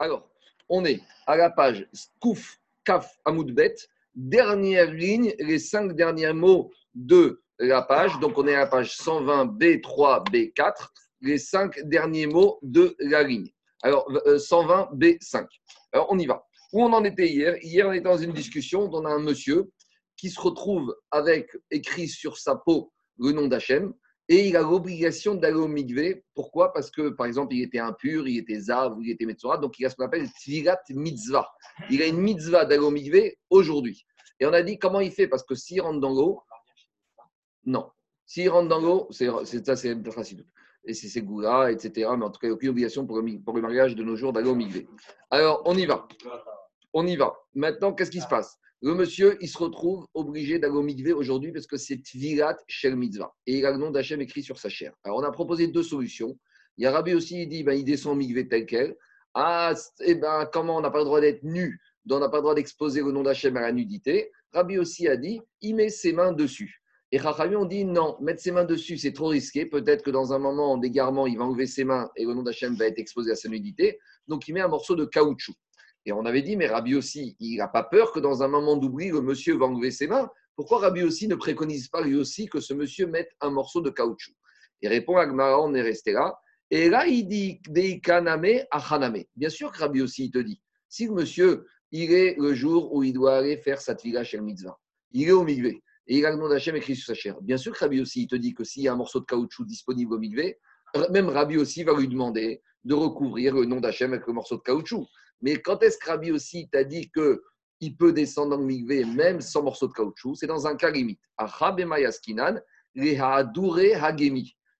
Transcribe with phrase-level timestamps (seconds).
[0.00, 0.28] Alors,
[0.68, 1.86] on est à la page
[2.20, 3.74] Kouf, Kaf, Amoudbet,
[4.14, 8.18] dernière ligne, les cinq derniers mots de la page.
[8.20, 10.88] Donc, on est à la page 120, B3, B4,
[11.20, 13.50] les cinq derniers mots de la ligne.
[13.82, 15.46] Alors, 120, euh, B5.
[15.92, 16.44] Alors, on y va.
[16.72, 17.56] Où on en était hier?
[17.62, 19.70] Hier, on était dans une discussion on a un monsieur
[20.16, 23.94] qui se retrouve avec écrit sur sa peau le nom d'Hachem
[24.28, 26.24] et il a l'obligation d'aller au mikvé.
[26.34, 26.72] Pourquoi?
[26.72, 29.86] Parce que, par exemple, il était impur, il était zav, il était metzora, donc il
[29.86, 31.48] a ce qu'on appelle tvirat mitzvah.
[31.90, 34.06] Il a une mitzvah d'aller au mikvé aujourd'hui.
[34.40, 35.28] Et on a dit comment il fait?
[35.28, 36.40] Parce que s'il rentre dans l'eau,
[37.64, 37.90] non.
[38.26, 39.28] S'il rentre dans l'eau, c'est
[39.64, 40.44] ça, c'est facile.
[40.86, 42.10] Et c'est Goula, etc.
[42.16, 44.02] Mais en tout cas, il n'y a aucune obligation pour le, pour le mariage de
[44.02, 44.86] nos jours d'aller au mikvé.
[45.30, 46.06] Alors, on y va.
[46.92, 47.34] On y va.
[47.54, 48.58] Maintenant, qu'est-ce qui se passe?
[48.84, 52.96] Le monsieur, il se retrouve obligé d'aller au mikvé aujourd'hui parce que c'est Tvirat Shel
[52.96, 53.34] Mitzvah.
[53.46, 54.92] Et il a le nom d'Hachem écrit sur sa chair.
[55.04, 56.38] Alors, on a proposé deux solutions.
[56.76, 58.94] Il y a Rabbi aussi, il dit, ben, il descend au mikvé tel quel.
[59.32, 61.80] Ah, eh ben, comment on n'a pas le droit d'être nu
[62.10, 64.30] on n'a pas le droit d'exposer le nom d'Hachem à la nudité.
[64.52, 66.82] Rabbi aussi a dit, il met ses mains dessus.
[67.10, 69.64] Et Chachamim ont dit non, mettre ses mains dessus, c'est trop risqué.
[69.64, 72.74] Peut-être que dans un moment d'égarement, il va enlever ses mains et le nom d'Hachem
[72.74, 73.98] va être exposé à sa nudité.
[74.28, 75.54] Donc il met un morceau de caoutchouc.
[76.06, 78.76] Et on avait dit, mais Rabbi aussi, il n'a pas peur que dans un moment
[78.76, 80.28] d'oubli, le monsieur va enlever ses mains.
[80.56, 83.90] Pourquoi Rabbi aussi ne préconise pas lui aussi que ce monsieur mette un morceau de
[83.90, 84.34] caoutchouc?
[84.82, 86.38] Il répond à Gmara, on est resté là.
[86.70, 89.24] Et là, il dit Deikaname Achaname.
[89.36, 90.60] Bien sûr que Rabbi aussi, il te dit
[90.94, 94.36] si le monsieur, il est le jour où il doit aller faire sa tfila chez
[94.36, 94.78] le mitzvah,
[95.10, 97.36] il est au migvé, et il a le nom d'Hachem écrit sur sa chair.
[97.40, 99.24] Bien sûr que Rabbi aussi, il te dit que s'il y a un morceau de
[99.24, 100.58] caoutchouc disponible au migvé,
[101.10, 104.62] même Rabbi aussi va lui demander de recouvrir le nom d'Hachem avec le morceau de
[104.62, 105.06] caoutchouc.
[105.42, 109.40] Mais quand est-ce que Rabbi aussi t'a dit qu'il peut descendre dans le migvé même
[109.40, 110.34] sans morceau de caoutchouc?
[110.36, 111.20] C'est dans un cas limite.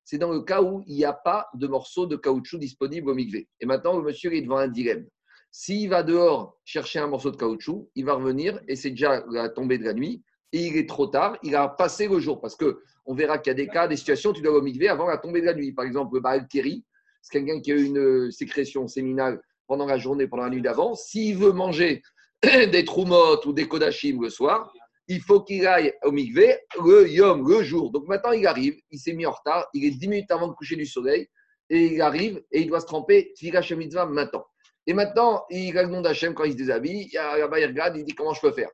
[0.04, 3.14] C'est dans le cas où il n'y a pas de morceau de caoutchouc disponible au
[3.14, 3.48] migvé.
[3.60, 5.06] Et maintenant, le monsieur est devant un dilemme.
[5.50, 9.48] S'il va dehors chercher un morceau de caoutchouc, il va revenir et c'est déjà la
[9.48, 12.56] tombée de la nuit et il est trop tard, il a passé le jour parce
[12.56, 15.18] que on verra qu'il y a des cas, des situations, tu dois au avant la
[15.18, 15.72] tombée de la nuit.
[15.72, 20.26] Par exemple, le Baal c'est quelqu'un qui a eu une sécrétion séminale pendant la journée,
[20.26, 20.94] pendant la nuit d'avant.
[20.94, 22.02] S'il veut manger
[22.42, 24.72] des troumottes ou des kodachim le soir,
[25.08, 27.90] il faut qu'il aille au mikvé le yom, le jour.
[27.90, 30.54] Donc maintenant, il arrive, il s'est mis en retard, il est 10 minutes avant le
[30.54, 31.28] coucher du soleil,
[31.70, 34.44] et il arrive et il doit se tremper Tfiga Mitzvah maintenant.
[34.86, 38.14] Et maintenant, il a le nom d'Hachem quand il se déshabille, il, regarde, il dit
[38.14, 38.70] comment je peux faire?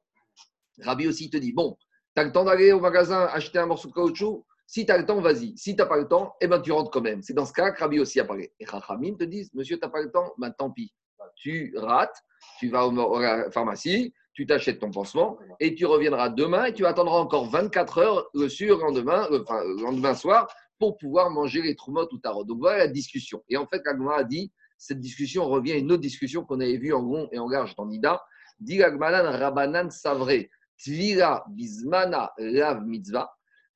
[0.83, 1.77] Rabbi aussi te dit bon,
[2.17, 4.99] tu as le temps d'aller au magasin acheter un morceau de caoutchouc si tu as
[4.99, 5.59] le temps, vas-y.
[5.59, 7.25] Si tu n'as pas le temps, eh ben, tu rentres quand même.
[7.25, 8.53] C'est dans ce cas que Rabbi aussi a parlé.
[8.61, 10.95] Et Chachamim te disent, monsieur, tu n'as pas le temps, ben, tant pis.
[11.35, 12.17] Tu rates,
[12.61, 16.87] tu vas à la pharmacie, tu t'achètes ton pansement et tu reviendras demain et tu
[16.87, 20.47] attendras encore 24 heures le surlendemain, enfin, le lendemain soir
[20.79, 22.45] pour pouvoir manger les troumottes ou tarot.
[22.45, 23.43] Donc voilà la discussion.
[23.49, 26.79] Et en fait, Agma a dit, cette discussion revient à une autre discussion qu'on avait
[26.79, 28.23] vue en rond et en large dans Nida.
[28.61, 30.45] Dit Rabanan Savre,
[30.79, 33.29] Tvira Bismana Lav Mitzvah.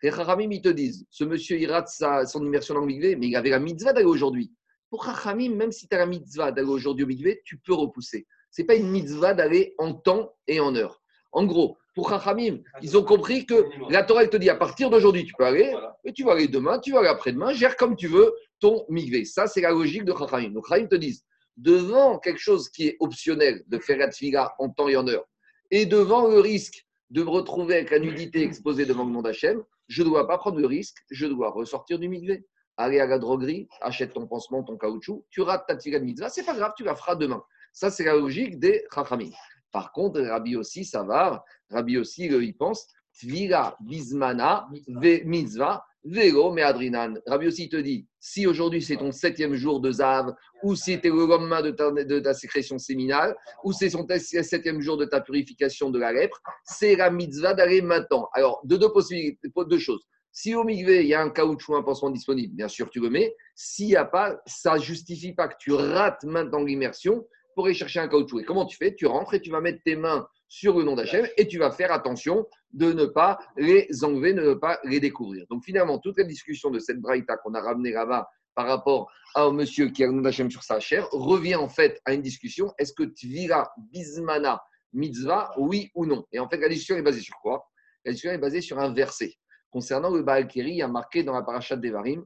[0.05, 3.17] Les Chachamim, ils te disent, ce monsieur, il rate sa, son immersion dans le mikvé,
[3.17, 4.53] mais il avait la mitzvah d'aller aujourd'hui.
[4.91, 8.27] Pour Chachamim, même si tu as la mitzvah d'aller aujourd'hui au mikvé, tu peux repousser.
[8.51, 11.01] Ce n'est pas une mitzvah d'aller en temps et en heure.
[11.33, 14.91] En gros, pour Chachamim, ils ont compris que la Torah, elle te dit, à partir
[14.91, 17.97] d'aujourd'hui, tu peux aller, et tu vas aller demain, tu vas aller après-demain, gère comme
[17.97, 19.25] tu veux ton mikvé.
[19.25, 20.51] Ça, c'est la logique de Chachamim.
[20.51, 21.25] Donc, Chachamim te disent,
[21.57, 25.25] devant quelque chose qui est optionnel de faire la en temps et en heure,
[25.71, 29.65] et devant le risque de me retrouver avec la nudité exposée devant le nom d'Hachem,
[29.89, 32.47] je ne dois pas prendre le risque, je dois ressortir du mikvé.
[32.77, 36.45] Aller à la droguerie, achète ton pansement, ton caoutchouc, tu rates ta tigane mitzvah, c'est
[36.45, 37.43] pas grave, tu la feras demain.
[37.73, 39.31] Ça, c'est la logique des chachamim.
[39.71, 41.45] Par contre, Rabbi aussi, ça va.
[41.71, 47.15] Rabbi aussi, il pense, tvila bismana ve mitzvah, Vélo, mais Adrinan.
[47.27, 51.11] Rabbi aussi te dit si aujourd'hui c'est ton septième jour de Zav, ou si c'était
[51.11, 55.21] le lendemain de ta, de ta sécrétion séminale, ou c'est son septième jour de ta
[55.21, 58.31] purification de la lèpre, c'est la mitzvah d'aller maintenant.
[58.33, 60.09] Alors, de deux possibilités, deux choses.
[60.33, 63.11] Si au mikvé, il y a un caoutchouc, un pansement disponible, bien sûr, tu le
[63.11, 63.37] mets.
[63.55, 67.75] S'il n'y a pas, ça ne justifie pas que tu rates maintenant l'immersion pour aller
[67.75, 68.41] chercher un caoutchouc.
[68.41, 68.95] Et comment tu fais?
[68.95, 71.73] Tu rentres et tu vas mettre tes mains sur le nom d'Hachem et tu vas
[71.73, 75.45] faire attention de ne pas les enlever, de ne pas les découvrir.
[75.51, 79.43] Donc finalement, toute la discussion de cette braïta qu'on a ramenée là-bas par rapport à
[79.43, 82.23] un monsieur qui a le nom d'Hachem sur sa chair revient en fait à une
[82.23, 84.63] discussion est-ce que Tvira Bismana
[84.93, 86.25] Mitzvah, oui ou non?
[86.31, 87.67] Et en fait, la discussion est basée sur quoi?
[88.05, 89.35] La discussion est basée sur un verset.
[89.71, 92.25] Concernant le Baal Keri, il y a marqué dans la parashat d'Evarim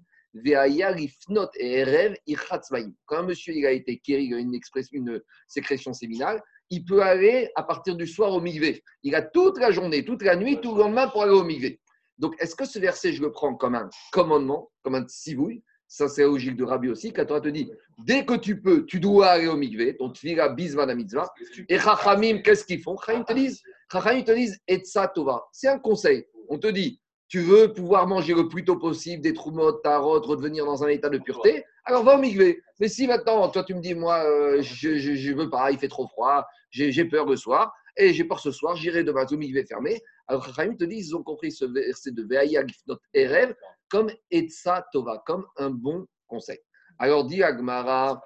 [3.06, 4.60] Quand un monsieur il a été kéri, il a une,
[4.92, 8.82] une sécrétion séminale, il peut aller à partir du soir au migvé.
[9.02, 11.80] Il a toute la journée, toute la nuit, tout le lendemain pour aller au migvé.
[12.18, 16.08] Donc, est-ce que ce verset, je le prends comme un commandement, comme un sivouille Ça,
[16.08, 17.12] c'est la logique de Rabbi aussi.
[17.12, 20.48] Quand on te dit, dès que tu peux, tu dois aller au mikvé, ton tvira
[20.48, 21.32] bisvana mitzvah.
[21.68, 22.96] Et Chachamim, qu'est-ce qu'ils font?
[22.98, 25.44] Chachamim te disent, Chachamim te disent, etza tova.
[25.52, 26.26] C'est un conseil.
[26.48, 29.42] On te dit, tu veux pouvoir manger le plus tôt possible des ta
[29.82, 32.62] tarot, redevenir dans un état de pureté, alors va au migvé.
[32.80, 35.88] Mais si maintenant, toi, tu me dis, moi, euh, je ne veux pas, il fait
[35.88, 39.64] trop froid, j'ai peur le soir, et j'ai peur ce soir, j'irai demain au migvé
[39.64, 40.00] fermé.
[40.26, 43.54] Alors, Chachamim te dit, ils ont compris ce verset de Ve'aya Gifnot Erev
[43.90, 46.58] comme Etsa Tova, comme un bon conseil.
[46.98, 48.22] Alors, dit Agmara,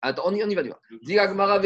[0.00, 0.62] attends, on y, on y va,
[1.02, 1.60] Dit Agmara,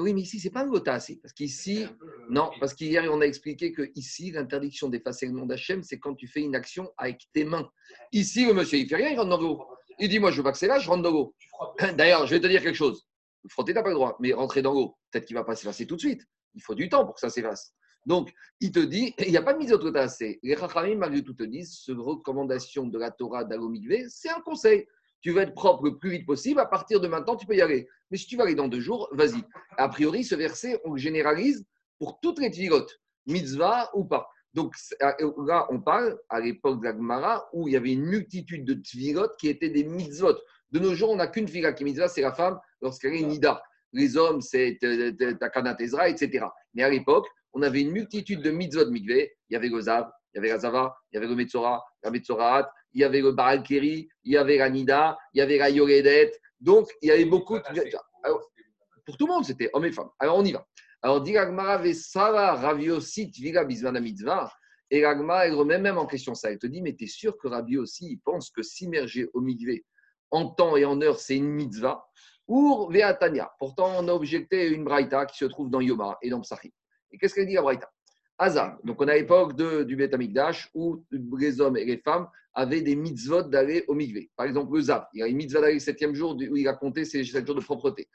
[0.00, 1.86] oui, mais ici, ce n'est pas un gota Parce qu'ici,
[2.28, 6.14] non, parce qu'hier, on a expliqué que ici, l'interdiction d'effacer le nom d'Hachem, c'est quand
[6.14, 7.70] tu fais une action avec tes mains.
[8.12, 9.64] Ici, le monsieur, il fait rien, il rentre dans l'eau.
[9.98, 11.34] Il dit, moi, je veux pas que c'est là, je rentre dans l'eau.
[11.96, 13.06] D'ailleurs, je vais te dire quelque chose.
[13.48, 15.54] Frotter, tu n'as pas le droit, mais rentrer dans l'eau, peut-être qu'il ne va pas
[15.54, 16.22] s'effacer tout de suite.
[16.54, 17.74] Il faut du temps pour que ça s'efface.
[18.06, 19.78] Donc, il te dit, il n'y a pas de mise au
[20.42, 24.86] Les Chachamim, malgré tout, te disent, ce recommandation de la Torah d'Alomigvé, c'est un conseil
[25.20, 27.60] tu veux être propre le plus vite possible, à partir de maintenant, tu peux y
[27.60, 27.88] aller.
[28.10, 29.42] Mais si tu vas aller dans deux jours, vas-y.
[29.76, 31.64] A priori, ce verset, on le généralise
[31.98, 34.28] pour toutes les tvilotes, mitzvah ou pas.
[34.54, 34.74] Donc
[35.46, 39.36] là, on parle à l'époque de la où il y avait une multitude de tvilotes
[39.38, 40.36] qui étaient des mitzvot.
[40.72, 43.22] De nos jours, on n'a qu'une fila qui est mitzvah, c'est la femme lorsqu'elle est
[43.22, 43.62] nida.
[43.92, 44.78] Les hommes, c'est
[45.38, 46.46] Takanat Ezra, etc.
[46.74, 49.30] Mais à l'époque, on avait une multitude de mitzvot mikveh.
[49.50, 51.84] Il y avait le Zav, il y avait la Zava, il y avait le Metzora,
[52.02, 55.40] la Metzoraat, il y avait le Baral Keri, il y avait la Nida, il y
[55.40, 56.32] avait la Yoredet.
[56.60, 57.62] Donc, il y avait beaucoup de.
[59.06, 60.10] pour tout le monde, c'était hommes et femmes.
[60.18, 60.66] Alors, on y va.
[61.02, 64.52] Alors, dit Raviosit, Vila, Mitzvah.
[64.90, 66.50] Et l'Agmara, elle remet même en question ça.
[66.50, 69.40] Elle te dit, mais tu es sûr que Rabbi aussi, il pense que s'immerger au
[69.40, 69.84] mikvé
[70.32, 72.04] en temps et en heure, c'est une mitzvah?
[72.48, 73.52] Ou Veatania.
[73.58, 76.70] Pourtant, on a objecté une braïta qui se trouve dans Yoma et dans Psachim.
[77.12, 77.88] Et qu'est-ce qu'elle dit la braïta?
[78.40, 78.78] Azar.
[78.84, 81.04] Donc, on a l'époque du Beth Amikdash où
[81.38, 84.30] les hommes et les femmes avaient des mitzvot d'aller au mikvé.
[84.34, 86.66] Par exemple, le Zav, il y a une mitzvah d'aller le septième jour où il
[86.66, 88.08] a compté ses sept jours de propreté.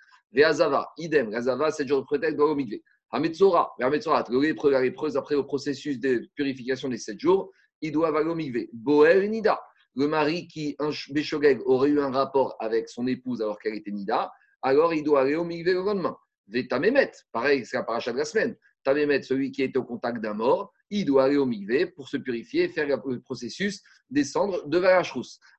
[0.44, 2.84] Azava, idem, Azava, sept jours de propreté, doit au mikvé.
[3.12, 7.52] Hametzora, la lépreuse, après le processus de purification des sept jours,
[7.82, 8.70] il doit aller au mikvé.
[8.74, 9.62] Boel Nida,
[9.96, 13.92] le mari qui, un Béchogeg, aurait eu un rapport avec son épouse alors qu'elle était
[13.92, 14.32] Nida,
[14.64, 16.18] alors il doit aller au mikvé le lendemain.
[16.48, 18.56] Vetamemet, pareil, c'est la paracha de la semaine.
[18.86, 22.18] Tamemet, celui qui est au contact d'un mort, il doit aller au mikvé pour se
[22.18, 25.02] purifier, faire le processus, descendre de la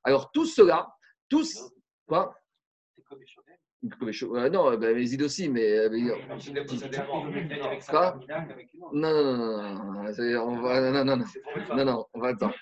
[0.03, 0.87] Alors, tout cela,
[1.29, 1.61] tous.
[2.07, 2.33] Quoi?
[3.83, 5.87] Euh, non, ben, les ides aussi, mais.
[7.87, 8.19] Quoi?
[8.93, 11.17] non, non, non, non, on va, non, non,
[11.75, 12.55] non, non, on va attendre.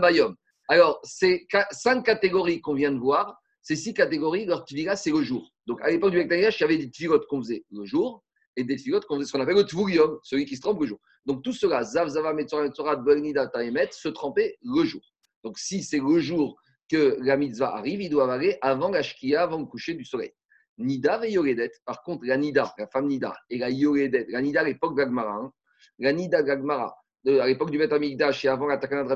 [0.00, 0.34] Bayom.
[0.68, 3.40] Alors, c'est cinq catégories qu'on vient de voir.
[3.64, 5.50] Ces six catégories, leur tvila, c'est le jour.
[5.66, 8.22] Donc, à l'époque du Bektaniach, il y avait des tvilotes qu'on faisait le jour
[8.56, 10.86] et des tvilotes qu'on faisait ce qu'on appelle le tvurium, celui qui se trompe le
[10.86, 11.00] jour.
[11.24, 15.00] Donc tout cela, Zav, Zava, Taemet, se tremper le jour.
[15.42, 19.42] Donc si c'est le jour que la mitzvah arrive, il doit aller avant la shkia,
[19.42, 20.30] avant le coucher du soleil.
[20.76, 24.60] Nida et Yoredet, par contre, la Nida, la femme Nida, et la Yoredet, la Nida
[24.60, 25.52] à l'époque d'Agmara, hein,
[25.98, 26.94] la Nida d'Agmara,
[27.26, 29.08] à l'époque du Beth Amikdash et avant la Takana de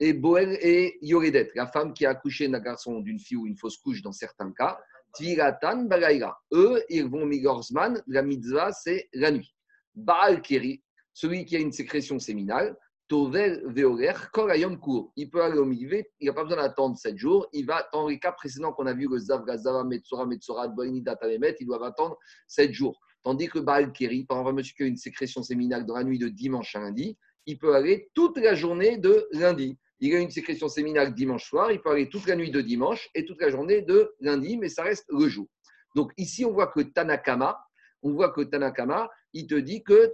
[0.00, 3.56] et Boel et Yoredet, la femme qui a accouché d'un garçon, d'une fille ou une
[3.56, 4.78] fausse couche dans certains cas,
[5.14, 6.36] Tiratan Bagaïra.
[6.52, 9.54] Eux, ils vont Migorzman, la mitzvah, c'est la nuit.
[9.94, 10.82] Baal Keri,
[11.12, 12.76] celui qui a une sécrétion séminale,
[13.06, 15.12] Tovel Veoler, Korayom Kour.
[15.14, 17.46] Il peut aller au mikvé, il n'a pas besoin d'attendre 7 jours.
[17.52, 21.02] Il va, dans les cas précédents qu'on a vu, le Zav, Gazava, Metsora, Metsora, Boini,
[21.02, 22.98] Datamemet, il doit attendre 7 jours.
[23.22, 26.18] Tandis que Baal Keri, par exemple, monsieur qui a une sécrétion séminale dans la nuit
[26.18, 27.16] de dimanche à lundi,
[27.46, 29.78] il peut aller toute la journée de lundi.
[30.00, 33.08] Il a une sécrétion séminale dimanche soir, il peut aller toute la nuit de dimanche
[33.14, 35.46] et toute la journée de lundi, mais ça reste le jour.
[35.94, 37.58] Donc ici, on voit que Tanakama,
[38.02, 40.12] on voit que Tanakama, il te dit que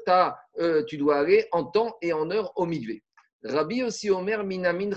[0.58, 3.02] euh, tu dois aller en temps et en heure au mikvé.
[3.42, 4.90] Rabbi aussi Omer minamin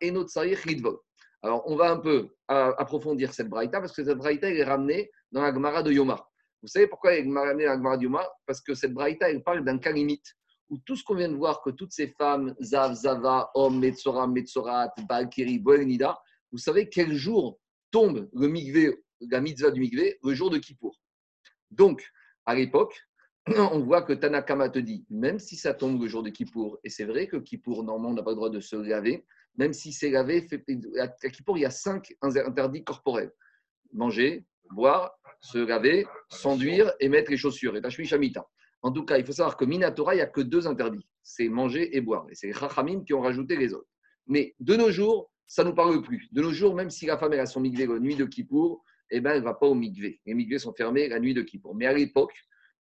[0.00, 0.12] et
[1.42, 5.42] Alors, on va un peu approfondir cette braïta parce que cette braïta est ramenée dans
[5.42, 6.26] la Gemara de Yoma.
[6.60, 8.28] Vous savez pourquoi elle est ramenée dans la Gemara de Yoma?
[8.46, 10.34] Parce que cette braïta, elle parle d'un cas limite
[10.70, 14.26] où tout ce qu'on vient de voir, que toutes ces femmes, Zav, Zava, Om, Metzora,
[14.26, 16.18] Metzorat, Balkiri, Boelnida,
[16.52, 17.58] vous savez quel jour
[17.90, 20.98] tombe le mikvé, la mitzvah du mikvé, le jour de Kippour.
[21.70, 22.06] Donc,
[22.46, 22.98] à l'époque,
[23.46, 26.90] on voit que Tanakama te dit, même si ça tombe le jour de Kippour, et
[26.90, 29.24] c'est vrai que Kippour, normalement, n'a pas le droit de se laver,
[29.56, 30.46] même si c'est lavé,
[30.98, 33.32] à Kippour, il y a cinq interdits corporels.
[33.92, 37.76] Manger, boire, se laver, s'enduire et mettre les chaussures.
[37.76, 38.46] Et Tashmi Shamita.
[38.82, 41.48] En tout cas, il faut savoir que Minatora, il n'y a que deux interdits c'est
[41.48, 42.26] manger et boire.
[42.30, 43.88] Et c'est les Chachamim qui ont rajouté les autres.
[44.26, 46.28] Mais de nos jours, ça ne nous parle plus.
[46.32, 49.20] De nos jours, même si la femme a son migvé la nuit de Kippour, eh
[49.20, 50.20] ben, elle ne va pas au migvé.
[50.24, 51.74] Les migvés sont fermés la nuit de Kippour.
[51.74, 52.32] Mais à l'époque,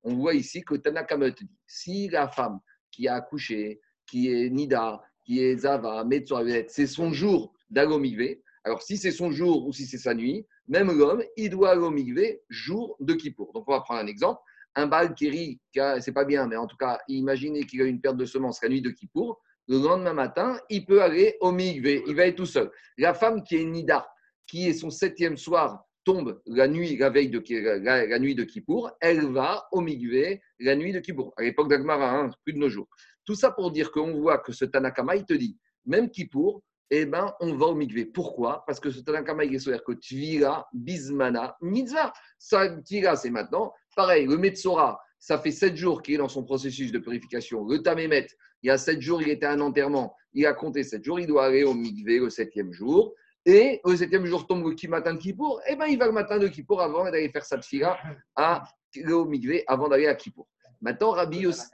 [0.03, 5.01] on voit ici que Tanakama dit si la femme qui a accouché, qui est Nida,
[5.25, 8.43] qui est Zava, Metzoavet, c'est son jour d'Agomigvé.
[8.63, 12.41] Alors, si c'est son jour ou si c'est sa nuit, même l'homme, il doit Agomigvé
[12.49, 13.51] jour de Kippour.
[13.53, 14.39] Donc, on va prendre un exemple.
[14.77, 18.15] Un bal qui c'est pas bien, mais en tout cas, imaginez qu'il a une perte
[18.15, 19.41] de semences la nuit de Kippour.
[19.67, 22.03] Le lendemain matin, il peut aller au Migvé.
[22.05, 22.71] Il va être tout seul.
[22.99, 24.07] La femme qui est Nida,
[24.45, 27.43] qui est son septième soir, tombe la nuit, la veille de
[27.83, 31.33] la, nuit de Kippour, elle va au Migvé la nuit de Kippour.
[31.37, 32.87] À l'époque d'Agmara, hein, plus de nos jours.
[33.25, 35.57] Tout ça pour dire qu'on voit que ce Tanakama, il te dit,
[35.87, 38.05] même Kippour, eh ben, on va au Migvé.
[38.05, 38.63] Pourquoi?
[38.67, 42.13] Parce que ce Tanakama, il est sur que Tvira, Bismana, Mitzvah.
[42.37, 43.73] Ça, Tvira, c'est maintenant.
[43.97, 47.65] Pareil, le Metzora, ça fait sept jours qu'il est dans son processus de purification.
[47.67, 48.27] Le Tamémet,
[48.61, 50.15] il y a sept jours, il était à un enterrement.
[50.33, 53.15] Il a compté sept jours, il doit aller au Migvé le septième jour.
[53.43, 56.37] Et le septième jour tombe le matin de Kippour, eh ben il va le matin
[56.37, 57.97] de Kippour avant d'aller faire sa tfila
[58.35, 58.65] à
[59.09, 60.47] au Migvé avant d'aller à Kippour.
[60.79, 61.65] Maintenant, Rabbi aussi.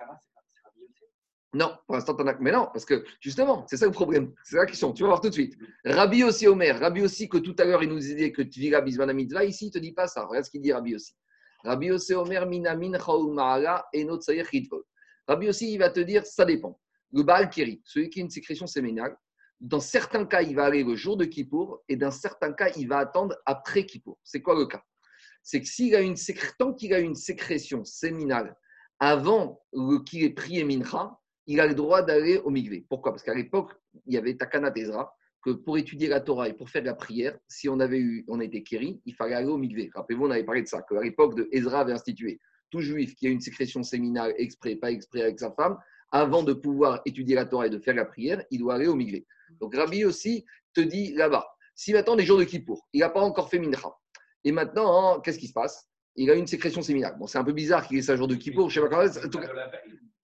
[1.54, 2.38] Non, pour l'instant, t'en as.
[2.40, 4.34] Mais non, parce que justement, c'est ça le problème.
[4.46, 4.94] C'est la question.
[4.94, 5.58] Tu vas voir tout de suite.
[5.84, 6.80] Rabbi aussi, Omer.
[6.80, 9.44] Rabbi aussi, que tout à l'heure, il nous disait que Tvira Bismana Mitzvah.
[9.44, 10.24] Ici, il ne te dit pas ça.
[10.26, 11.14] Regarde ce qu'il dit, Rabbi aussi.
[11.64, 12.94] Rabbi aussi, Omer, Minamin,
[13.94, 14.08] et
[15.28, 16.80] Rabbi aussi, il va te dire, ça dépend.
[17.12, 19.16] Le Baal Kiri, celui qui a une sécrétion séminale,
[19.62, 22.88] dans certains cas, il va aller le jour de Kippour et dans certains cas, il
[22.88, 24.20] va attendre après Kippour.
[24.24, 24.84] C'est quoi le cas?
[25.42, 26.16] C'est que s'il a une
[26.58, 28.56] tant qu'il a une sécrétion séminale
[29.00, 29.62] avant
[30.06, 32.86] qu'il ait prié Mincha, il a le droit d'aller au Migvé.
[32.90, 33.12] Pourquoi?
[33.12, 33.72] Parce qu'à l'époque,
[34.06, 37.38] il y avait Takana Ezra, que pour étudier la Torah et pour faire la prière,
[37.48, 39.90] si on avait eu, on était kéri, il fallait aller au Migvé.
[39.94, 43.28] Rappelez-vous, on avait parlé de ça, qu'à l'époque de Ezra avait institué tout juif qui
[43.28, 45.78] a une sécrétion séminale exprès, pas exprès avec sa femme,
[46.12, 48.96] avant de pouvoir étudier la Torah et de faire la prière, il doit aller au
[48.96, 49.26] Migvé.
[49.60, 51.46] Donc Rabbi aussi te dit là-bas,
[51.76, 53.90] si maintenant les jours de Kippour, il n'a pas encore fait Mincha,
[54.44, 55.88] et maintenant, hein, qu'est-ce qui se passe?
[56.16, 57.16] Il a une sécrétion séminale.
[57.18, 59.10] Bon, c'est un peu bizarre qu'il ait ça jour de Kippour, je ne sais pas
[59.32, 59.46] comment.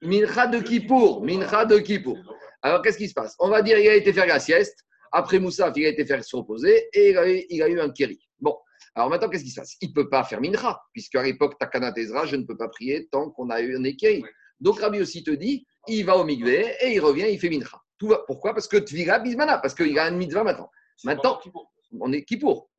[0.01, 2.17] Mincha de Kippour, Mincha de Kippour.
[2.61, 3.35] Alors qu'est-ce qui se passe?
[3.39, 6.23] On va dire il a été faire la sieste, après Moussa, il a été faire
[6.23, 7.09] se reposer, et
[7.49, 8.19] il a eu, un kéri.
[8.39, 8.55] Bon,
[8.95, 9.75] alors maintenant, qu'est-ce qui se passe?
[9.81, 13.07] Il ne peut pas faire Mincha, puisqu'à l'époque, Takana Tezra, je ne peux pas prier
[13.11, 14.23] tant qu'on a eu un kéri.
[14.59, 17.79] Donc Rabbi aussi te dit, il va au Migvé et il revient, il fait Mincha.
[18.27, 18.53] Pourquoi?
[18.53, 20.69] Parce que Tvira Bismana, parce qu'il a un mitzvah maintenant.
[21.03, 21.39] Maintenant,
[21.99, 22.69] on est Kippour.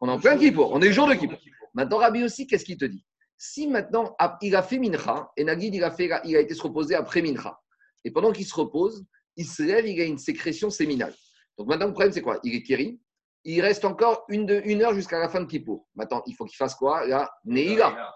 [0.00, 0.72] On est en plein Kippour.
[0.72, 1.38] On est le jour de Kippour.
[1.74, 3.04] Maintenant, Rabbi aussi, qu'est-ce qu'il te dit?
[3.36, 6.62] Si maintenant, il a fait Mincha, et Nagid, il a, fait, il a été se
[6.62, 7.58] reposer après Mincha,
[8.04, 9.04] et pendant qu'il se repose,
[9.36, 11.14] il se lève, il a une sécrétion séminale.
[11.60, 12.40] Donc maintenant, le problème, c'est quoi?
[12.42, 12.98] Il est Kiri.
[13.44, 15.86] Il reste encore une, de, une heure jusqu'à la fin de Kippour.
[15.94, 17.06] Maintenant, il faut qu'il fasse quoi?
[17.06, 18.14] La Neila.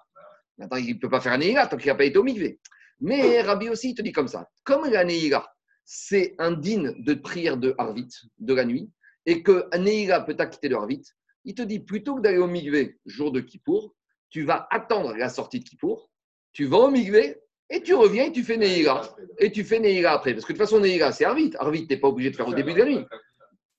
[0.57, 2.59] Maintenant, il ne peut pas faire Neila tant qu'il n'a pas été au Mikvé.
[3.01, 4.49] Mais Rabbi aussi, il te dit comme ça.
[4.65, 5.47] Comme la Neila,
[5.85, 8.09] c'est indigne de prière de Harvit,
[8.39, 8.91] de la nuit,
[9.27, 11.03] et que Neila peut t'acquitter de Harvit,
[11.45, 13.95] il te dit plutôt que d'aller au Migvé jour de Kippour,
[14.31, 16.11] tu vas attendre la sortie de Kippour,
[16.55, 19.03] tu vas au Migvé et tu reviens et tu fais Neila.
[19.39, 20.33] Et tu fais Neila après.
[20.33, 21.53] Parce que de toute façon, Neila, c'est Harvit.
[21.59, 23.05] Harvit, tu n'es pas obligé de faire au début de la nuit.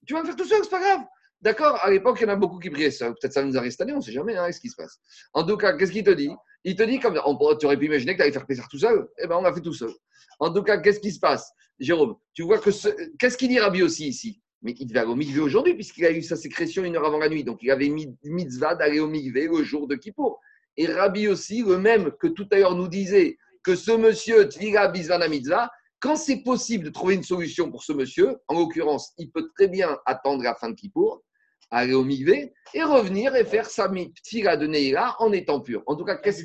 [0.06, 1.06] Tu vas le faire tout seul, c'est pas grave.
[1.42, 3.10] D'accord À l'époque, il y en a beaucoup qui priaient ça.
[3.10, 5.00] Peut-être ça nous arrive cette année, on ne sait jamais hein, ce qui se passe.
[5.34, 6.32] En tout cas, qu'est-ce qu'il te dit?
[6.64, 8.80] Il te dit comme on, tu aurais pu imaginer que tu allais faire plaisir tout
[8.80, 9.08] seul.
[9.22, 9.92] Eh bien, on l'a fait tout seul.
[10.40, 11.52] En tout cas, qu'est-ce qui se passe?
[11.80, 12.70] Jérôme, tu vois que
[13.18, 14.42] qu'est-ce qu'il dit Rabbi aussi ici?
[14.62, 17.20] Mais il devait aller au mikvé aujourd'hui puisqu'il a eu sa sécrétion une heure avant
[17.20, 17.44] la nuit.
[17.44, 20.40] Donc il avait mis mitzvah d'aller au mikvé le jour de Kippour.
[20.78, 24.88] Et Rabbi aussi, le même que tout à l'heure nous disait que ce monsieur Tvira
[24.88, 25.70] Bizvana Mitzvah,
[26.06, 29.68] quand c'est possible de trouver une solution pour ce monsieur, en l'occurrence, il peut très
[29.68, 31.24] bien attendre la fin de Kippour,
[31.72, 33.90] aller au mikvé et revenir et faire sa
[34.24, 35.82] Tvira de Neira en étant pur.
[35.88, 36.44] En tout cas, qu'est-ce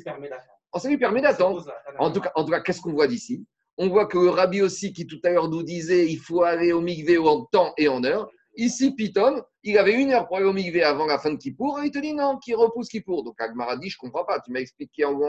[0.73, 1.63] oh, ça lui permet d'attendre.
[1.99, 3.45] En tout cas, en tout cas qu'est-ce qu'on voit d'ici?
[3.77, 6.71] On voit que le rabbi aussi, qui tout à l'heure nous disait il faut aller
[6.71, 10.45] au mikvé en temps et en heure, ici, Pitom, il avait une heure pour aller
[10.45, 13.23] au mikvé avant la fin de Kippour, et il te dit non, qui repousse Kippour.
[13.23, 14.39] Donc Agmara dit je ne comprends pas.
[14.39, 15.19] Tu m'as expliqué en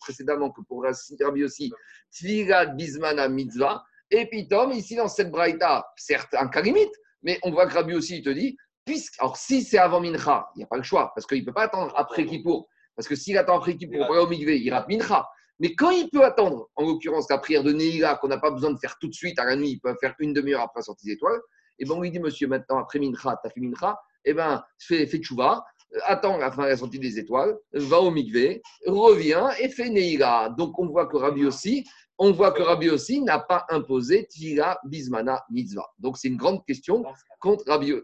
[0.00, 1.72] précédemment que pour Rabbi aussi,
[2.10, 6.92] Tvira Bismana Mitzvah, et Pitom, ici dans cette braïta, certes un kalimite,
[7.22, 10.48] mais on voit que Rabbi aussi, il te dit, puisque, alors si c'est avant Mincha,
[10.54, 12.68] il n'y a pas le choix, parce qu'il ne peut pas attendre après Kippour.
[12.96, 15.28] Parce que s'il attend après Kippour pour aller au mikvé, il rate Mincha.
[15.60, 18.70] Mais quand il peut attendre, en l'occurrence la prière de Neila, qu'on n'a pas besoin
[18.70, 20.84] de faire tout de suite à la nuit, il peut faire une demi-heure après la
[20.84, 21.40] sortie des étoiles,
[21.78, 24.34] et bien on lui dit, monsieur, maintenant, après Mincha, tu as fait Mincha, et eh
[24.34, 25.64] ben fais, fais tchouva,
[26.04, 30.54] attends la fin de la sortie des étoiles, va au mikvé, reviens et fais Neila.
[30.56, 31.86] Donc on voit que Rabbi aussi,
[32.18, 35.88] on voit que Rabbi aussi n'a pas imposé Tira Bismana Mitzvah.
[35.98, 37.04] Donc c'est une grande question
[37.40, 37.94] contre Rabbi.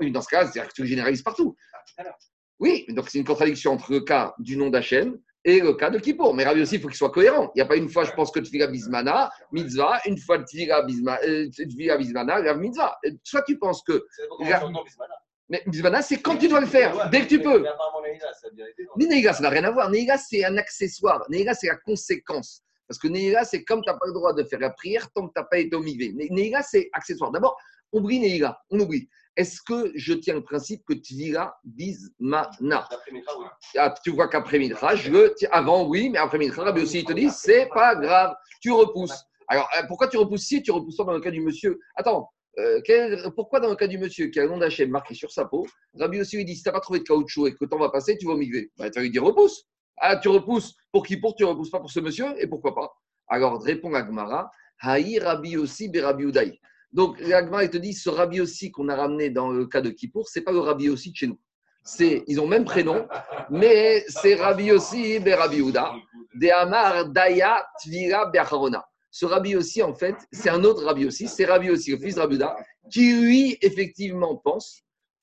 [0.00, 1.56] Oui, dans ce cas, c'est-à-dire que tu le généralises partout.
[2.58, 5.98] Oui, donc c'est une contradiction entre le cas du nom d'Hachem et le cas de
[5.98, 6.34] Kippour.
[6.34, 7.50] Mais Rabbi aussi, il faut qu'il soit cohérent.
[7.54, 10.82] Il n'y a pas une fois, je pense, que Tfila Bismana, mitzvah, une fois Tfila
[10.82, 11.48] Bismana, euh,
[11.96, 12.98] Bismana, Rav mitzvah.
[13.22, 14.04] Soit tu penses que.
[15.48, 17.64] Mais Bismana, c'est quand tu dois le faire, dès que tu peux.
[18.96, 19.88] Neiga, ça n'a rien à voir.
[19.88, 21.24] Neiga, c'est un accessoire.
[21.28, 22.62] Neiga, c'est la conséquence.
[22.88, 25.26] Parce que Neila, c'est comme tu n'as pas le droit de faire la prière tant
[25.26, 26.12] que tu n'as pas été au Migvé.
[26.30, 27.30] Neila, c'est accessoire.
[27.30, 27.56] D'abord,
[27.92, 29.08] on oublie Neila, on oublie.
[29.36, 32.88] Est-ce que je tiens le principe que Tvira bismana
[33.76, 37.04] ah, Tu vois qu'après Mincha, je veux, avant oui, mais après Mincha, Rabbi aussi il
[37.04, 39.24] te dit, c'est pas grave, tu repousses.
[39.48, 41.78] Alors, euh, pourquoi tu repousses si tu repousses pas dans le cas du monsieur?
[41.94, 42.80] Attends, euh,
[43.34, 45.66] pourquoi dans le cas du monsieur qui a le nom d'Hachem marqué sur sa peau,
[45.94, 47.78] Rabbi aussi lui dit si tu n'as pas trouvé de caoutchouc et que le temps
[47.78, 48.70] va passer, tu vas migrer.
[48.78, 49.66] Bah, tu vas lui dire repousse.
[49.98, 50.74] Ah, tu repousses.
[50.90, 51.18] Pour qui?
[51.18, 52.90] Pour tu ne repousses pas pour ce monsieur et pourquoi pas?
[53.28, 54.50] Alors répond Agmara
[54.80, 56.58] Haï Rabbi aussi Rabbi Udaï.
[56.92, 59.90] Donc l'Agmara il te dit ce Rabbi aussi qu'on a ramené dans le cas de
[59.90, 61.40] Kippour, c'est pas le Rabbi aussi de chez nous.
[61.84, 63.06] C'est, ils ont même prénom,
[63.50, 65.92] mais c'est Rabbi aussi Rabbi Uda,
[66.34, 68.84] de Amar Daya Tvira Be'acharona.
[69.16, 72.16] Ce rabbi aussi, en fait, c'est un autre rabbi aussi, c'est rabbi aussi, le fils
[72.16, 72.54] de Rabuda,
[72.92, 74.82] qui lui, effectivement, pense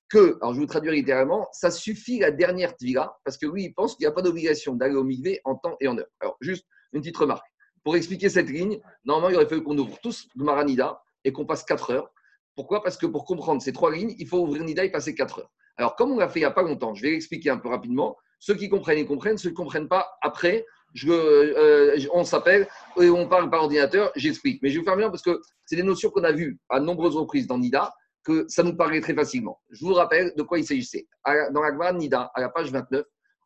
[0.10, 3.74] que, alors je vous traduire littéralement, ça suffit la dernière tvila, parce que lui, il
[3.76, 6.08] pense qu'il n'y a pas d'obligation d'aller au migvé en temps et en heure.
[6.22, 7.46] Alors, juste une petite remarque.
[7.84, 11.64] Pour expliquer cette ligne, normalement, il aurait fallu qu'on ouvre tous Maranida et qu'on passe
[11.64, 12.12] 4 heures.
[12.56, 12.84] Pourquoi?
[12.84, 15.52] Parce que pour comprendre ces trois lignes, il faut ouvrir Nida et passer 4 heures.
[15.78, 17.70] Alors, comme on l'a fait il n'y a pas longtemps, je vais l'expliquer un peu
[17.70, 18.16] rapidement.
[18.40, 19.38] Ceux qui comprennent, ils comprennent.
[19.38, 20.66] Ceux qui ne comprennent pas, après,
[21.06, 22.68] euh, on s'appelle
[23.00, 24.62] et on parle par ordinateur, j'explique.
[24.62, 26.80] Mais je vais vous faire bien parce que c'est des notions qu'on a vues à
[26.80, 29.60] nombreuses reprises dans NIDA, que ça nous paraît très facilement.
[29.72, 31.08] Je vous rappelle de quoi il s'agissait.
[31.26, 33.04] Dans la Gemara NIDA, à la page 29,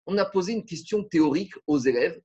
[0.07, 2.19] on a posé une question théorique aux élèves.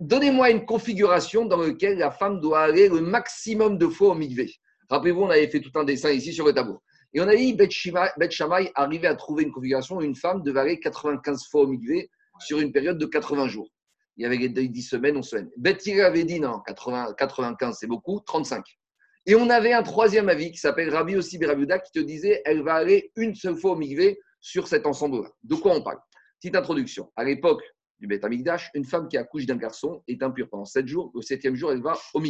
[0.00, 4.52] Donnez-moi une configuration dans laquelle la femme doit aller le maximum de fois au mikvé.
[4.90, 6.82] Rappelez-vous, on avait fait tout un dessin ici sur le tableau.
[7.14, 10.60] Et on a dit, Beth Shammai arrivait à trouver une configuration où une femme devait
[10.60, 11.74] aller 95 fois au
[12.40, 13.70] sur une période de 80 jours
[14.20, 15.50] il y avait 10 semaines, 11 semaines.
[15.56, 18.62] Beth avait dit non, 80, 95 c'est beaucoup, 35.
[19.24, 22.62] Et on avait un troisième avis qui s'appelle Rabbi aussi Berabuda qui te disait elle
[22.62, 23.80] va aller une seule fois au
[24.40, 25.30] sur cet ensemble-là.
[25.42, 25.98] De quoi on parle?
[26.38, 27.10] Petite introduction.
[27.16, 27.62] À l'époque
[27.98, 31.10] du Beth Amigdash, une femme qui accouche d'un garçon est impure pendant 7 jours.
[31.14, 32.20] Le septième jour, elle va au.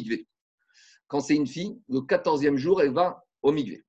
[1.11, 3.85] Quand c'est une fille, le quatorzième jour, elle va au Migvé.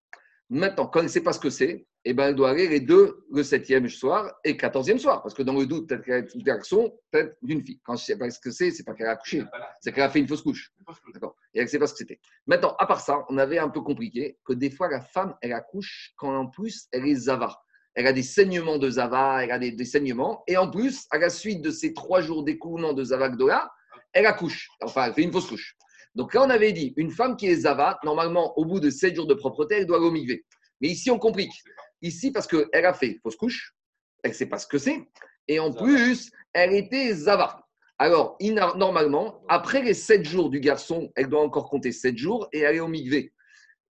[0.50, 2.80] Maintenant, quand elle ne sait pas ce que c'est, eh ben, elle doit aller les
[2.80, 5.22] deux le septième soir et quatorzième soir.
[5.22, 7.80] Parce que dans le doute, peut-être qu'elle est un garçon, peut-être d'une fille.
[7.84, 9.44] Quand je ne sais pas ce que c'est, c'est pas qu'elle a accouché,
[9.82, 10.74] c'est qu'elle a fait une fausse couche.
[11.14, 11.36] D'accord.
[11.54, 12.20] Et elle ne sait pas ce que c'était.
[12.48, 15.54] Maintenant, à part ça, on avait un peu compliqué que des fois, la femme, elle
[15.54, 17.62] accouche quand en plus, elle est zava.
[17.94, 20.44] Elle a des saignements de zava, elle a des, saignements.
[20.48, 23.72] Et en plus, à la suite de ces trois jours d'écoulement de zava Gdola,
[24.12, 24.70] elle accouche.
[24.82, 25.78] Enfin, elle fait une fausse couche.
[26.16, 29.16] Donc là, on avait dit, une femme qui est Zava, normalement, au bout de 7
[29.16, 30.46] jours de propreté, elle doit l'omigver.
[30.82, 31.54] Mais ici, on complique.
[32.02, 33.76] Ici, parce qu'elle a fait fausse couche,
[34.24, 35.08] elle ne sait pas ce que c'est.
[35.48, 37.66] Et en plus, elle était Zava.
[37.98, 38.38] Alors,
[38.76, 42.80] normalement, après les 7 jours du garçon, elle doit encore compter 7 jours et aller
[42.80, 43.32] au migvé.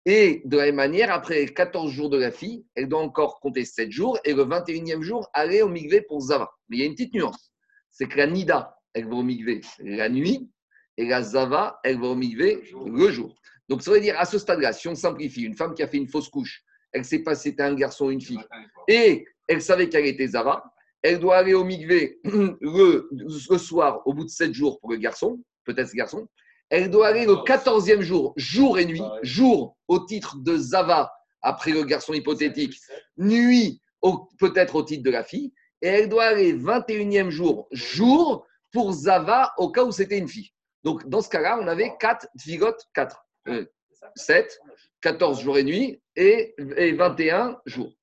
[0.05, 3.39] Et de la même manière, après les 14 jours de la fille, elle doit encore
[3.39, 6.49] compter 7 jours et le 21e jour, aller au migvé pour Zava.
[6.67, 7.53] Mais il y a une petite nuance.
[7.89, 10.49] C'est que la Nida, elle va au migvé la nuit
[10.97, 13.35] et la Zava, elle va au migvé le jour.
[13.69, 15.97] Donc, ça veut dire, à ce stade-là, si on simplifie, une femme qui a fait
[15.97, 18.43] une fausse couche, elle ne sait pas si c'était un garçon ou une fille,
[18.87, 20.63] et elle savait qu'elle était Zava,
[21.01, 23.09] elle doit aller au migvé le,
[23.57, 26.27] soir, au bout de 7 jours pour le garçon, peut-être ce garçon.
[26.69, 31.71] Elle doit aller le 14e jour, jour et nuit, jour au titre de Zava, après
[31.71, 32.77] le garçon hypothétique,
[33.17, 33.81] nuit
[34.39, 39.53] peut-être au titre de la fille, et elle doit aller 21e jour, jour pour Zava
[39.57, 40.51] au cas où c'était une fille.
[40.83, 43.25] Donc, dans ce cas-là, on avait 4 vigotes, 4,
[44.15, 44.59] 7,
[45.01, 47.93] 14 jours et nuits et, 21 jours.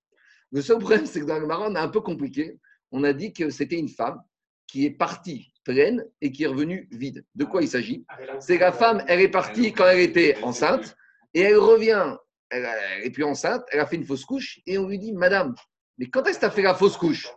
[0.50, 2.58] Le seul problème, c'est que dans le Maroc, on a un peu compliqué.
[2.90, 4.22] On a dit que c'était une femme
[4.66, 7.24] qui est partie pleine et qui est revenue vide.
[7.34, 8.06] De quoi il s'agit?
[8.40, 10.96] C'est la femme, elle est partie quand elle était enceinte
[11.34, 12.16] et elle revient,
[12.48, 12.66] elle,
[13.02, 15.54] est plus enceinte, elle a fait une fausse couche et on lui dit Madame,
[15.98, 17.28] mais quand est-ce que tu as fait la fausse couche?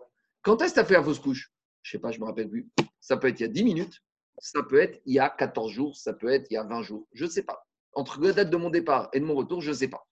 [0.42, 1.52] Quand est-ce que tu as fait la fausse couche?
[1.82, 2.70] Je ne sais pas, je ne me rappelle plus.
[3.02, 4.02] Ça peut être il y a 10 minutes,
[4.42, 6.82] ça peut être il y a 14 jours, ça peut être il y a 20
[6.82, 7.66] jours, je ne sais pas.
[7.94, 10.06] Entre la date de mon départ et de mon retour, je ne sais pas.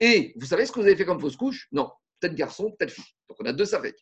[0.00, 1.68] Et vous savez ce que vous avez fait comme fausse couche?
[1.70, 3.04] Non, peut-être garçon, peut-être fille.
[3.28, 3.96] Donc on a deux avec.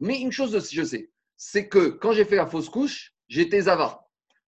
[0.00, 3.62] Mais une chose aussi, je sais, c'est que quand j'ai fait la fausse couche, j'étais
[3.62, 4.04] Zava.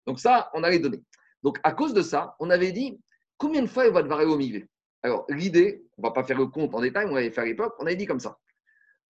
[0.07, 1.00] Donc ça, on avait donné.
[1.44, 3.00] Donc à cause de ça, on avait dit
[3.38, 4.66] combien de fois elle va devoir aller au milieu
[5.03, 7.44] Alors l'idée, on ne va pas faire le compte en détail, on avait fait à
[7.44, 8.38] l'époque, on avait dit comme ça.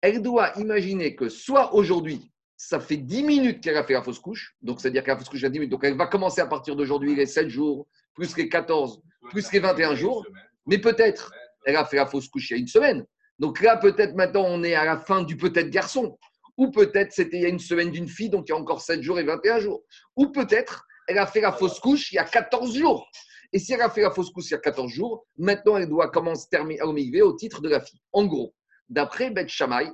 [0.02, 4.20] Elle doit imaginer que soit aujourd'hui, ça fait 10 minutes qu'elle a fait la fausse
[4.20, 4.54] couche.
[4.62, 5.72] Donc, c'est-à-dire qu'elle a fausse couche à 10 minutes.
[5.72, 9.60] Donc, elle va commencer à partir d'aujourd'hui les 7 jours, plus les 14, plus les
[9.60, 10.26] 21 jours.
[10.68, 11.32] Mais peut-être,
[11.66, 13.06] elle a fait la fausse couche il y a une semaine.
[13.40, 16.20] Donc là, peut-être maintenant, on est à la fin du peut-être garçon.
[16.58, 18.82] Ou peut-être c'était il y a une semaine d'une fille, donc il y a encore
[18.82, 19.82] 7 jours et 21 jours.
[20.18, 23.10] Ou peut-être, elle a fait la fausse couche il y a 14 jours.
[23.54, 25.88] Et si elle a fait la fausse couche il y a 14 jours, maintenant, elle
[25.88, 28.02] doit commencer à terminer au titre de la fille.
[28.12, 28.54] En gros,
[28.90, 29.90] d'après Beth Shammai,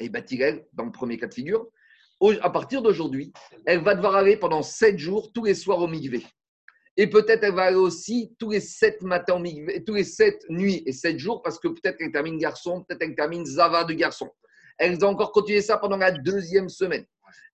[0.00, 1.66] et Batirel, dans le premier cas de figure,
[2.40, 3.32] à partir d'aujourd'hui,
[3.66, 6.24] elle va devoir aller pendant 7 jours tous les soirs au Migvé.
[6.96, 10.46] Et peut-être elle va aller aussi tous les 7 matins au Migvé, tous les 7
[10.48, 13.94] nuits et 7 jours, parce que peut-être qu'elle termine garçon, peut-être qu'elle termine Zava de
[13.94, 14.30] garçon.
[14.78, 17.04] Elle va encore continuer ça pendant la deuxième semaine.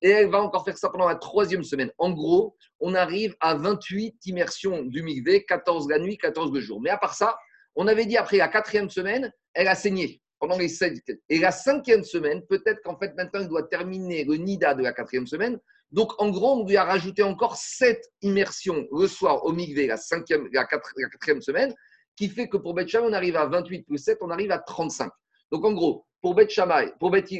[0.02, 1.90] Et elle va encore faire ça pendant la troisième semaine.
[1.98, 6.80] En gros, on arrive à 28 immersions du Migvé, 14 la nuit, 14 le jour.
[6.80, 7.38] Mais à part ça,
[7.74, 10.94] on avait dit après la quatrième semaine, elle a saigné pendant les sept.
[11.28, 14.92] Et la cinquième semaine, peut-être qu'en fait maintenant, il doit terminer le Nida de la
[14.92, 15.60] quatrième semaine.
[15.92, 19.96] Donc en gros, on lui a rajouté encore sept immersions le soir au Migvé, la,
[19.96, 21.74] cinquième, la, quatrième semaine,
[22.16, 25.10] qui fait que pour Beth on arrive à 28 plus 7, on arrive à 35.
[25.52, 26.52] Donc en gros, pour Beth
[26.98, 27.30] pour Beth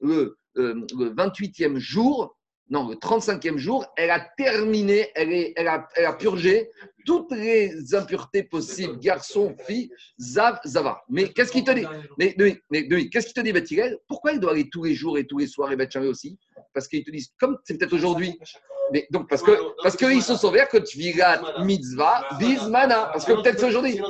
[0.00, 2.37] le, euh, le 28e jour,
[2.70, 6.70] non, le 35e jour, elle a terminé, elle, elle, a, elle purgé
[7.06, 11.02] toutes les impuretés possibles, garçon, fille, zav, zava.
[11.08, 11.86] Mais qu'est-ce qu'il te dit
[12.18, 12.36] Mais,
[12.70, 15.38] mais, qu'est-ce qu'il te dit, Bethilel Pourquoi il doit aller tous les jours et tous
[15.38, 16.38] les soirs et Bethchamé aussi?
[16.74, 18.38] Parce qu'ils te disent, comme c'est peut-être aujourd'hui,
[18.92, 19.52] mais donc parce que
[19.82, 24.00] parce qu'ils se sont que tu viras mitzvah bismana parce que peut-être c'est aujourd'hui.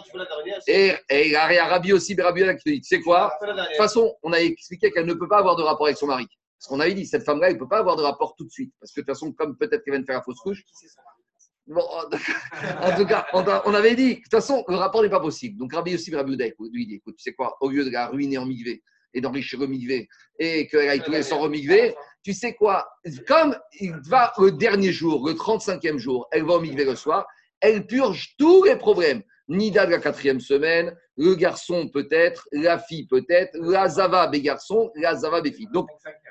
[0.67, 3.33] Et a Rabbi aussi, Rabbi qui te dit, tu sais quoi?
[3.43, 6.07] De toute façon, on a expliqué qu'elle ne peut pas avoir de rapport avec son
[6.07, 6.27] mari.
[6.59, 8.51] Parce qu'on avait dit, cette femme-là, elle ne peut pas avoir de rapport tout de
[8.51, 8.73] suite.
[8.81, 10.65] Parce que de toute façon, comme peut-être qu'elle vient de faire la fausse couche.
[11.69, 15.59] Bon, en tout cas, on avait dit, de toute façon, le rapport n'est pas possible.
[15.59, 16.37] Donc, Rabbi aussi, Rabbi
[16.73, 18.83] lui dit, écoute, tu sais quoi, au lieu de la ruiner en migvé
[19.15, 22.89] et d'enrichir le migvé et qu'elle aille tous les soirs au migvé, tu sais quoi,
[23.27, 27.27] comme il va le dernier jour, le 35e jour, elle va au migvé le soir,
[27.61, 29.23] elle purge tous les problèmes.
[29.49, 34.91] Nida de la quatrième semaine, le garçon peut-être, la fille peut-être, la zava des garçons,
[34.95, 35.69] la zava des filles.
[35.73, 35.89] Donc,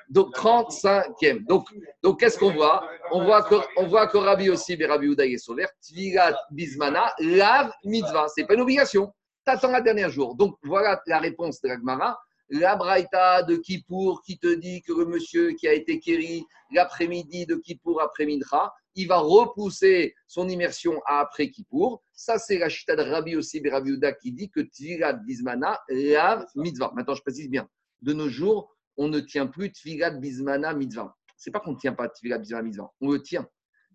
[0.10, 1.46] donc 35e.
[1.46, 1.68] Donc,
[2.02, 2.88] donc qu'est-ce qu'on voit?
[3.12, 5.66] On voit, que, on voit que Rabbi aussi, et Rabbi Uday est sauvé.
[5.82, 8.28] Tvirat Bismana, lave mitzvah.
[8.28, 9.12] Ce n'est pas une obligation.
[9.46, 10.36] Tu attends le dernier jour.
[10.36, 12.18] Donc, voilà la réponse de l'Agmara.
[12.50, 17.46] La braïta de Kippour qui te dit que le monsieur qui a été kéri l'après-midi
[17.46, 22.02] de Kippour après Mincha, il va repousser son immersion à après Kippour.
[22.14, 26.46] Ça, c'est la chita de Rabbi aussi, Rabbi Uda qui dit que Tvirat Bismana, lave
[26.56, 26.92] mitzvah.
[26.96, 27.68] Maintenant, je précise bien.
[28.02, 31.16] De nos jours, on ne tient plus Tfilat Bismana Mitzvah.
[31.38, 33.48] C'est pas qu'on ne tient pas Tfilat Bismana Mitzvah, on le tient.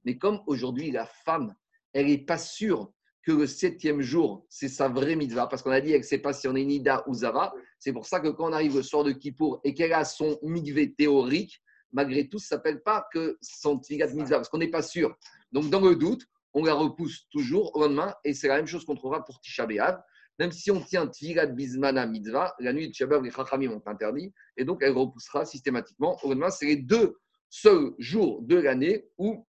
[0.04, 1.54] Mais comme aujourd'hui, la femme,
[1.92, 2.92] elle n'est pas sûre
[3.24, 6.18] que le septième jour, c'est sa vraie mitzvah, parce qu'on a dit qu'elle ne sait
[6.18, 7.54] pas si on est Nida ou Zara.
[7.78, 10.38] C'est pour ça que quand on arrive le soir de Kippour et qu'elle a son
[10.42, 11.62] mikvé théorique,
[11.92, 15.16] malgré tout, ça ne s'appelle pas que son Tfilat Mitzvah, parce qu'on n'est pas sûr.
[15.52, 18.84] Donc, dans le doute, on la repousse toujours au lendemain, et c'est la même chose
[18.84, 20.02] qu'on trouvera pour Tisha B'Av.
[20.42, 24.34] Même si on tient Tvirat Bismana Mitzvah, la nuit de Shabbat, les Chachamim ont interdit,
[24.56, 26.18] et donc elle repoussera systématiquement.
[26.24, 27.16] Au lendemain, c'est les deux
[27.48, 29.46] seuls jours de l'année où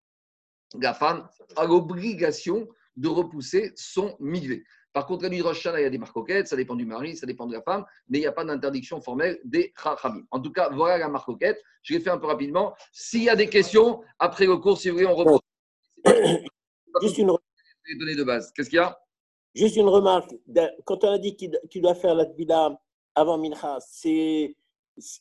[0.79, 4.63] la femme a l'obligation de repousser son mivé.
[4.91, 7.17] Par contre, la nuit de Rosh il y a des marcoquettes, ça dépend du mari,
[7.17, 10.27] ça dépend de la femme, mais il n'y a pas d'interdiction formelle des Chachamim.
[10.29, 11.59] En tout cas, voilà la marcoquette.
[11.81, 12.75] Je l'ai fait un peu rapidement.
[12.91, 15.39] S'il y a des questions, après le cours, si vous voulez, on repose.
[17.01, 17.35] Juste une
[17.97, 18.51] données de base.
[18.55, 19.02] Qu'est-ce qu'il y a?
[19.55, 20.33] Juste une remarque.
[20.85, 22.79] Quand on a dit qu'il doit faire la Tvila
[23.15, 24.55] avant Mincha, c'est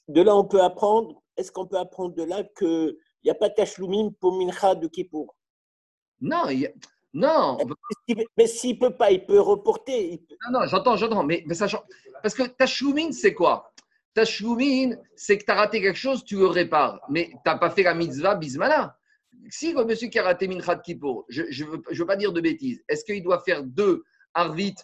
[0.09, 1.23] de là on peut apprendre.
[1.37, 4.87] Est-ce qu'on peut apprendre de là qu'il n'y a pas de tachloumim pour Mincha de
[4.87, 5.35] Kippour?
[6.21, 6.45] Non,
[7.13, 7.59] non.
[8.37, 10.23] Mais s'il ne peut pas, il peut reporter.
[10.47, 11.25] Non, non, j'entends, j'entends.
[11.25, 11.67] Mais, mais ça,
[12.23, 13.73] parce que tachloumim, c'est quoi?
[14.15, 17.01] Tachloumim, c'est que tu as raté quelque chose, tu le répares.
[17.11, 18.97] Mais tu n'as pas fait la mitzvah bismana.
[19.51, 22.33] Si le monsieur qui a raté Mincha de Kippour, je ne veux, veux, pas dire
[22.33, 24.75] de bêtises, est-ce qu'il doit faire deux Arvit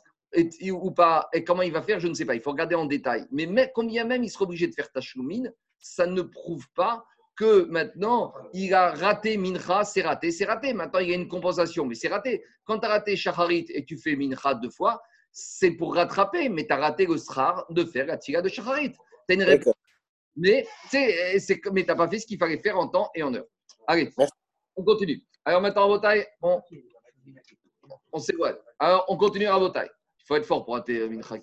[0.70, 2.34] ou pas, et comment il va faire, je ne sais pas.
[2.34, 3.26] Il faut regarder en détail.
[3.30, 7.04] Mais, combien même il sera obligé de faire Tachloumine, ça ne prouve pas
[7.37, 10.74] que maintenant, il a raté Mincha, c'est raté, c'est raté.
[10.74, 12.44] Maintenant, il y a une compensation, mais c'est raté.
[12.64, 16.66] Quand tu as raté Shacharit et tu fais Mincha deux fois, c'est pour rattraper, mais
[16.66, 18.92] tu as raté le Srar de faire la tira de Shacharit.
[19.28, 19.74] Tu une réponse.
[20.37, 23.46] Mais tu n'as pas fait ce qu'il fallait faire en temps et en heure.
[23.87, 24.11] Allez,
[24.76, 25.22] on continue.
[25.44, 26.00] Alors maintenant, en
[26.42, 26.61] on,
[28.12, 28.57] on s'éloigne.
[28.79, 29.90] Alors, on continue à bataille.
[30.20, 31.37] Il faut être fort pour rater Mincha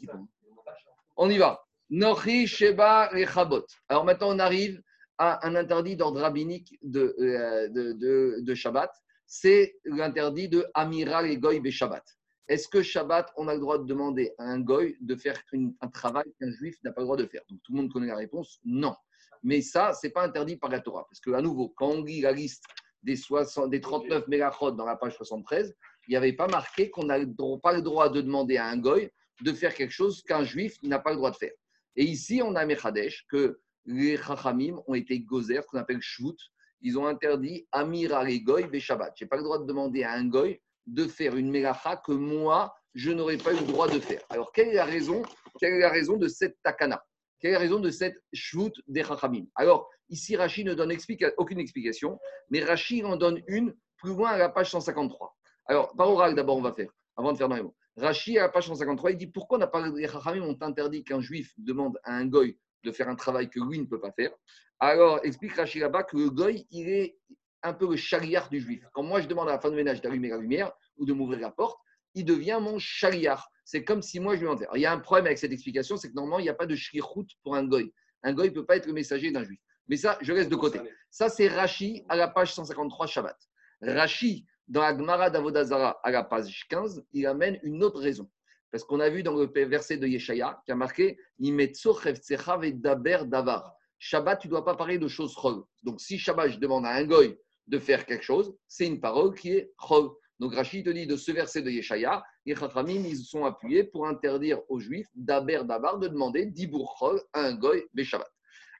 [1.18, 1.66] On y va.
[1.90, 3.66] Nochi, Sheba, Rechabot.
[3.90, 4.82] Alors maintenant, on arrive
[5.18, 8.92] à un interdit d'ordre rabbinique de, euh, de, de, Shabbat.
[9.28, 12.04] C'est l'interdit de Amiral et Goy Shabbat.
[12.48, 15.42] Est-ce que Shabbat, on a le droit de demander à un Goy de faire
[15.82, 17.42] un travail qu'un juif n'a pas le droit de faire?
[17.50, 18.96] Donc tout le monde connaît la réponse non.
[19.44, 21.06] Mais ça, ce n'est pas interdit par la Torah.
[21.10, 22.64] Parce que, à nouveau, quand on lit la liste
[23.04, 25.76] des, 60, des 39 mégachot dans la page 73,
[26.08, 27.20] il n'y avait pas marqué qu'on n'a
[27.62, 29.10] pas le droit de demander à un goy
[29.41, 31.52] de faire quelque chose qu'un juif n'a pas le droit de faire.
[31.96, 36.38] Et ici, on a Mechadesh, que les Chachamim ont été gozer, qu'on appelle shvut.
[36.82, 39.13] Ils ont interdit Amir les goy Shabbat.
[39.18, 42.12] Je n'ai pas le droit de demander à un goy de faire une melacha que
[42.12, 44.22] moi, je n'aurais pas eu le droit de faire.
[44.30, 45.24] Alors, quelle est la raison,
[45.60, 47.04] quelle est la raison de cette takana?
[47.39, 49.46] Quelle est la raison de cette shvut des Chachamim?
[49.56, 50.96] Alors, ici, Rachid ne donne
[51.38, 55.36] aucune explication, mais Rachid en donne une plus loin à la page 153.
[55.67, 57.75] Alors, par oral, d'abord, on va faire, avant de faire dans les mots.
[57.97, 61.04] Rachid, à la page 153, il dit pourquoi on n'a pas, les Chachamim ont interdit
[61.04, 64.12] qu'un juif demande à un goy de faire un travail que lui ne peut pas
[64.12, 64.32] faire?
[64.80, 67.17] Alors, explique Rachid là-bas que le goy, il est
[67.63, 68.86] un peu le chariard du juif.
[68.93, 71.39] Quand moi, je demande à la femme de ménage d'allumer la lumière ou de m'ouvrir
[71.39, 71.80] la porte,
[72.13, 73.49] il devient mon chariard.
[73.63, 74.67] C'est comme si moi, je lui demandais.
[74.75, 76.67] Il y a un problème avec cette explication, c'est que normalement, il n'y a pas
[76.67, 77.91] de shrihout pour un goy.
[78.23, 79.60] Un goy ne peut pas être le messager d'un juif.
[79.88, 80.80] Mais ça, je laisse de côté.
[81.10, 83.38] Ça, c'est Rachi à la page 153 Shabbat.
[83.82, 88.30] Rachi, dans la Gemara d'Avodazara à la page 15, il amène une autre raison.
[88.71, 93.73] Parce qu'on a vu dans le verset de Yeshaya qui a marqué daber davar.
[93.99, 95.63] Shabbat, tu ne dois pas parler de choses chol.
[95.84, 99.34] Donc, si Shabbat, je demande à un goy de faire quelque chose, c'est une parole
[99.34, 100.10] qui est chol.
[100.39, 104.08] Donc, Rachid te dit de ce verset de Yeshaya, les Chachamim, ils sont appuyés pour
[104.08, 108.30] interdire aux Juifs d'aber davar de demander dibur chol à un goy Shabbat.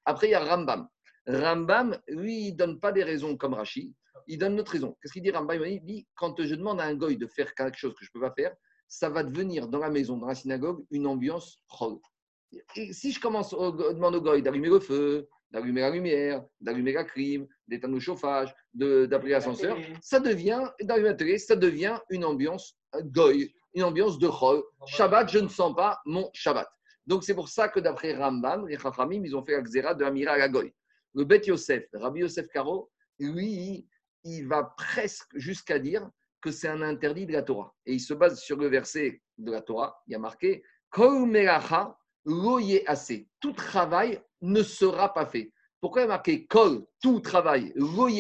[0.04, 0.88] Après, il y a Rambam.
[1.26, 3.94] Rambam, lui, il ne donne pas des raisons comme Rachid,
[4.28, 4.96] il donne notre raison.
[5.02, 5.64] Qu'est-ce qu'il dit Rambam?
[5.66, 8.20] Il dit quand je demande à un goy de faire quelque chose que je ne
[8.20, 8.56] peux pas faire,
[8.88, 11.98] ça va devenir dans la maison, dans la synagogue, une ambiance chol.
[12.76, 16.94] Et si je commence à demander au goy d'allumer le feu, d'allumer la lumière, d'allumer
[16.94, 23.54] la clim, d'éteindre le chauffage, d'appeler l'ascenseur, ça devient, d'allumer ça devient une ambiance goy,
[23.74, 24.64] une ambiance de chol.
[24.86, 26.68] Shabbat, je ne sens pas mon Shabbat.
[27.06, 30.04] Donc c'est pour ça que d'après Rambam, les Chachamim, ils ont fait la xéra de
[30.04, 30.74] Amira à la goy.
[31.14, 33.88] Le Bet Yosef, Rabbi Yosef Karo, lui,
[34.26, 36.10] il va presque jusqu'à dire
[36.42, 37.74] que c'est un interdit de la Torah.
[37.86, 40.02] Et il se base sur le verset de la Torah.
[40.08, 40.64] Il y a marqué.
[43.40, 45.52] Tout travail ne sera pas fait.
[45.80, 47.74] Pourquoi il y a marqué Kol, tout travail,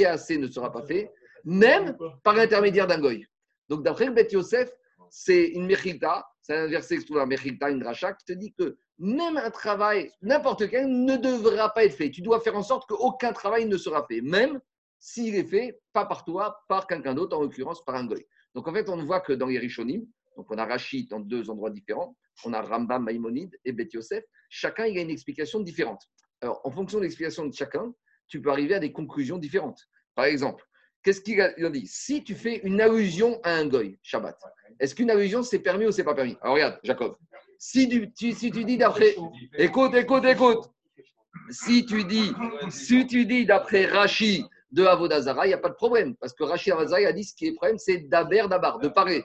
[0.05, 1.11] assez ne sera pas fait,
[1.43, 3.25] même par l'intermédiaire d'un goy.
[3.69, 4.71] Donc d'après le Bet Yosef,
[5.09, 8.53] c'est une mechilta, c'est un verset qui se trouve dans une dracha, qui te dit
[8.53, 12.11] que même un travail, n'importe quel, ne devra pas être fait.
[12.11, 14.59] Tu dois faire en sorte qu'aucun travail ne sera fait, même
[15.05, 18.25] s'il est fait pas par toi, par quelqu'un d'autre, en l'occurrence par un goy.
[18.55, 20.03] Donc en fait, on voit que dans les Rishonim,
[20.35, 24.23] donc on a Rachid dans deux endroits différents, on a Rambam, Maïmonide et Bet Yosef,
[24.49, 26.01] chacun il a une explication différente.
[26.41, 27.93] Alors en fonction de l'explication de chacun,
[28.27, 29.79] tu peux arriver à des conclusions différentes.
[30.15, 30.65] Par exemple,
[31.03, 31.85] qu'est-ce qu'il a dit?
[31.85, 34.39] Si tu fais une allusion à un goy, Shabbat,
[34.79, 36.35] est-ce qu'une allusion c'est permis ou c'est pas permis?
[36.41, 37.15] Alors regarde, Jacob,
[37.59, 39.15] si tu, si tu dis d'après.
[39.59, 40.65] Écoute, écoute, écoute.
[41.51, 42.33] Si tu dis,
[42.69, 46.15] si tu dis d'après Rachi de Avodazara, il n'y a pas de problème.
[46.17, 49.23] Parce que Rachi Avodazara a dit ce qui est problème, c'est d'Aber d'Abar, de parler.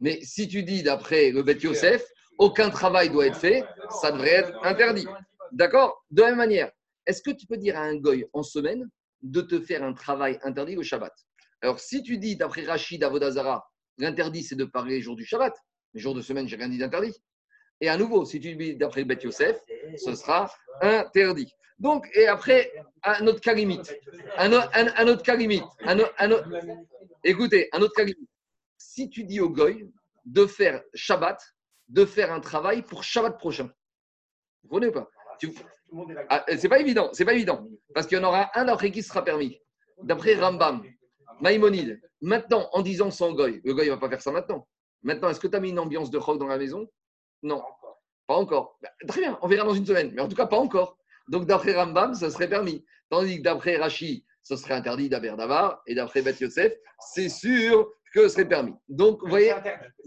[0.00, 2.04] Mais si tu dis d'après le Bet Yosef,
[2.38, 3.64] aucun travail doit être fait,
[4.00, 5.06] ça devrait être interdit.
[5.52, 6.04] D'accord?
[6.10, 6.70] De la même manière,
[7.06, 8.88] est-ce que tu peux dire à un goy en semaine
[9.22, 11.12] de te faire un travail interdit le Shabbat?
[11.60, 15.54] Alors, si tu dis d'après Rachid Avodazara, l'interdit c'est de parler les jours du Shabbat,
[15.92, 17.14] les jours de semaine, j'ai rien dit d'interdit.
[17.82, 19.58] Et à nouveau, si tu dis d'après Beth Yosef,
[19.96, 21.52] ce sera interdit.
[21.80, 23.98] Donc, et après, un autre cas limite.
[24.36, 24.52] Un,
[25.08, 25.64] autre cas limite.
[27.24, 28.28] écoutez, un autre cas limite.
[28.76, 29.90] Si tu dis au goy
[30.26, 31.42] de faire Shabbat,
[31.88, 33.70] de faire un travail pour Shabbat prochain.
[34.62, 35.10] Vous comprenez ou pas?
[36.28, 37.66] Ah, C'est pas évident, c'est pas évident.
[37.94, 39.58] Parce qu'il y en aura un d'après qui sera permis.
[40.02, 40.82] D'après Rambam,
[41.40, 42.00] Maïmonide.
[42.20, 44.68] Maintenant, en disant son goy, le goy ne va pas faire ça maintenant.
[45.02, 46.86] Maintenant, est-ce que tu as mis une ambiance de rock dans la maison?
[47.42, 47.62] Non,
[48.26, 48.76] pas encore.
[48.82, 50.99] Bah, très bien, on verra dans une semaine, mais en tout cas pas encore.
[51.30, 52.84] Donc d'après Rambam, ça serait permis.
[53.08, 56.72] Tandis que d'après Rashi, ce serait interdit d'Aber Davar, et d'après Beth Yosef,
[57.12, 58.74] c'est sûr que ce serait permis.
[58.88, 59.54] Donc vous voyez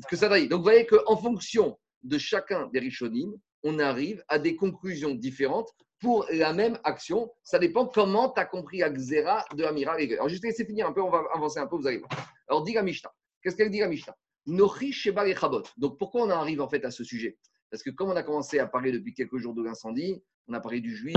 [0.09, 3.31] que ça Donc vous voyez qu'en fonction de chacun des Rishonim,
[3.63, 5.69] on arrive à des conclusions différentes
[6.01, 7.31] pour la même action.
[7.43, 11.01] Ça dépend comment tu as compris la de Amira Alors, juste laisser finir un peu,
[11.01, 12.11] on va avancer un peu, vous allez voir.
[12.49, 13.13] Alors, dit la Mishnah.
[13.41, 14.13] Qu'est-ce qu'elle dit la Mishnah?
[14.45, 17.37] Donc pourquoi on arrive en fait à ce sujet?
[17.73, 20.59] Parce que comme on a commencé à parler depuis quelques jours de l'incendie, on a
[20.59, 21.15] parlé du juif,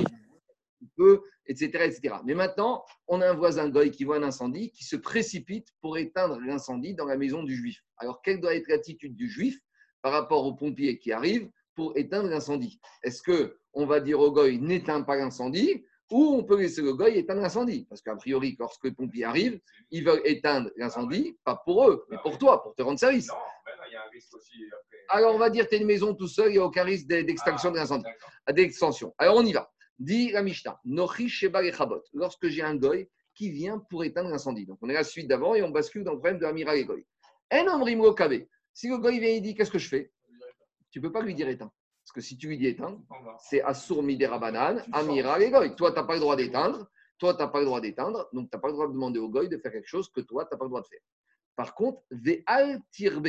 [0.97, 2.15] peu, etc., etc.
[2.25, 5.99] Mais maintenant, on a un voisin goy qui voit un incendie, qui se précipite pour
[5.99, 7.85] éteindre l'incendie dans la maison du juif.
[7.99, 9.61] Alors quelle doit être l'attitude du juif
[10.01, 12.81] par rapport aux pompiers qui arrivent pour éteindre l'incendie?
[13.03, 15.85] Est-ce que on va dire au goy n'éteins pas l'incendie?
[16.11, 17.87] Ou on peut laisser le goy éteindre l'incendie.
[17.89, 22.19] Parce qu'a priori, lorsque les pompiers arrivent, ils veulent éteindre l'incendie, pas pour eux, mais
[22.23, 23.29] pour toi, pour te rendre service.
[25.09, 26.85] Alors, on va dire que tu es une maison tout seul, il n'y a aucun
[26.85, 28.09] risque d'extinction de l'incendie,
[28.53, 29.15] d'extension.
[29.19, 29.71] Alors, on y va.
[29.99, 34.67] Dit la Mishnah, lorsque j'ai un goy qui vient pour éteindre l'incendie.
[34.67, 36.85] Donc, on est la suite d'avant et on bascule dans le problème de l'amiral et
[36.85, 37.07] goy.
[38.73, 40.11] Si le goy vient et dit Qu'est-ce que je fais?
[40.91, 41.73] Tu ne peux pas lui dire éteindre.
[42.07, 43.01] Parce que si tu lui dis éteindre,
[43.41, 45.75] c'est Assur Midera Banane, Amira et Goy.
[45.75, 46.87] Toi, tu n'as pas le droit d'éteindre.
[47.19, 48.29] Toi, tu n'as pas le droit d'éteindre.
[48.33, 50.21] Donc, tu n'as pas le droit de demander au Goy de faire quelque chose que
[50.21, 51.01] toi, tu n'as pas le droit de faire.
[51.57, 53.27] Par contre, Ve'al Tirbe.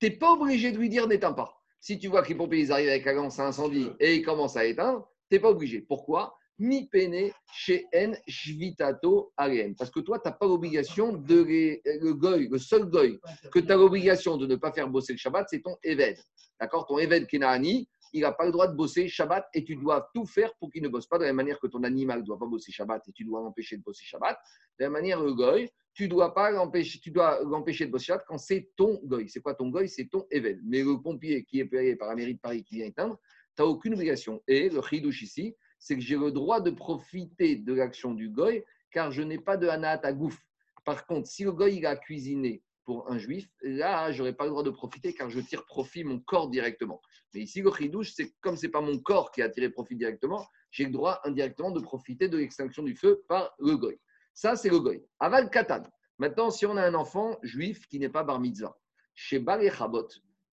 [0.00, 1.54] Tu n'es pas obligé de lui dire n'éteins pas.
[1.78, 4.56] Si tu vois que les pompiers arrivent avec la lance à incendie et ils commencent
[4.56, 5.80] à éteindre, Tu n'es pas obligé.
[5.80, 6.36] Pourquoi?
[6.58, 9.72] Mi pene chez N shvitato arien.
[9.78, 13.18] Parce que toi, tu n'as pas l'obligation de les, le goy, le seul goy
[13.52, 16.18] que tu as l'obligation de ne pas faire bosser le Shabbat, c'est ton Eved.
[16.60, 16.86] D'accord?
[16.86, 20.26] Ton Eved Kenaani, il n'a pas le droit de bosser Shabbat et tu dois tout
[20.26, 22.38] faire pour qu'il ne bosse pas de la même manière que ton animal ne doit
[22.38, 24.38] pas bosser Shabbat et tu dois l'empêcher de bosser Shabbat.
[24.78, 28.06] De la même manière, le goy, tu dois pas l'empêcher, tu dois l'empêcher de bosser
[28.06, 29.28] Shabbat quand c'est ton goy.
[29.28, 29.88] C'est quoi ton goy?
[29.88, 30.60] C'est ton Eved.
[30.64, 33.18] Mais le pompier qui est payé par la mairie de Paris qui vient éteindre,
[33.56, 34.42] tu n'as aucune obligation.
[34.48, 38.64] Et le chidouche ici, c'est que j'ai le droit de profiter de l'action du goy
[38.90, 40.42] car je n'ai pas de hanat à gouffre.
[40.84, 44.44] Par contre, si le goy il a cuisiné pour un juif, là, je n'aurai pas
[44.44, 47.00] le droit de profiter car je tire profit mon corps directement.
[47.34, 49.96] Mais ici, le chidouche, c'est comme ce n'est pas mon corps qui a tiré profit
[49.96, 53.98] directement, j'ai le droit indirectement de profiter de l'extinction du feu par le goy.
[54.34, 55.02] Ça, c'est le goy.
[55.18, 55.82] Aval katan.
[56.18, 58.76] Maintenant, si on a un enfant juif qui n'est pas bar mitzvah,
[59.14, 59.60] chez Bar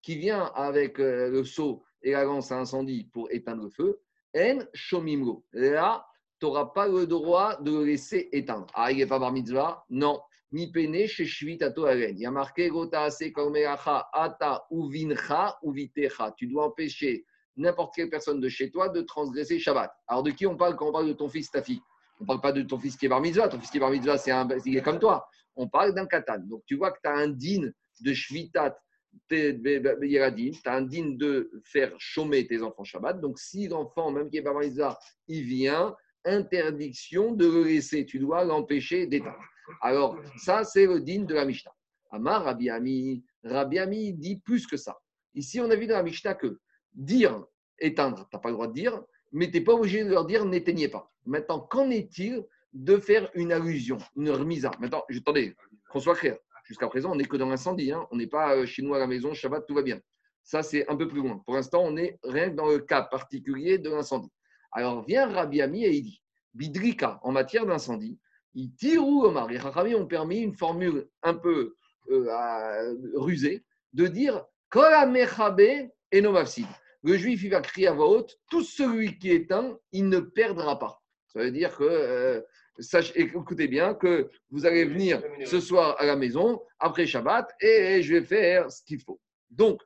[0.02, 4.00] qui vient avec euh, le seau et la lance à incendie pour éteindre le feu,
[4.36, 5.46] en shomimlo.
[5.54, 6.06] Là,
[6.40, 8.68] tu n'auras pas le droit de le laisser éteindre.
[8.74, 9.84] Ah, il n'est pas bar mitzvah?
[9.90, 10.22] Non.
[10.52, 11.28] Ni pene chez.
[11.42, 13.08] Il y a marqué gota
[14.14, 16.34] ata uvincha uvitecha.
[16.38, 17.26] Tu dois empêcher
[17.58, 19.92] n'importe quelle personne de chez toi de transgresser Shabbat.
[20.08, 21.82] Alors de qui on parle quand on parle de ton fils, ta fille?
[22.20, 23.48] On ne parle pas de ton fils qui est bar mitzvah.
[23.50, 24.48] Ton fils qui est bar mitzvah, c'est un,
[24.84, 25.28] comme toi.
[25.56, 26.40] On parle d'un katan.
[26.40, 28.78] Donc tu vois que tu as un din de shvitat
[29.30, 29.60] tu
[30.66, 33.20] as un digne de faire chômer tes enfants Shabbat.
[33.20, 38.06] Donc, si l'enfant, même qui est pas mitzvah, il vient, interdiction de le laisser.
[38.06, 39.38] Tu dois l'empêcher d'éteindre.
[39.82, 41.74] Alors, ça, c'est le digne de la Mishnah.
[42.12, 44.98] Amar Rabbi Ami, Rabbi Ami dit plus que ça.
[45.36, 46.60] Ici, on a vu dans la Mishnah que
[46.94, 47.46] dire
[47.80, 50.26] éteindre, tu n'as pas le droit de dire, mais tu n'es pas obligé de leur
[50.26, 51.12] dire n'éteignez pas.
[51.26, 55.56] Maintenant, qu'en est-il de faire une allusion, une remise Maintenant, attendez,
[55.90, 56.38] qu'on soit clair.
[56.64, 57.92] Jusqu'à présent, on n'est que dans l'incendie.
[57.92, 58.06] Hein.
[58.12, 60.00] On n'est pas euh, chez nous à la maison, Shabbat, tout va bien.
[60.44, 61.42] Ça, c'est un peu plus loin.
[61.46, 64.32] Pour l'instant, on est rien que dans le cas particulier de l'incendie.
[64.72, 66.22] Alors vient Rabbi Ami et il dit
[66.54, 68.20] Bidrika, en matière d'incendie,
[68.58, 69.48] il tire ou Omar?
[69.48, 71.76] Les Rachamim ont permis une formule un peu
[72.10, 74.44] euh, rusée de dire
[76.12, 80.20] et Le juif, il va crier à voix haute tout celui qui éteint, il ne
[80.20, 81.02] perdra pas.
[81.28, 82.42] Ça veut dire que euh,
[83.16, 88.16] écoutez bien que vous allez venir ce soir à la maison après Shabbat et je
[88.16, 89.22] vais faire ce qu'il faut.
[89.52, 89.82] Donc,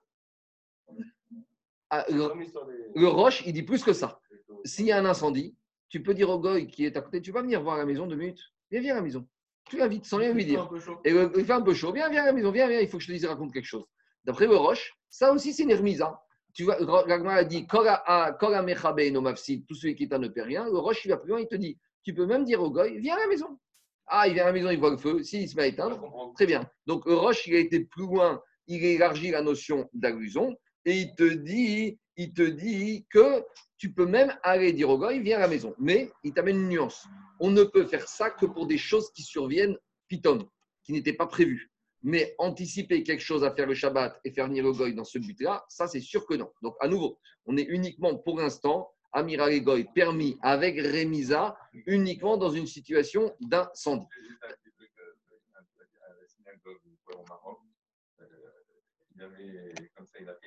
[1.90, 4.22] ah, le, Roche, il dit plus que ça.
[4.64, 5.56] S'il y a un incendie,
[5.90, 7.86] tu peux dire au goy qui est à côté, tu vas venir voir à la
[7.86, 8.54] maison deux minutes.
[8.72, 9.28] Viens, viens à la maison.
[9.70, 10.70] Tu l'invites sans rien lui dire.
[11.06, 11.92] Et il fait un peu chaud.
[11.92, 13.66] Viens, viens à la maison, viens, viens, il faut que je te dise, raconte quelque
[13.66, 13.86] chose.
[14.24, 16.02] D'après le Roche, ça aussi c'est une remise.
[16.02, 16.16] Hein.
[16.54, 18.38] Tu vois, Ragnar a dit, Kora
[19.12, 20.66] no mafsid, tout celui qui est un ne perd rien.
[20.66, 22.98] Le Roche, il va plus loin, il te dit, tu peux même dire au goy,
[23.00, 23.58] viens à la maison.
[24.08, 25.24] Ah, il vient à la maison, il voit le feu.
[25.24, 26.02] S'il se met à éteindre,
[26.36, 26.70] très bien.
[26.86, 30.56] Donc, Roche, il a été plus loin, il a élargi la notion d'allusion
[30.86, 33.44] et il te dit, il te dit que
[33.82, 35.74] tu peux même aller dire au goy, viens à la maison.
[35.80, 37.08] Mais il t'amène une nuance.
[37.40, 39.76] On ne peut faire ça que pour des choses qui surviennent
[40.08, 40.48] piton,
[40.84, 41.72] qui n'étaient pas prévues.
[42.04, 45.18] Mais anticiper quelque chose à faire le Shabbat et faire venir le goy dans ce
[45.18, 46.52] but-là, ça c'est sûr que non.
[46.62, 47.18] Donc à nouveau,
[47.48, 54.06] on est uniquement pour l'instant Amiral Goy permis avec Remisa uniquement dans une situation d'incendie.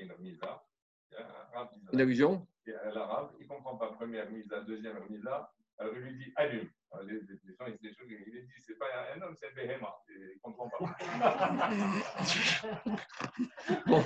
[0.01, 0.13] Une
[1.93, 6.69] allusion L'arabe, il ne comprend pas première misa, deuxième misa, alors il lui dit allume.
[7.07, 9.93] Les, les, gens, ils se il dit c'est pas un homme, c'est un béhéma.
[10.09, 10.97] Il ne comprend pas.
[13.87, 14.05] bon,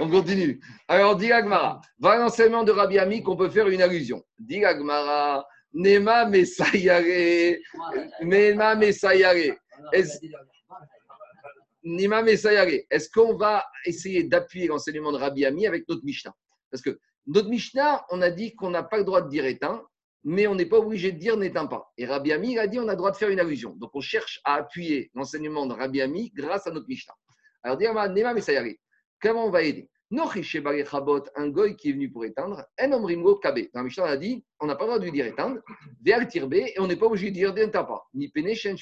[0.00, 0.60] on continue.
[0.88, 4.24] Alors, dit Agmara, va l'enseignement de Rabbi Ami qu'on peut faire une allusion.
[4.38, 7.58] Dit Agmara, Nema Messayare,
[8.22, 9.58] Nema Messayare.
[11.84, 12.86] Nima Messayare.
[12.90, 16.34] Est-ce qu'on va essayer d'appuyer l'enseignement de Rabbi Ami avec notre Mishnah?
[16.70, 19.82] Parce que notre Mishnah, on a dit qu'on n'a pas le droit de dire éteint,
[20.24, 21.92] mais on n'est pas obligé de dire n'éteint pas.
[21.98, 23.76] Et Rabbi Ami il a dit on a le droit de faire une allusion.
[23.76, 27.14] Donc on cherche à appuyer l'enseignement de Rabbi Ami grâce à notre Mishnah.
[27.62, 28.74] Alors, Nema Messayare.
[29.20, 29.88] Comment on va aider?
[30.10, 33.60] Un goy qui est venu pour éteindre, un omrimgo kabe.
[33.74, 35.60] Dans Mishnah, on a dit, on n'a pas le droit de lui dire éteindre,
[36.28, 38.76] tirbe, et on n'est pas obligé de dire n'éteint pas, ni pene shen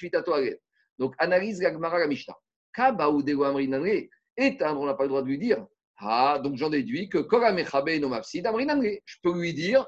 [0.98, 2.36] Donc, analyse la Gemara la Mishnah.
[2.72, 3.22] Kaba ou
[4.36, 5.66] éteindre, on n'a pas le droit de lui dire,
[5.98, 9.86] ah, donc j'en déduis que je peux lui dire,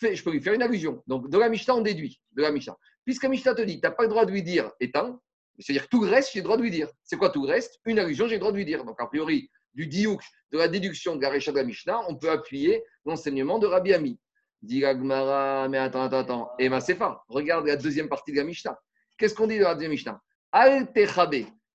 [0.00, 1.02] je peux lui faire une allusion.
[1.06, 2.76] Donc de la Mishnah, on déduit, de la Mishnah.
[3.04, 5.18] Puisque la Mishnah te dit, tu n'as pas le droit de lui dire éteins,
[5.58, 6.88] c'est-à-dire tout le reste, j'ai le droit de lui dire.
[7.02, 7.80] C'est quoi tout le reste?
[7.86, 8.84] Une allusion, j'ai le droit de lui dire.
[8.84, 10.22] Donc a priori, du diouk,
[10.52, 13.94] de la déduction de la Récha de la Mishnah, on peut appuyer l'enseignement de Rabbi
[13.94, 14.18] Ami.
[14.62, 16.50] Dit Gmara, mais attends, attends, attends.
[16.58, 18.78] Et ma Sefa, regarde la deuxième partie de la Mishnah.
[19.18, 20.20] Qu'est-ce qu'on dit de la deuxième Mishnah?
[20.52, 20.92] Al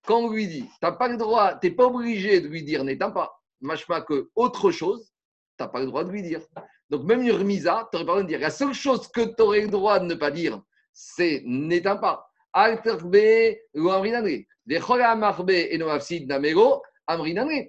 [0.06, 3.12] quand on lui dit, tu pas le droit, n'es pas obligé de lui dire n'éteins
[3.12, 5.12] pas machma que autre chose,
[5.58, 6.41] tu n'as pas le droit de lui dire.
[6.89, 8.39] Donc, même une remisa, tu n'aurais pas le droit de dire.
[8.39, 12.28] La seule chose que tu aurais le droit de ne pas dire, c'est n'éteins pas.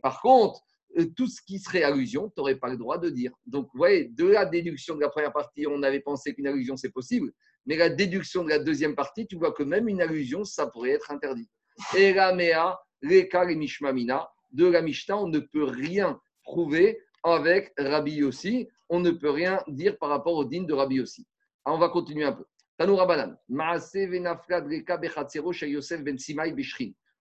[0.02, 0.60] Par contre,
[0.98, 3.32] euh, tout ce qui serait allusion, tu n'aurais pas le droit de dire.
[3.46, 6.76] Donc, vous voyez, de la déduction de la première partie, on avait pensé qu'une allusion,
[6.76, 7.32] c'est possible.
[7.64, 10.90] Mais la déduction de la deuxième partie, tu vois que même une allusion, ça pourrait
[10.90, 11.48] être interdit.
[11.96, 18.12] Et la mea, reka mishmamina, de la Mishnah, on ne peut rien prouver avec Rabbi
[18.16, 18.68] Yossi.
[18.88, 21.26] On ne peut rien dire par rapport au din de Rabbi Yossi.
[21.64, 22.44] Alors, on va continuer un peu.
[22.76, 23.36] Tanou Rabanan.
[23.48, 26.16] Maase venafrad reka bechatzero chez Yosef ben.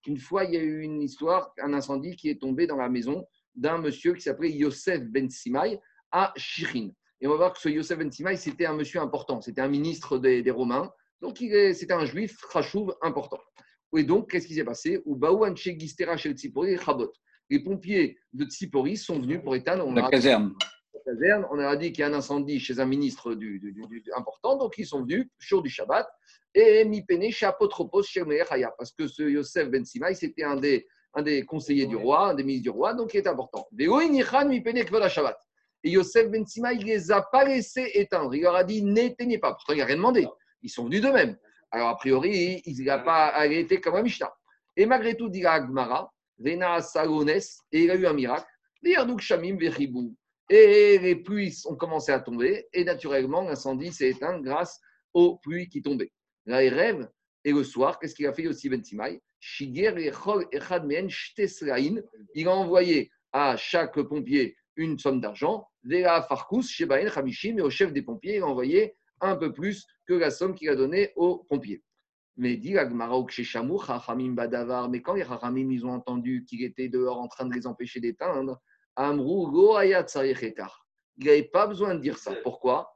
[0.07, 2.89] Une fois, il y a eu une histoire, un incendie qui est tombé dans la
[2.89, 5.79] maison d'un monsieur qui s'appelait Yosef ben Simai
[6.11, 6.89] à Shirin.
[7.19, 9.67] Et on va voir que ce Yosef ben Simai, c'était un monsieur important, c'était un
[9.67, 10.91] ministre des, Romains,
[11.21, 13.39] donc c'était un juif rachouv important.
[13.97, 15.01] Et donc, qu'est-ce qui s'est passé.
[17.49, 20.53] Les pompiers de Tsipori sont venus pour éteindre on La caserne.
[20.93, 21.45] la caserne.
[21.51, 24.03] On a dit qu'il y a un incendie chez un ministre du, du- du- du-
[24.15, 26.07] important, donc ils sont venus, jour du Shabbat,
[26.53, 30.55] et mi pene chez Apotropos chez Haya, parce que ce Yosef Ben Simai, c'était un
[30.55, 33.67] des, un des conseillers du roi, un des ministres du roi, donc il est important.
[35.83, 38.33] Et Yosef Ben Simai, il les a pas laissés éteindre.
[38.35, 39.51] Il leur a dit n'éteignez pas.
[39.53, 40.25] Pourtant, il n'a rien demandé.
[40.61, 41.35] Ils sont venus d'eux-mêmes.
[41.71, 44.33] Alors, a priori, il n'a pas été comme un Mishnah.
[44.75, 48.47] Et malgré tout, dit Agmara, Vena Salones, et il a eu un miracle.
[48.83, 48.97] Et
[50.97, 54.81] les pluies ont commencé à tomber, et naturellement, l'incendie s'est éteint grâce
[55.13, 56.11] aux pluies qui tombaient.
[56.45, 57.07] Là, il rêve,
[57.43, 59.21] et le soir, qu'est-ce qu'il a fait aussi Ben Simai.
[62.35, 65.67] Il a envoyé à chaque pompier une somme d'argent.
[65.83, 69.85] Vela Farkus, Shebaen Hamishim, et au chef des pompiers, il a envoyé un peu plus
[70.07, 71.83] que la somme qu'il a donnée aux pompiers.
[72.37, 77.45] Mais dit Badavar, mais quand les Chachamim ils ont entendu qu'il était dehors en train
[77.45, 78.59] de les empêcher d'éteindre,
[78.95, 80.87] Amrou Ekar.
[81.17, 82.33] Il n'avait pas besoin de dire ça.
[82.43, 82.93] Pourquoi?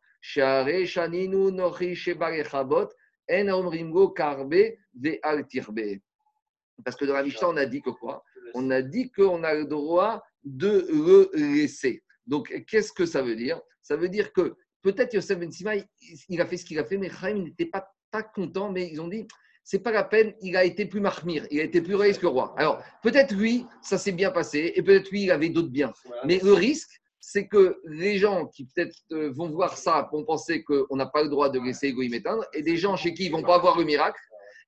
[6.83, 8.23] Parce que dans la Mishnah, on a dit que quoi?
[8.53, 12.03] On a dit qu'on a le droit de le laisser.
[12.25, 13.61] Donc, qu'est-ce que ça veut dire?
[13.81, 14.55] Ça veut dire que
[14.85, 15.85] peut-être Yosef Ben Sima, il-
[16.29, 19.01] il a fait ce qu'il a fait, mais Chaim n'était pas, pas content, mais ils
[19.01, 19.27] ont dit
[19.67, 22.27] c'est pas la peine, il a été plus marmire, il a été plus réaliste que
[22.27, 22.53] le roi.
[22.55, 25.91] Alors, peut-être lui, ça s'est bien passé, et peut-être lui, il avait d'autres biens.
[26.23, 30.63] Mais le risque, c'est que les gens qui peut-être euh, vont voir ça, vont penser
[30.63, 33.31] qu'on n'a pas le droit de laisser Egoïm éteindre, et des gens chez qui ils
[33.31, 34.19] vont pas avoir le miracle,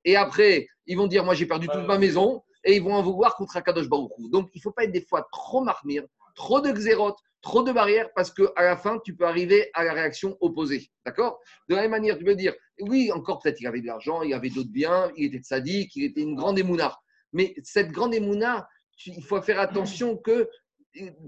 [0.04, 3.04] et après, ils vont dire Moi, j'ai perdu toute ma maison, et ils vont en
[3.04, 4.32] vouloir contre Akadosh Baruch Hu.
[4.32, 7.72] Donc, il ne faut pas être des fois trop marmire, trop de xérotes, trop de
[7.72, 10.90] barrières, parce qu'à la fin, tu peux arriver à la réaction opposée.
[11.06, 11.40] D'accord?
[11.70, 14.34] De la même manière, tu peux dire Oui, encore peut-être il avait de l'argent, il
[14.34, 16.98] avait d'autres biens, il était sadique, il était une grande émouna.
[17.34, 18.68] Mais cette grande émouna,
[19.06, 20.50] il faut faire attention que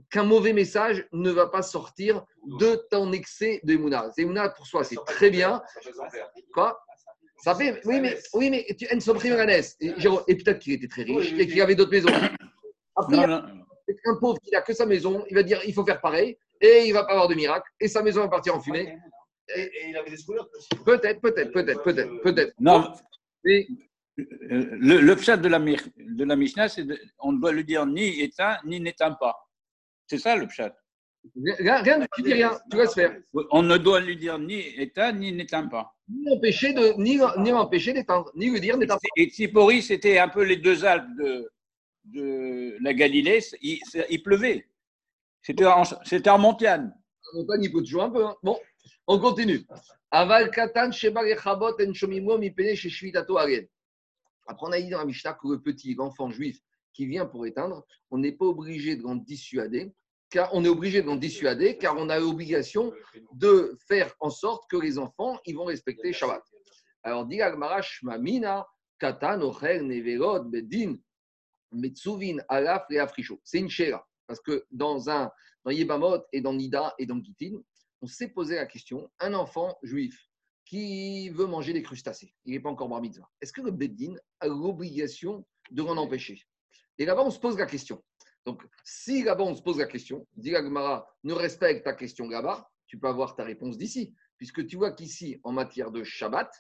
[0.10, 2.26] qu'un mauvais message ne va pas sortir
[2.60, 4.12] de ton excès d'émouna.
[4.18, 5.62] Émouna, pour soi, c'est très bien.
[6.54, 6.80] Quoi?
[7.44, 9.88] Ça fait, oui, mais, oui, mais tu Et,
[10.28, 12.10] et peut-être qu'il était très riche et qu'il avait d'autres maisons.
[12.96, 13.59] Après, Non, non.
[14.06, 16.84] Un pauvre qui n'a que sa maison, il va dire il faut faire pareil et
[16.86, 18.96] il va pas avoir de miracle et sa maison va partir en fumée.
[19.56, 20.70] Et, et il avait des souvenirs aussi.
[20.86, 22.54] Peut-être, peut-être, peut-être, peut-être, peut-être.
[22.60, 22.94] Non,
[23.44, 26.86] le, le pshat de la, de la Mishnah, c'est
[27.20, 29.36] on doit lui dire ni éteint, ni n'éteint pas.
[30.08, 30.76] C'est ça le pshat.
[31.60, 33.18] rien, rien, tu dis rien, tu laisses faire.
[33.52, 35.96] On ne doit lui dire ni éteint, ni n'éteint pas.
[36.08, 39.02] Ni empêcher de, ni, ni empêcher d'éteindre, ni lui dire d'éteindre.
[39.16, 41.50] Et Tsipori, c'était un peu les deux Alpes de,
[42.06, 43.40] de la Galilée.
[43.62, 44.68] Il, pleuvait.
[45.42, 46.92] C'était en, en montagne.
[47.34, 48.26] La montagne, il peut toujours un peu.
[48.26, 48.36] hein.
[48.44, 48.60] Bon,
[49.08, 49.66] on continue.
[50.12, 52.40] Aval katan en shomimo.
[54.48, 56.60] Après, on a dit dans la Mishnah que le petit l'enfant juif
[56.94, 59.94] qui vient pour éteindre, on n'est pas obligé de l'en dissuader,
[60.32, 62.92] car on est obligé de l'en dissuader, car on a l'obligation
[63.34, 66.44] de faire en sorte que les enfants ils vont respecter Shabbat.
[67.04, 68.68] Alors, dit Agmara Shmamina,
[69.00, 70.98] Katan, Ocher, Neverot, Bedin,
[71.72, 73.40] Metsuvin, Alaf, et Afrisho.
[73.44, 74.06] C'est une chéra.
[74.28, 75.32] Parce que dans, un,
[75.66, 77.60] dans Yebamot et dans Nida et dans Gitin,
[78.02, 80.30] on s'est posé la question un enfant juif
[80.66, 84.14] qui veut manger des crustacés, il n'est pas encore bar mitzvah, est-ce que le Bedin
[84.40, 86.44] a l'obligation de l'en empêcher?
[87.00, 88.04] Et là-bas, on se pose la question.
[88.46, 93.00] Donc, si là-bas, on se pose la question, dit ne respecte ta question là-bas, tu
[93.00, 94.14] peux avoir ta réponse d'ici.
[94.38, 96.52] Puisque tu vois qu'ici, en matière de Shabbat,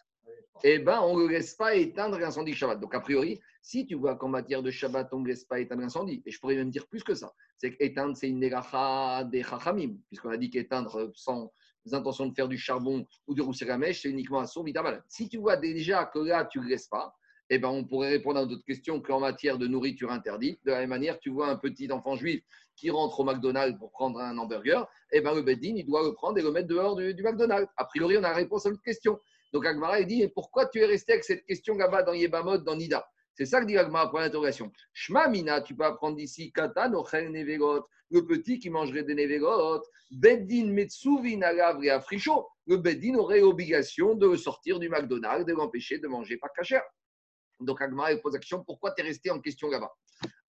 [0.63, 2.79] eh ben, on ne laisse pas éteindre l'incendie Shabbat.
[2.79, 5.81] Donc, a priori, si tu vois qu'en matière de Shabbat, on ne laisse pas éteindre
[5.81, 9.43] l'incendie, et je pourrais même dire plus que ça, c'est qu'éteindre, c'est une négacha des
[9.43, 11.51] chachamim, puisqu'on a dit qu'éteindre sans
[11.91, 15.03] intention de faire du charbon ou de rousser la mèche, c'est uniquement un son vital.
[15.07, 17.15] Si tu vois déjà que là, tu ne le laisses pas,
[17.49, 20.59] eh ben, on pourrait répondre à d'autres questions qu'en matière de nourriture interdite.
[20.65, 22.43] De la même manière, tu vois un petit enfant juif
[22.75, 26.13] qui rentre au McDonald's pour prendre un hamburger, eh ben, le Beddin, il doit le
[26.13, 27.67] prendre et le mettre dehors du, du McDonald's.
[27.75, 29.19] A priori, on a la réponse à notre question.
[29.51, 32.59] Donc Agmara, il dit, et pourquoi tu es resté avec cette question là-bas dans Yebamot,
[32.59, 33.07] dans Nida?
[33.33, 34.71] C'est ça que dit Agmara pour l'interrogation.
[34.93, 39.81] Shma Mina, tu peux apprendre d'ici, Katan, Ochel, Nevegot, le petit qui mangerait des Nevegot,
[40.11, 45.99] Beddin, Metsuvin, Alav, et Africho, le Beddin aurait l'obligation de sortir du McDonald's, de l'empêcher
[45.99, 46.83] de manger pas cachère.
[47.59, 49.91] Donc Agmara pose la question, pourquoi tu es resté en question là-bas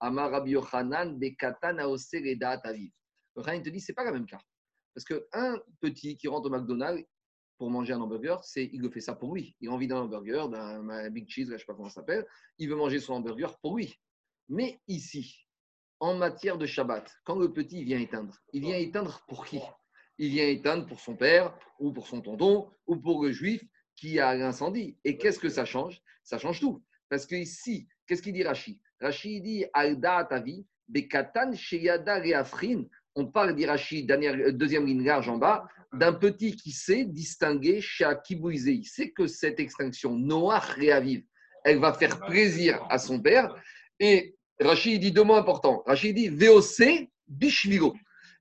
[0.00, 2.90] Amar Rabbi Yochanan, Bekatan, Aoser, et Da'at, Aviv.
[3.36, 4.40] Le Khanan te dit, c'est pas le même cas.
[4.94, 7.04] Parce qu'un petit qui rentre au McDonald's,
[7.60, 9.54] pour manger un hamburger, c'est il le fait ça pour lui.
[9.60, 12.26] Il a envie d'un hamburger, d'un big cheese, je ne sais pas comment ça s'appelle.
[12.56, 14.00] Il veut manger son hamburger pour lui.
[14.48, 15.46] Mais ici,
[15.98, 19.60] en matière de Shabbat, quand le petit vient éteindre, il vient éteindre pour qui?
[20.16, 23.62] Il vient éteindre pour son père, ou pour son tonton, ou pour le juif
[23.94, 24.96] qui a l'incendie.
[25.04, 26.00] Et qu'est-ce que ça change?
[26.24, 26.82] Ça change tout.
[27.10, 28.80] Parce que ici, qu'est-ce qu'il dit Rashi?
[29.02, 32.84] Rashi dit Alda Tavi, Bekatan Sheyada Reafrin.
[33.16, 38.72] On parle d'Irachi, deuxième ligne large en bas, d'un petit qui sait distinguer Shea Kibouizé.
[38.72, 41.24] Il sait que cette extinction, Noach réavive,
[41.64, 43.54] elle va faire plaisir à son père.
[43.98, 45.82] Et Rachid dit deux mots importants.
[45.86, 47.94] Rachid dit VOC Bishvilo.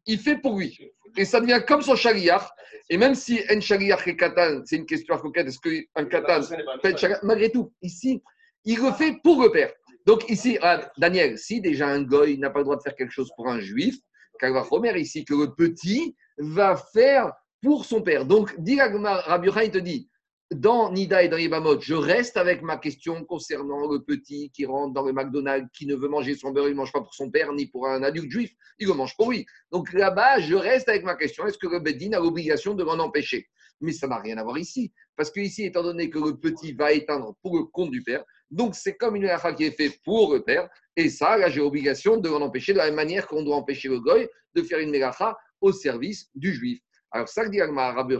[0.05, 0.77] Il fait pour lui.
[1.17, 2.47] Et ça devient comme son chariach.
[2.89, 6.41] Et même si un chariach et katan, c'est une question à coquette, est-ce qu'un katan
[6.81, 8.21] fait Malgré tout, ici,
[8.65, 9.71] il le fait pour le père.
[10.05, 13.11] Donc ici, ah, Daniel, si déjà un goy n'a pas le droit de faire quelque
[13.11, 13.95] chose pour un juif,
[14.39, 17.31] Kalvachomer ici, que le petit va faire
[17.61, 18.25] pour son père.
[18.25, 20.09] Donc, Rabbi il te dit,
[20.51, 24.93] dans Nida et dans Yebamot, je reste avec ma question concernant le petit qui rentre
[24.93, 27.29] dans le McDonald's, qui ne veut manger son beurre, il ne mange pas pour son
[27.29, 29.45] père, ni pour un adulte juif, il le mange pour lui.
[29.71, 32.93] Donc là-bas, je reste avec ma question, est-ce que le Bedin a l'obligation de m'en
[32.93, 33.47] empêcher?
[33.81, 34.91] Mais ça n'a rien à voir ici.
[35.15, 38.23] Parce que ici, étant donné que le petit va éteindre pour le compte du père,
[38.51, 41.59] donc c'est comme une halakha qui est faite pour le père, et ça, là, j'ai
[41.59, 44.79] l'obligation de m'en empêcher de la même manière qu'on doit empêcher le goy de faire
[44.79, 46.79] une mélacha au service du juif.
[47.11, 48.15] Alors, ça que dit Rabbi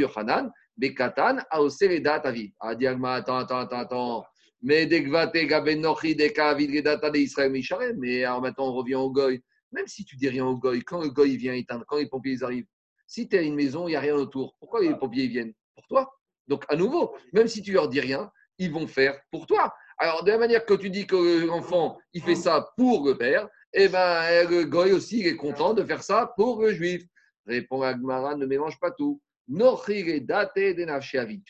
[0.00, 2.52] Yochanan, Bekatan, Aosereda Tavid.
[2.60, 4.24] Ah, dit attends, attends, attends, attends.
[4.62, 7.96] Mais Degvate, Gabenochi, Deka, Vidredata de Israël, Misharem.
[7.98, 9.42] Mais alors maintenant, on revient au goy.
[9.72, 12.42] Même si tu dis rien au goy, quand le goy vient éteindre, quand les pompiers
[12.42, 12.66] arrivent,
[13.06, 15.86] si tu à une maison, il n'y a rien autour, pourquoi les pompiers viennent Pour
[15.86, 16.10] toi?
[16.46, 19.72] Donc, à nouveau, même si tu leur dis rien, ils vont faire pour toi.
[19.98, 23.48] Alors, de la manière que tu dis que l'enfant, il fait ça pour le père,
[23.72, 27.04] eh ben, le goy aussi, il est content de faire ça pour le juif.
[27.46, 29.20] Répond Agmara, ne mélange pas tout.
[29.46, 29.54] Tu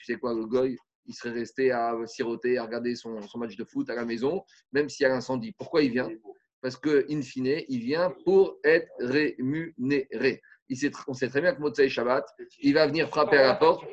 [0.04, 0.76] sais quoi, le goy,
[1.06, 4.42] il serait resté à siroter, à regarder son, son match de foot à la maison,
[4.72, 5.52] même s'il y a l'incendie.
[5.52, 6.10] Pourquoi il vient?
[6.60, 10.40] Parce que, in fine, il vient pour être rémunéré.
[10.68, 12.26] Il sait, on sait très bien que Motsai Shabbat,
[12.60, 13.84] il va venir frapper à la porte,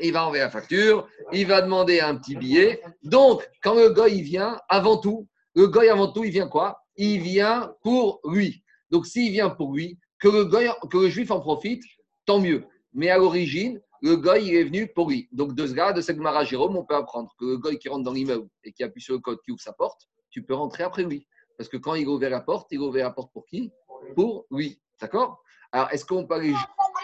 [0.00, 2.80] il va envoyer la facture, il va demander un petit billet.
[3.02, 6.84] Donc, quand le goy il vient, avant tout, le goy avant tout, il vient quoi?
[6.96, 8.62] Il vient pour lui.
[8.90, 11.82] Donc, s'il vient pour lui, que le, goy, que le juif en profite,
[12.26, 12.64] tant mieux.
[12.92, 15.28] Mais à l'origine, le goy, il est venu pour lui.
[15.32, 17.88] Donc, de ce gars, de cette Mara Jérôme, on peut apprendre que le goy qui
[17.88, 20.54] rentre dans l'immeuble et qui appuie sur le code, qui ouvre sa porte, tu peux
[20.54, 21.26] rentrer après lui.
[21.56, 23.72] Parce que quand il a ouvert la porte, il a ouvert la porte pour qui?
[24.14, 24.80] Pour lui.
[25.00, 25.42] D'accord?
[25.72, 26.54] Alors, est-ce qu'on peut aller.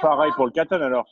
[0.01, 1.07] Pareil pour le katan alors.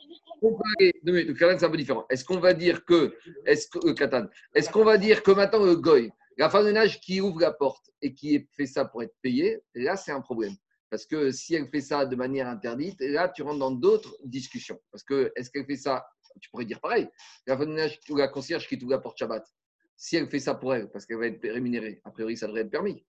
[0.79, 2.05] Aller- non, mais le katan, c'est un peu différent.
[2.09, 3.15] Est-ce qu'on va dire que.
[3.45, 3.85] Est-ce que.
[3.85, 4.25] Le katan.
[4.55, 7.51] Est-ce qu'on va dire que maintenant, le goy, la femme de ménage qui ouvre la
[7.51, 10.53] porte et qui fait ça pour être payée, là, c'est un problème.
[10.89, 14.79] Parce que si elle fait ça de manière interdite, là, tu rentres dans d'autres discussions.
[14.91, 16.05] Parce que est-ce qu'elle fait ça
[16.41, 17.07] Tu pourrais dire pareil.
[17.47, 19.43] La femme de ménage ou la concierge qui ouvre la porte Shabbat,
[19.95, 22.61] si elle fait ça pour elle, parce qu'elle va être rémunérée, a priori, ça devrait
[22.61, 23.03] être permis.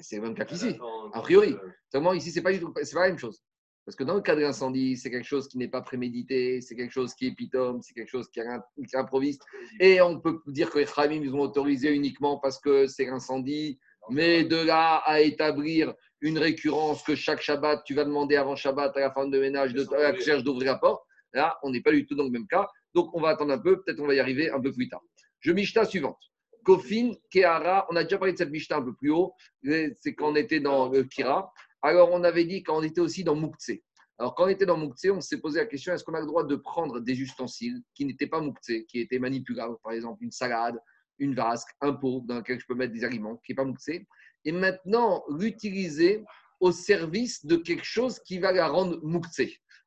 [0.00, 0.76] C'est le même cas qu'ici.
[1.12, 1.56] A priori.
[1.90, 3.42] Seulement, ici, c'est pas, du tout- c'est pas la même chose.
[3.84, 6.76] Parce que dans le cas de l'incendie, c'est quelque chose qui n'est pas prémédité, c'est
[6.76, 9.42] quelque chose qui est pitome, c'est quelque chose qui est improviste.
[9.80, 13.78] Et on peut dire que les Khamim, ils ont autorisé uniquement parce que c'est l'incendie.
[14.10, 18.96] Mais de là à établir une récurrence que chaque Shabbat, tu vas demander avant Shabbat
[18.96, 21.92] à la femme de ménage, de, la concierge d'ouvrir la porte, là, on n'est pas
[21.92, 22.68] du tout dans le même cas.
[22.94, 25.02] Donc, on va attendre un peu, peut-être on va y arriver un peu plus tard.
[25.40, 26.18] Je Mishnah suivante.
[26.64, 30.32] Kofin, Kehara, on a déjà parlé de cette Mishnah un peu plus haut, c'est quand
[30.32, 31.52] on était dans le Kira.
[31.82, 33.72] Alors, on avait dit quand on était aussi dans Moukhtse.
[34.18, 36.26] Alors, quand on était dans Moukhtse, on s'est posé la question est-ce qu'on a le
[36.26, 40.30] droit de prendre des ustensiles qui n'étaient pas Moukhtse, qui étaient manipulables, par exemple une
[40.30, 40.78] salade,
[41.18, 44.00] une vasque, un pot dans lequel je peux mettre des aliments, qui n'est pas Moukhtse,
[44.44, 46.24] et maintenant l'utiliser
[46.60, 49.42] au service de quelque chose qui va la rendre Moukhtse.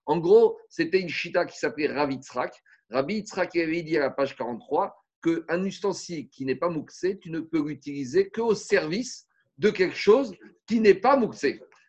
[0.06, 2.54] En gros, c'était une chita qui s'appelait Ravi Tzrak.
[2.90, 7.30] Rabbi Yitzhak avait dit à la page 43 qu'un ustensile qui n'est pas Moukhtse, tu
[7.30, 9.26] ne peux l'utiliser qu'au service
[9.58, 10.36] de quelque chose
[10.68, 11.46] qui n'est pas Moukhtse.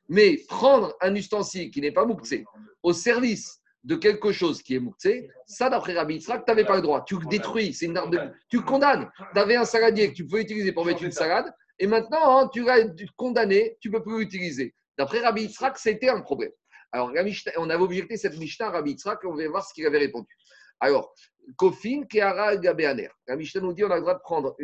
[0.08, 2.34] Mais prendre un ustensile qui n'est pas Moukhtse
[2.82, 6.76] au service de quelque chose qui est mouktsé, ça, d'après Rabbi Yitzhak, tu n'avais pas
[6.76, 7.04] le droit.
[7.04, 8.18] Tu détruis, c'est une arme de...
[8.48, 9.10] Tu condamnes.
[9.34, 12.50] Tu avais un saladier que tu pouvais utiliser pour mettre une salade, et maintenant, hein,
[12.52, 14.74] tu l'as condamné, tu ne peux plus l'utiliser.
[14.96, 16.52] D'après Rabbi Yitzhak, c'était un problème.
[16.92, 17.12] Alors,
[17.58, 19.98] on avait objecté cette Mishnah à Rabbi Yitzhak, et on va voir ce qu'il avait
[19.98, 20.28] répondu.
[20.80, 21.14] Alors,
[21.56, 23.08] Kofin, Keara, Gabéaner.
[23.26, 24.56] La Mishnah nous dit on a le droit de prendre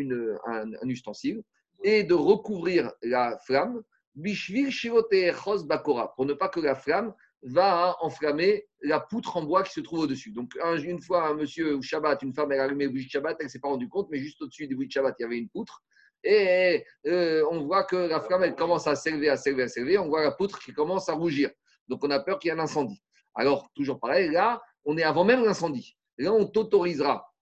[0.47, 1.43] un, ustensile
[1.83, 3.83] et de recouvrir la flamme,
[4.15, 9.63] Bishvil Chos Bakora, pour ne pas que la flamme va enflammer la poutre en bois
[9.63, 10.33] qui se trouve au-dessus.
[10.33, 13.09] Donc, un- une fois, un monsieur ou Shabbat, une femme, elle a allumé le bougie
[13.09, 15.23] de elle ne s'est pas rendu compte, mais juste au-dessus du bougie de Shabbat, il
[15.23, 15.83] y avait une poutre.
[16.23, 19.97] Et euh, on voit que la flamme, elle commence à s'élever, à s'élever, à s'élever.
[19.97, 21.51] On voit la poutre qui commence à rougir.
[21.89, 23.03] Donc, on a peur qu'il y ait un incendie.
[23.35, 25.97] Alors, toujours pareil, là, on est avant même l'incendie.
[26.21, 27.33] Là, on t'autorisera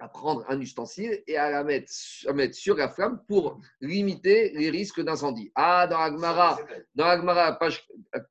[0.00, 1.92] à prendre un ustensile et à la mettre,
[2.26, 5.52] à mettre sur la flamme pour limiter les risques d'incendie.
[5.54, 6.58] Ah, dans Agmara,
[6.94, 7.86] dans Agmara, page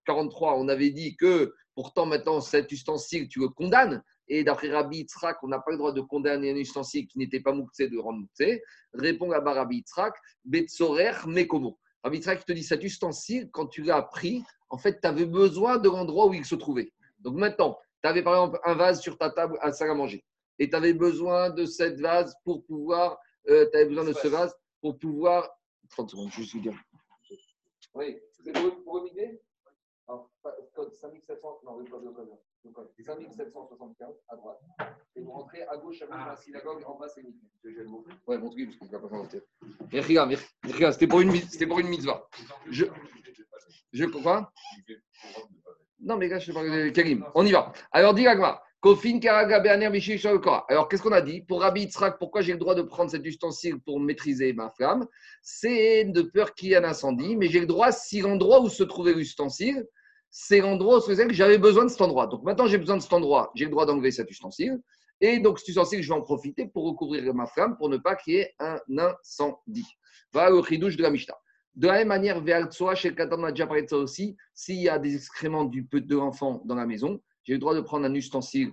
[0.08, 4.02] 43, on avait dit que pourtant maintenant cet ustensile, tu le condamnes.
[4.28, 7.42] Et d'après Rabbi Yitzhak, on n'a pas le droit de condamner un ustensile qui n'était
[7.42, 8.64] pas mouktsé de rendre mouktsé.
[8.94, 10.16] Répond là-bas Rabbi Yitzhak,
[10.46, 11.78] Betzorer Mekomo.
[12.04, 15.78] Rabbi Yitzhak te dit cet ustensile, quand tu l'as pris, en fait, tu avais besoin
[15.78, 16.92] de l'endroit où il se trouvait.
[17.20, 20.24] Donc maintenant, tu avais par exemple un vase sur ta table à salle à manger.
[20.60, 24.56] Et tu avais besoin de cette vase pour pouvoir, tu avais besoin de ce vase
[24.80, 25.50] pour pouvoir.
[25.90, 26.78] 30 secondes, je vais juste vous dire.
[27.96, 29.42] Oui, c'est pour, pour l'idée
[30.08, 32.30] Alors, pas- code 5700, non, le code, le code,
[32.64, 32.92] le code.
[33.04, 34.60] 5775 à droite.
[35.16, 37.34] Et vous rentrez à gauche avec la synagogue, en bas c'est une
[38.28, 39.42] Ouais, mon truc, parce que je ne vais pas commenter.
[39.92, 40.26] Mechila,
[40.64, 42.28] Mechila, c'était pour une, c'était pour une mitzvah.
[42.70, 42.86] Je,
[43.94, 44.52] je quoi?
[46.06, 47.26] Non, mais là, je te parle de Karim.
[47.34, 47.74] On y va.
[47.92, 48.26] Alors, dis.
[48.80, 49.20] Kofin.
[50.70, 53.26] Alors, qu'est-ce qu'on a dit Pour Rabbi Yitzhak, pourquoi j'ai le droit de prendre cet
[53.26, 55.08] ustensile pour maîtriser ma flamme
[55.42, 58.70] C'est de peur qu'il y ait un incendie, mais j'ai le droit, si l'endroit où
[58.70, 59.84] se trouvait l'ustensile,
[60.30, 62.28] c'est l'endroit où se faisait que j'avais besoin de cet endroit.
[62.28, 64.80] Donc maintenant, j'ai besoin de cet endroit, j'ai le droit d'enlever cet ustensile.
[65.22, 68.16] Et donc, cet ustensile, je vais en profiter pour recouvrir ma flamme pour ne pas
[68.16, 69.88] qu'il y ait un incendie.
[70.32, 71.36] Voilà le chidouche de la Mishnah.
[71.76, 74.38] De la même manière, vers Tsoa, chez Katan, on a déjà parlé de ça aussi,
[74.54, 77.82] s'il y a des excréments du de l'enfant dans la maison, j'ai le droit de
[77.82, 78.72] prendre un ustensile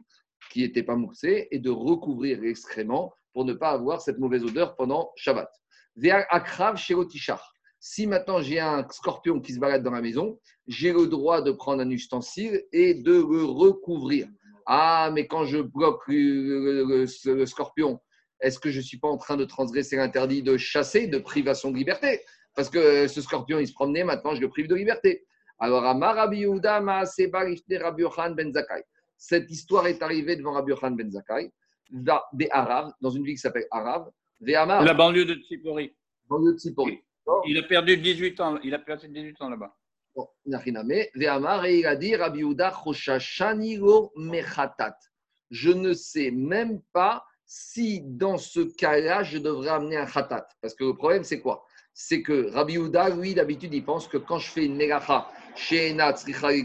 [0.50, 4.76] qui n'était pas moussé et de recouvrir l'excrément pour ne pas avoir cette mauvaise odeur
[4.76, 5.50] pendant Shabbat.
[6.30, 7.52] Akrav, chez Otishar.
[7.80, 10.38] Si maintenant j'ai un scorpion qui se balade dans la maison,
[10.68, 14.28] j'ai le droit de prendre un ustensile et de le recouvrir.
[14.66, 18.00] Ah, mais quand je bloque le- le scorpion,
[18.40, 21.72] est-ce que je ne suis pas en train de transgresser l'interdit de chasser, de privation
[21.72, 22.20] de liberté?
[22.54, 25.24] Parce que ce scorpion, il se promenait, maintenant je le prive de liberté.
[25.58, 27.44] Alors, à Marabi Yehuda, Maaseba,
[27.80, 28.82] Rabbi Yochanan ben Zakkai.
[29.16, 31.50] Cette histoire est arrivée devant Rabbi Yochanan ben Zakkai,
[31.90, 35.94] da- des Arabes, dans une ville qui s'appelle Arabe, des Amar, La banlieue de Tsipori.
[36.28, 37.02] banlieue de Sipori.
[37.46, 38.58] Il a perdu 18 ans.
[38.64, 39.72] Il a perdu 18 ans là-bas.
[40.14, 42.72] Bon, Ve'amar, et il a dit Rabbi Yehuda,
[44.16, 44.96] mechatat.
[45.50, 50.48] Je ne sais même pas si dans ce cas-là, je devrais amener un khatat.
[50.60, 51.64] Parce que le problème, c'est quoi?
[51.94, 55.90] C'est que Rabbi Yehuda, lui, d'habitude, il pense que quand je fais une megacha chez
[55.90, 56.64] Enat, et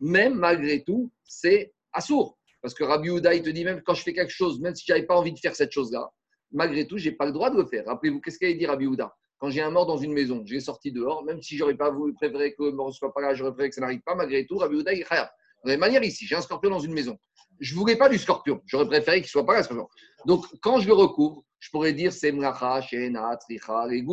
[0.00, 2.38] même malgré tout, c'est assourd.
[2.62, 4.84] Parce que Rabbi Yehuda, il te dit même quand je fais quelque chose, même si
[4.86, 6.10] je n'avais pas envie de faire cette chose-là,
[6.52, 7.84] malgré tout, je n'ai pas le droit de le faire.
[7.86, 10.60] Rappelez-vous, qu'est-ce qu'avait dit Rabbi Yehuda Quand j'ai un mort dans une maison, je l'ai
[10.60, 13.34] sorti dehors, même si j'aurais pas voulu préférer que le mort ne soit pas là,
[13.34, 15.28] j'aurais préféré que ça n'arrive pas, malgré tout, Rabbi Yehuda, il khayab.
[15.64, 17.18] De la même manière, ici, j'ai un scorpion dans une maison.
[17.60, 19.88] Je ne voulais pas du scorpion, j'aurais préféré qu'il soit pas là, scorpion.
[20.26, 24.04] Donc, quand je le recouvre, je pourrais dire c'est mlacha, shena, tricha et.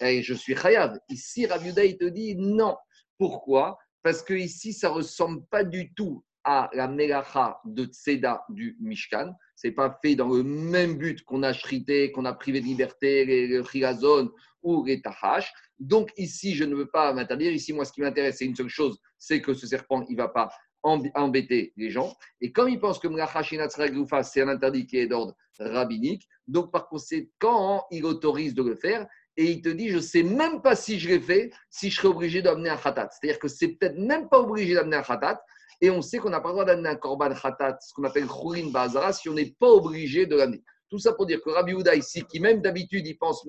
[0.00, 0.96] Et je suis khayab.
[1.08, 2.76] Ici, Rabbi Yehuda, il te dit non.
[3.18, 3.78] Pourquoi?
[4.02, 9.32] Parce que ici, ça ressemble pas du tout à la melacha de Tzeda du Mishkan.
[9.56, 12.66] Ce n'est pas fait dans le même but qu'on a shrité, qu'on a privé de
[12.66, 14.30] liberté, le chilazon
[14.62, 15.52] ou les tahash.
[15.80, 17.52] Donc ici, je ne veux pas m'interdire.
[17.52, 20.22] Ici, moi, ce qui m'intéresse, c'est une seule chose, c'est que ce serpent, il ne
[20.22, 20.48] va pas
[20.84, 22.16] embêter les gens.
[22.40, 26.88] Et comme il pense que Goufa, c'est un interdit qui est d'ordre rabbinique, donc par
[26.88, 29.06] conséquent, il autorise de le faire
[29.36, 31.96] et il te dit, je ne sais même pas si je l'ai fait, si je
[31.96, 33.08] serais obligé d'amener un khatat.
[33.10, 35.42] C'est-à-dire que c'est peut-être même pas obligé d'amener un khatat,
[35.80, 38.28] et on sait qu'on n'a pas le droit d'amener un korban khatat, ce qu'on appelle
[38.28, 40.62] chourin bazara, si on n'est pas obligé de l'amener.
[40.88, 43.44] Tout ça pour dire que Rabbi Houda ici, qui même d'habitude, il pense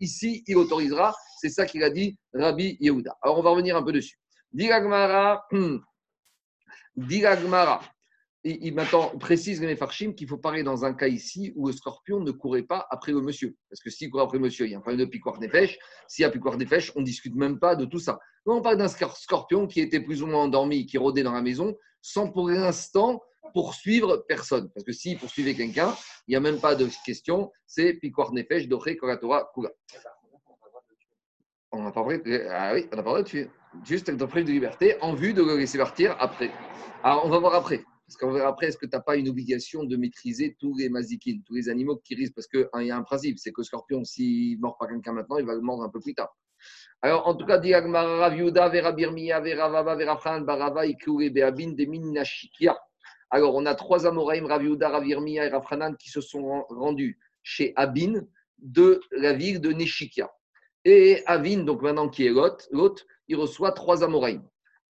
[0.00, 1.14] ici, il autorisera.
[1.38, 3.16] C'est ça qu'il a dit Rabbi Yehuda.
[3.22, 4.18] Alors, on va revenir un peu dessus.
[4.52, 5.46] Diragmara,
[6.96, 7.82] Diragmara.
[8.42, 12.20] Il, maintenant précise les Mefarchim qu'il faut parler dans un cas ici où le scorpion
[12.20, 13.54] ne courait pas après le monsieur.
[13.68, 15.48] Parce que s'il courait après le monsieur, il y a un problème de piquoir des
[15.48, 15.78] pêches.
[16.08, 18.18] S'il y a piquoir des pêches, on ne discute même pas de tout ça.
[18.46, 21.32] Là, on parle d'un scor- scorpion qui était plus ou moins endormi, qui rôdait dans
[21.32, 23.20] la maison, sans pour l'instant
[23.52, 24.70] poursuivre personne.
[24.74, 25.94] Parce que s'il poursuivait quelqu'un,
[26.26, 29.68] il n'y a même pas de question, c'est piquoir nefesh, doré, koratora, kula.
[31.72, 32.20] On n'a pas parlé.
[32.50, 33.50] Ah oui, on parlé de tuer.
[33.84, 36.50] Juste avec ton de liberté en vue de le laisser partir après.
[37.04, 37.84] Alors, on va voir après.
[38.06, 40.88] Parce qu'on verra après, est-ce que tu n'as pas une obligation de maîtriser tous les
[40.88, 42.34] mazikines, tous les animaux qui risquent?
[42.34, 45.12] Parce qu'il y a un principe, c'est que le scorpion, s'il ne mord pas quelqu'un
[45.12, 46.36] maintenant, il va le mordre un peu plus tard.
[47.02, 50.86] Alors, en tout cas, dit Agmara, Rav Yehuda, Vera Birmiya, Vera Vava, Vera Fran, Barava,
[50.86, 52.76] Ikure, Beabin, Demin, Nashikia.
[53.30, 56.42] Alors, on a trois Amoraïm, Rav Yehuda, Rav Birmiya et Rav Hanan, qui se sont
[56.42, 58.26] ren- rendus chez Abin
[58.58, 60.28] de la ville de Neshikia.
[60.84, 64.42] Et Avin, donc maintenant qui est l'hôte, l'hôte, il reçoit trois Amoraïm.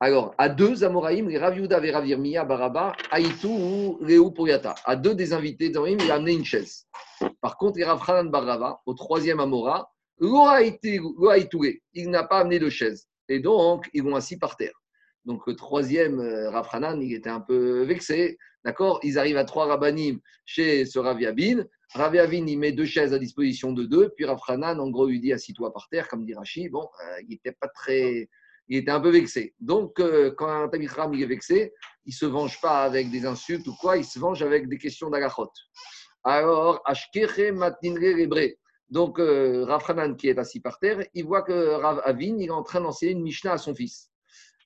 [0.03, 3.99] Alors, à deux Amoraïm, les Rav Yehuda, Vera Birmiya, Baraba, Aïtou ou.
[4.86, 6.86] À deux des invités d'Amoraïm, il a amené une chaise.
[7.41, 13.09] Par contre, les Rav Barava, au troisième Amora, il n'a pas amené de chaise.
[13.28, 14.72] Et donc, ils vont assis par terre.
[15.24, 16.68] Donc, le troisième, euh, Rav
[17.01, 18.38] il était un peu vexé.
[18.64, 19.01] D'accord?
[19.03, 21.18] Ils arrivent à trois rabbanim chez ce Rav
[21.95, 22.05] Yabin.
[22.05, 24.11] Rav Yabin, il met deux chaises à disposition de deux.
[24.16, 26.68] Puis Rav Hanan, en gros, lui dit assis-toi par terre, comme dit Rashi.
[26.68, 28.28] Bon, euh, il était pas très.
[28.68, 29.55] Il était un peu vexé.
[29.59, 31.72] Donc, euh, quand un Tamil Ram, il est vexé,
[32.07, 35.11] il se venge pas avec des insultes ou quoi, il se venge avec des questions
[35.11, 35.51] d'agachot.
[36.22, 38.55] Alors, Ashkeche Matinre Lebre.
[38.88, 42.47] Donc, euh, Rav Hanan, qui est assis par terre, il voit que Rav Avin, il
[42.47, 44.11] est en train d'enseigner une Mishnah à son fils.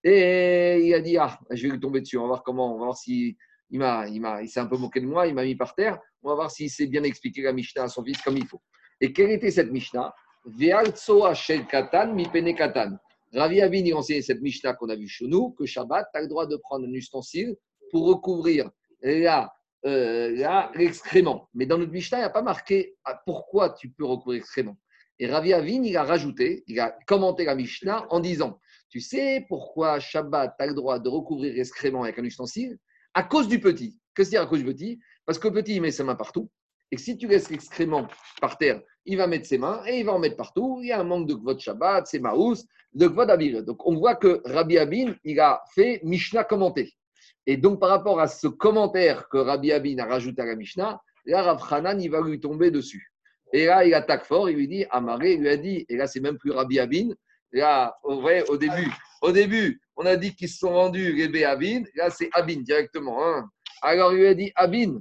[0.03, 2.79] Et il a dit Ah, je vais lui tomber dessus, on va voir comment, on
[2.79, 3.39] va voir si.
[3.71, 5.99] Il, il, il s'est un peu moqué de moi, il m'a mis par terre.
[6.25, 8.61] On va voir s'il sait bien expliquer la Mishnah à son fils comme il faut.
[9.01, 10.13] Et quelle était cette Mishnah?
[11.69, 12.17] Katan,
[12.57, 12.97] Katan.
[13.35, 16.23] Ravi Avin, il enseignait cette Mishnah qu'on a vue chez nous, que Shabbat, tu as
[16.23, 17.57] le droit de prendre un ustensile
[17.91, 18.71] pour recouvrir
[19.03, 19.53] la,
[19.85, 21.49] euh, l'excrément.
[21.53, 24.77] Mais dans notre Mishnah, il n'y a pas marqué ah, pourquoi tu peux recouvrir l'excrément.
[25.19, 28.59] Et Ravi Avin, il a rajouté, il a commenté la Mishnah en disant
[28.89, 32.79] Tu sais pourquoi Shabbat, tu as le droit de recouvrir l'excrément avec un ustensile?
[33.15, 33.99] À cause du petit.
[34.15, 35.01] Que c'est à cause du petit?
[35.27, 36.51] Parce que petit, il met ses mains partout.
[36.91, 38.07] Et si tu laisses l'excrément
[38.41, 40.79] par terre, il va mettre ses mains et il va en mettre partout.
[40.83, 42.57] Il y a un manque de Kvod Shabbat, c'est Maous,
[42.93, 43.65] de Kvod Abir.
[43.65, 46.95] Donc on voit que Rabbi Abin, il a fait Mishnah commenté.
[47.47, 51.01] Et donc par rapport à ce commentaire que Rabbi Abin a rajouté à la Mishnah,
[51.27, 53.11] là, Rav Hanan, il va lui tomber dessus.
[53.53, 56.07] Et là, il attaque fort, il lui dit, Amaré, il lui a dit, et là,
[56.07, 57.09] c'est même plus Rabbi Abin.
[57.53, 58.91] Là, au vrai, au début,
[59.23, 61.85] au début, on a dit qu'ils se sont rendus les Béabin.
[61.95, 63.25] Là, c'est Abin directement.
[63.25, 63.49] hein.
[63.81, 65.01] Alors, il lui a dit, Abin,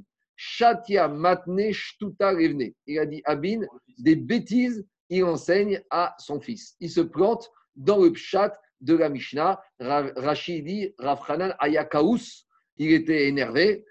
[1.09, 2.71] Matne shtuta revne.
[2.87, 3.61] Il a dit, Abin,
[3.99, 6.75] des bêtises, il enseigne à son fils.
[6.79, 9.61] Il se plante dans le pshat de la Mishnah.
[9.79, 12.45] Ra- Rashi dit, Rav Hanan ayakaous,
[12.77, 13.85] il était énervé,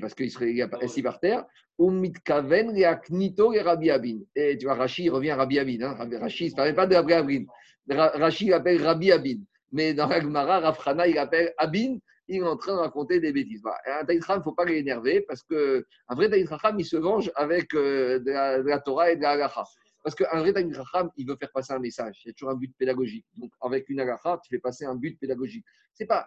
[0.00, 1.44] parce qu'il serait assis par terre.
[1.78, 5.80] Reaknito et tu vois, Rashi revient à Rabbi Abin.
[5.82, 6.08] Hein.
[6.20, 7.44] Rashi, il ne parlait pas de Rabbi Abin.
[7.90, 9.38] Ra- Rashi il appelle Rabbi Abin.
[9.72, 11.96] Mais dans la Gemara, Rav Hana, il appelle Abin.
[12.34, 13.62] Il est en train de raconter des bêtises.
[13.86, 17.30] Et Un Chacham, il ne faut pas l'énerver parce qu'un vrai Chacham, il se venge
[17.34, 19.64] avec euh, de, la, de la Torah et de la Halacha.
[20.02, 22.22] Parce qu'un vrai Chacham, il veut faire passer un message.
[22.24, 23.26] Il y a toujours un but pédagogique.
[23.36, 25.64] Donc, avec une Halacha, tu fais passer un but pédagogique.
[25.94, 26.26] C'est pas,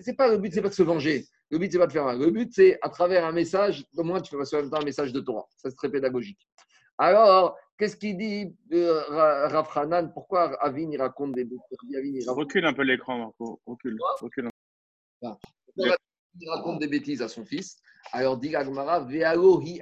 [0.00, 1.26] c'est pas le but, c'est pas de se venger.
[1.50, 2.18] Le but, c'est pas de faire mal.
[2.18, 4.80] Le but, c'est à travers un message, au moins tu fais passer en même temps
[4.80, 5.46] un message de Torah.
[5.58, 6.48] Ça, c'est très pédagogique.
[6.96, 10.10] Alors, qu'est-ce qu'il dit euh, Ra- Rav Hanan?
[10.14, 11.60] Pourquoi Avin il raconte des bêtises?
[11.94, 13.60] Avin, il raconte, Recule un peu l'écran, Marco.
[13.66, 13.98] Recule.
[14.22, 14.48] Recule.
[15.76, 17.76] Il raconte des bêtises à son fils.
[18.12, 19.06] Alors, dit Agmara,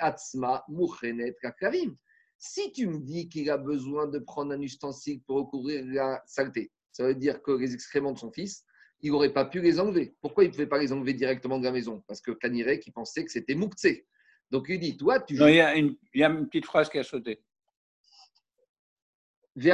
[0.00, 1.96] atzma muchenet kakavim.
[2.38, 6.72] Si tu me dis qu'il a besoin de prendre un ustensile pour recouvrir la saleté,
[6.90, 8.64] ça veut dire que les excréments de son fils,
[9.00, 10.14] il n'aurait pas pu les enlever.
[10.20, 12.02] Pourquoi il ne pouvait pas les enlever directement de la maison?
[12.06, 14.06] Parce que Kanirek, qui pensait que c'était Mouktsé.
[14.50, 16.66] Donc il dit, toi, tu Non, il y, a une, il y a une petite
[16.66, 17.42] phrase qui a sauté.
[19.54, 19.70] Deux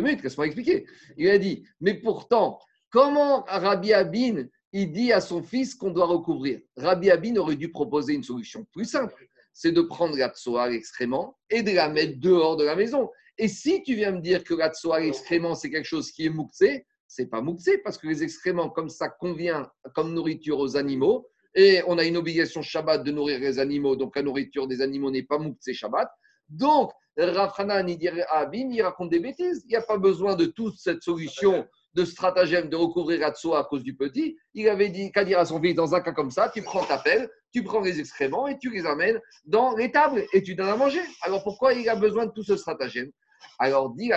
[0.00, 0.86] minutes, laisse-moi expliquer.
[1.16, 2.58] Il a dit, mais pourtant,
[2.90, 6.60] comment Rabbi Abin, il dit à son fils qu'on doit recouvrir?
[6.76, 9.14] Rabbi Abin aurait dû proposer une solution plus simple.
[9.52, 13.10] C'est de prendre la tsoa, l'excrément, et de la mettre dehors de la maison.
[13.38, 16.30] Et si tu viens me dire que la tsoa, l'excrément, c'est quelque chose qui est
[16.30, 21.28] mouktsé, c'est pas mouktsé parce que les excréments, comme ça convient comme nourriture aux animaux,
[21.54, 25.10] et on a une obligation Shabbat de nourrir les animaux, donc la nourriture des animaux
[25.10, 26.08] n'est pas mouktsé Shabbat.
[26.48, 29.62] Donc, dirait à Abin, il raconte des bêtises.
[29.66, 33.58] Il n'y a pas besoin de toute cette solution de stratagème de recouvrir la tsoa
[33.60, 34.36] à cause du petit.
[34.54, 36.84] Il avait dit qu'à dire à son fils, dans un cas comme ça, tu prends
[36.84, 40.54] ta pelle, tu prends les excréments et tu les amènes dans les tables et tu
[40.54, 41.00] donnes à manger.
[41.22, 43.10] Alors pourquoi il a besoin de tout ce stratagème?
[43.58, 44.10] Alors dit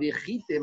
[0.00, 0.60] Vechit et.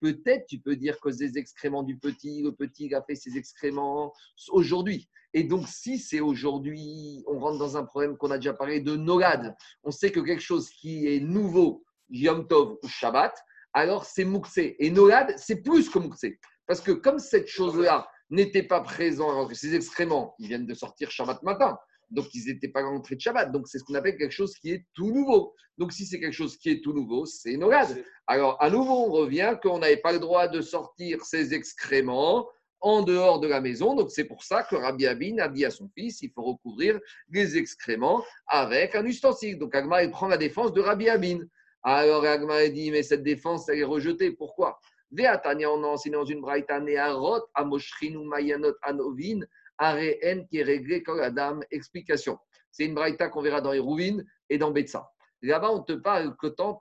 [0.00, 4.12] Peut-être tu peux dire que des excréments du petit, le petit a fait ses excréments
[4.50, 5.08] aujourd'hui.
[5.34, 8.96] Et donc, si c'est aujourd'hui, on rentre dans un problème qu'on a déjà parlé de
[8.96, 9.54] Nolad.
[9.82, 13.34] On sait que quelque chose qui est nouveau, Yom Tov ou Shabbat,
[13.72, 14.76] alors c'est Mouksé.
[14.78, 16.38] Et Nolad, c'est plus que Mouksé.
[16.66, 20.74] Parce que comme cette chose-là n'était pas présente, alors que ces excréments, ils viennent de
[20.74, 21.78] sortir Shabbat matin.
[22.10, 23.52] Donc, ils n'étaient pas rentrés de Shabbat.
[23.52, 25.54] Donc, c'est ce qu'on appelle quelque chose qui est tout nouveau.
[25.76, 28.02] Donc, si c'est quelque chose qui est tout nouveau, c'est Nogad.
[28.26, 32.48] Alors, à nouveau, on revient qu'on n'avait pas le droit de sortir ses excréments
[32.80, 33.94] en dehors de la maison.
[33.94, 36.98] Donc, c'est pour ça que Rabbi Abin a dit à son fils il faut recouvrir
[37.30, 39.58] les excréments avec un ustensile.
[39.58, 41.40] Donc, Agma, il prend la défense de Rabbi Abin.
[41.82, 44.32] Alors, Agma a dit mais cette défense, elle est rejetée.
[44.32, 44.78] Pourquoi?
[45.10, 49.40] Veatania, on a enseigné dans une braïta, Neharot, Amoshrinu, Mayanot, Anovin,
[49.78, 51.62] Areen, qui est réglé comme la dame.
[51.70, 52.38] Explication.
[52.70, 54.18] C'est une braïta qu'on verra dans Hérouvin
[54.50, 55.10] et dans Betsa.
[55.42, 56.78] Là-bas, on te parle que tant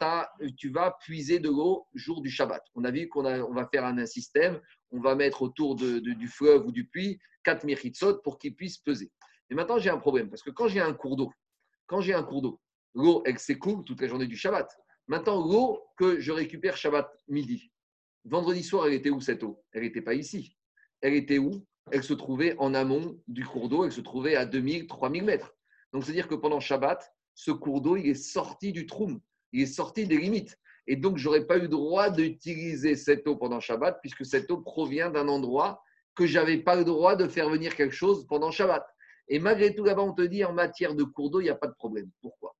[0.57, 2.63] tu vas puiser de l'eau jour du Shabbat.
[2.73, 4.59] On a vu qu'on on va faire un, système,
[4.91, 9.11] on va mettre autour du fleuve ou du puits 4 miritsot pour qu'ils puissent peser.
[9.49, 11.31] Mais maintenant, j'ai un problème parce que quand j'ai un cours d'eau,
[11.85, 12.59] quand j'ai un cours d'eau,
[12.95, 14.67] l'eau, elle s'écoule toute la journée du Shabbat.
[15.07, 17.71] Maintenant, l'eau que je récupère Shabbat midi,
[18.25, 19.63] vendredi soir, elle était où cette eau?
[19.71, 20.57] Elle n'était pas ici.
[21.01, 21.65] Elle était où?
[21.91, 25.55] Elle se trouvait en amont du cours d'eau, elle se trouvait à 2000, 3000 mètres.
[25.93, 29.19] Donc, c'est-à-dire que pendant Shabbat, ce cours d'eau, il est sorti du troum,
[29.53, 30.57] il est sorti des limites.
[30.87, 34.57] Et donc, je n'aurais pas eu droit d'utiliser cette eau pendant Shabbat, puisque cette eau
[34.57, 35.81] provient d'un endroit
[36.15, 38.85] que je n'avais pas le droit de faire venir quelque chose pendant Shabbat.
[39.29, 41.55] Et malgré tout, là-bas, on te dit, en matière de cours d'eau, il n'y a
[41.55, 42.09] pas de problème.
[42.21, 42.55] Pourquoi?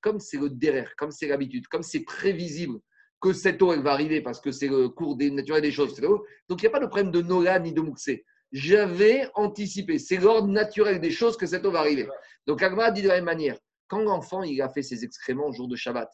[0.00, 2.78] Comme c'est le derrière, comme c'est l'habitude, comme c'est prévisible
[3.20, 5.94] que cette eau, elle va arriver parce que c'est le cours des naturel des choses.
[6.48, 8.24] Donc, il n'y a pas de problème de Nola ni de Mouxé.
[8.52, 9.98] J'avais anticipé.
[9.98, 12.08] C'est l'ordre naturel des choses que cette eau va arriver.
[12.46, 13.56] Donc, Agma dit de la même manière
[13.90, 16.08] quand l'enfant il a fait ses excréments au jour de Shabbat,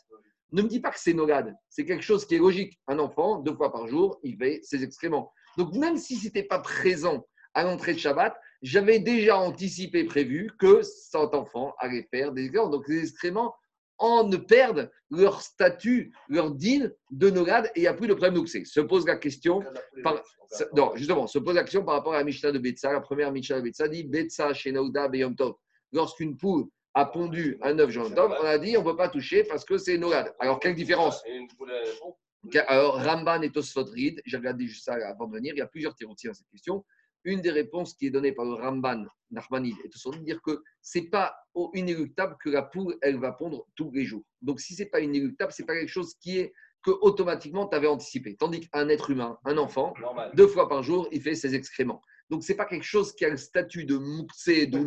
[0.53, 1.55] ne me dis pas que c'est Nogad.
[1.69, 2.81] C'est quelque chose qui est logique.
[2.89, 5.33] Un enfant, deux fois par jour, il fait ses excréments.
[5.59, 10.51] Donc, même si ce n'était pas présent à l'entrée de Shabbat, j'avais déjà anticipé, prévu
[10.59, 12.71] que cet enfant allait faire des excréments.
[12.71, 13.55] Donc, les excréments
[13.99, 18.15] en ne perdent leur statut, leur din de Nogad et il n'y a plus de
[18.15, 18.65] problème d'Ouxé.
[18.65, 19.63] Se pose la question.
[20.03, 20.23] Par-
[20.75, 22.93] Non, justement, se pose la question par rapport à la Mishnah de Betsa.
[22.93, 25.55] La première Mishnah de Betsa dit Betsa chez Naouda Beyom Tov.
[25.93, 29.09] Lorsqu'une poule a pondu un œuf Yom Tov, on a dit on ne peut pas
[29.09, 30.35] toucher parce que c'est Nogad.
[30.39, 31.23] Alors, quelle différence?
[32.69, 35.67] Alors, Ramban et Tosfot Reed, j'ai regardé juste ça avant de venir, il y a
[35.67, 36.85] plusieurs théories dans cette question.
[37.27, 40.63] Une des réponses qui est donnée par le Ramban, Nachmanid et Tosfot Reed, dire que
[40.81, 44.23] c'est pas au- inéluctable que la poule, elle va pondre tous les jours.
[44.43, 46.53] Donc, si c'est pas inéluctable, c'est pas quelque chose qui est
[46.85, 48.37] que automatiquement tu avais anticipé.
[48.37, 50.31] Tandis qu'un être humain, un enfant, Normal.
[50.35, 52.01] deux fois par jour, il fait ses excréments.
[52.29, 54.79] Donc, c'est pas quelque chose qui a le statut de mouxé, de...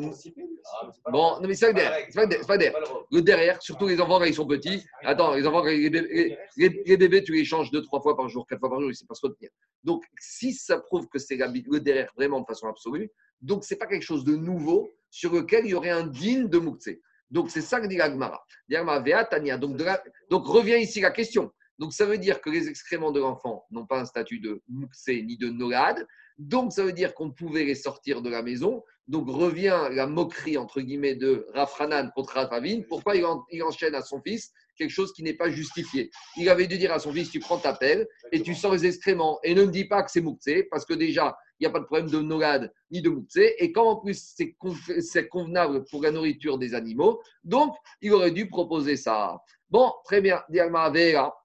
[1.12, 2.06] Bon, non, mais c'est pas le derrière.
[2.10, 3.06] C'est pas le derrière, c'est pas le derrière.
[3.12, 4.84] Le derrière, surtout les enfants quand ils sont petits.
[5.04, 8.02] Attends, les enfants, quand les bébés, les- les- les bébés, tu les changes deux, trois
[8.02, 9.50] fois par jour, quatre fois par jour, ils ne savent pas se retenir.
[9.84, 13.10] Donc, si ça prouve que c'est le derrière vraiment de façon absolue,
[13.42, 16.58] donc c'est pas quelque chose de nouveau sur lequel il y aurait un digne de
[16.60, 17.02] Mouktsé.
[17.32, 18.44] Donc, c'est ça que dit l'Agmara.
[18.68, 19.58] L'Agmara, Vea Tania.
[19.58, 21.52] Donc, de la- donc, revient ici la question.
[21.80, 25.24] Donc, ça veut dire que les excréments de l'enfant n'ont pas un statut de Mouktsé
[25.24, 26.06] ni de Nolad.
[26.38, 28.84] Donc, ça veut dire qu'on pouvait les sortir de la maison.
[29.08, 32.86] Donc, revient la moquerie, entre guillemets, de Rafranan contre Rafavine.
[32.86, 36.12] Pourquoi il, en- il enchaîne à son fils quelque chose qui n'est pas justifié?
[36.38, 38.86] Il avait dû dire à son fils Tu prends ta pelle et tu sors les
[38.86, 39.40] excréments.
[39.44, 41.80] Et ne me dis pas que c'est Mouktsé, parce que déjà, il n'y a pas
[41.80, 43.56] de problème de Nolad ni de Mouktsé.
[43.64, 48.14] Et quand en plus c'est con- c'est convenable pour la nourriture des animaux, donc il
[48.14, 49.38] aurait dû proposer ça.
[49.70, 50.42] Bon, très bien.
[50.50, 51.36] Diagma Vera.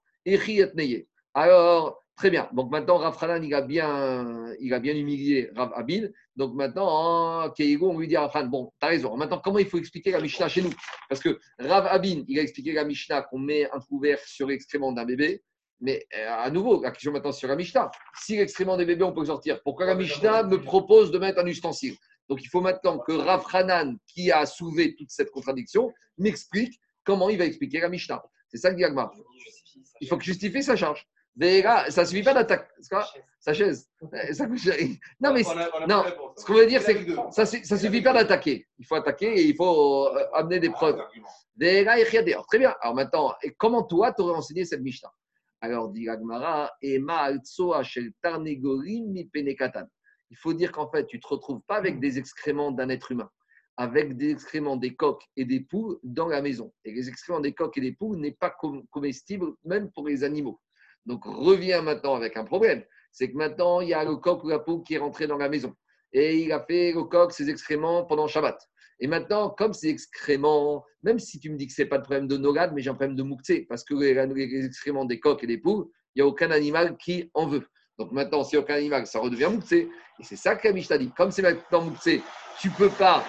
[1.34, 2.48] Alors, très bien.
[2.52, 6.08] Donc maintenant, Rav Hanan, il a bien, il a bien humilié Rav Abin.
[6.36, 6.86] Donc maintenant,
[7.44, 9.16] en Keigo, on lui dit à Rav bon, tu as raison.
[9.16, 10.72] Maintenant, comment il faut expliquer la Mishnah chez nous?
[11.08, 14.92] Parce que Rav Abin, il a expliqué la Mishnah qu'on met un couvert sur l'excrément
[14.92, 15.42] d'un bébé.
[15.80, 17.90] Mais euh, à nouveau, la question maintenant sur la Mishnah.
[18.22, 21.40] Si l'excrément des bébés, on peut le sortir, pourquoi la Mishnah me propose de mettre
[21.40, 21.96] un ustensile?
[22.28, 27.28] Donc il faut maintenant que Rav Hanan, qui a soulevé toute cette contradiction, m'explique comment
[27.28, 28.22] il va expliquer la Mishnah.
[28.48, 29.12] C'est ça que dit Agmar.
[30.00, 31.06] Il faut que justifie sa charge.
[31.36, 33.06] Déjà, ça ne suffit pas quoi
[33.40, 33.88] Sa chaise.
[34.56, 34.76] Cher.
[35.20, 35.42] Non, mais
[35.88, 36.04] non,
[36.36, 38.66] ce qu'on veut dire, c'est que ça ne suffit pas d'attaquer.
[38.78, 41.00] Il faut attaquer et il faut euh, amener des preuves.
[41.56, 42.74] Déjà, il y a des- alors, Très bien.
[42.80, 45.10] Alors maintenant, et comment toi, tu aurais enseigné cette Mishnah
[45.60, 46.70] Alors, dit Agmara,
[49.32, 49.86] penekatan.
[50.30, 53.10] Il faut dire qu'en fait, tu ne te retrouves pas avec des excréments d'un être
[53.12, 53.28] humain,
[53.76, 56.72] avec des excréments des coqs et des poules dans la maison.
[56.84, 60.22] Et les excréments des coqs et des poules n'est pas com- comestible même pour les
[60.22, 60.60] animaux.
[61.06, 62.82] Donc, reviens maintenant avec un problème.
[63.12, 65.36] C'est que maintenant, il y a le coq ou la poule qui est rentré dans
[65.36, 65.74] la maison.
[66.12, 68.58] Et il a fait le coq, ses excréments pendant Shabbat.
[69.00, 72.04] Et maintenant, comme ces excréments, même si tu me dis que ce n'est pas de
[72.04, 75.42] problème de nogad, mais j'ai un problème de mouktsé, parce que les, excréments des coqs
[75.42, 77.66] et des poules, il n'y a aucun animal qui en veut.
[77.98, 79.88] Donc maintenant, si aucun animal, ça redevient mouktsé.
[80.20, 81.10] Et c'est ça que la Mishnah dit.
[81.16, 82.22] Comme c'est maintenant mouktsé,
[82.60, 83.24] tu ne peux pas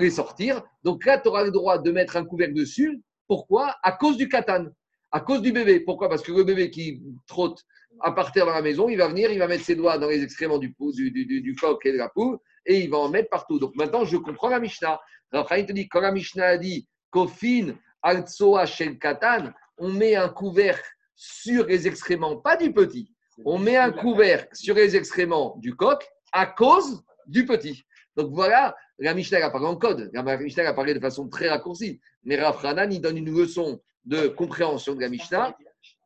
[0.00, 0.62] les sortir.
[0.82, 3.00] Donc là, tu auras le droit de mettre un couvercle dessus.
[3.26, 3.74] Pourquoi?
[3.82, 4.66] À cause du katan,
[5.10, 5.80] à cause du bébé.
[5.80, 6.08] Pourquoi?
[6.08, 7.62] Parce que le bébé qui trotte
[8.00, 10.22] à partir dans la maison, il va venir, il va mettre ses doigts dans les
[10.22, 13.30] excréments du, du, du- du coq et de la poule, et il va en mettre
[13.30, 13.58] partout.
[13.58, 15.00] Donc maintenant, je comprends la Mishnah.
[15.32, 20.28] Raphaël te dit, quand la Mishnah a dit Kofin, Altsoa, Shel Katan, on met un
[20.28, 23.10] couvercle sur les excréments, pas du petit.
[23.44, 27.82] On met un couvercle sur les excréments du coq à cause du petit.
[28.16, 30.10] Donc voilà, la Mishnah parlé en code.
[30.12, 32.00] La Mishnah parlé de façon très raccourcie.
[32.24, 35.56] Mais Rav Hanan, il donne une leçon de compréhension de la Mishnah.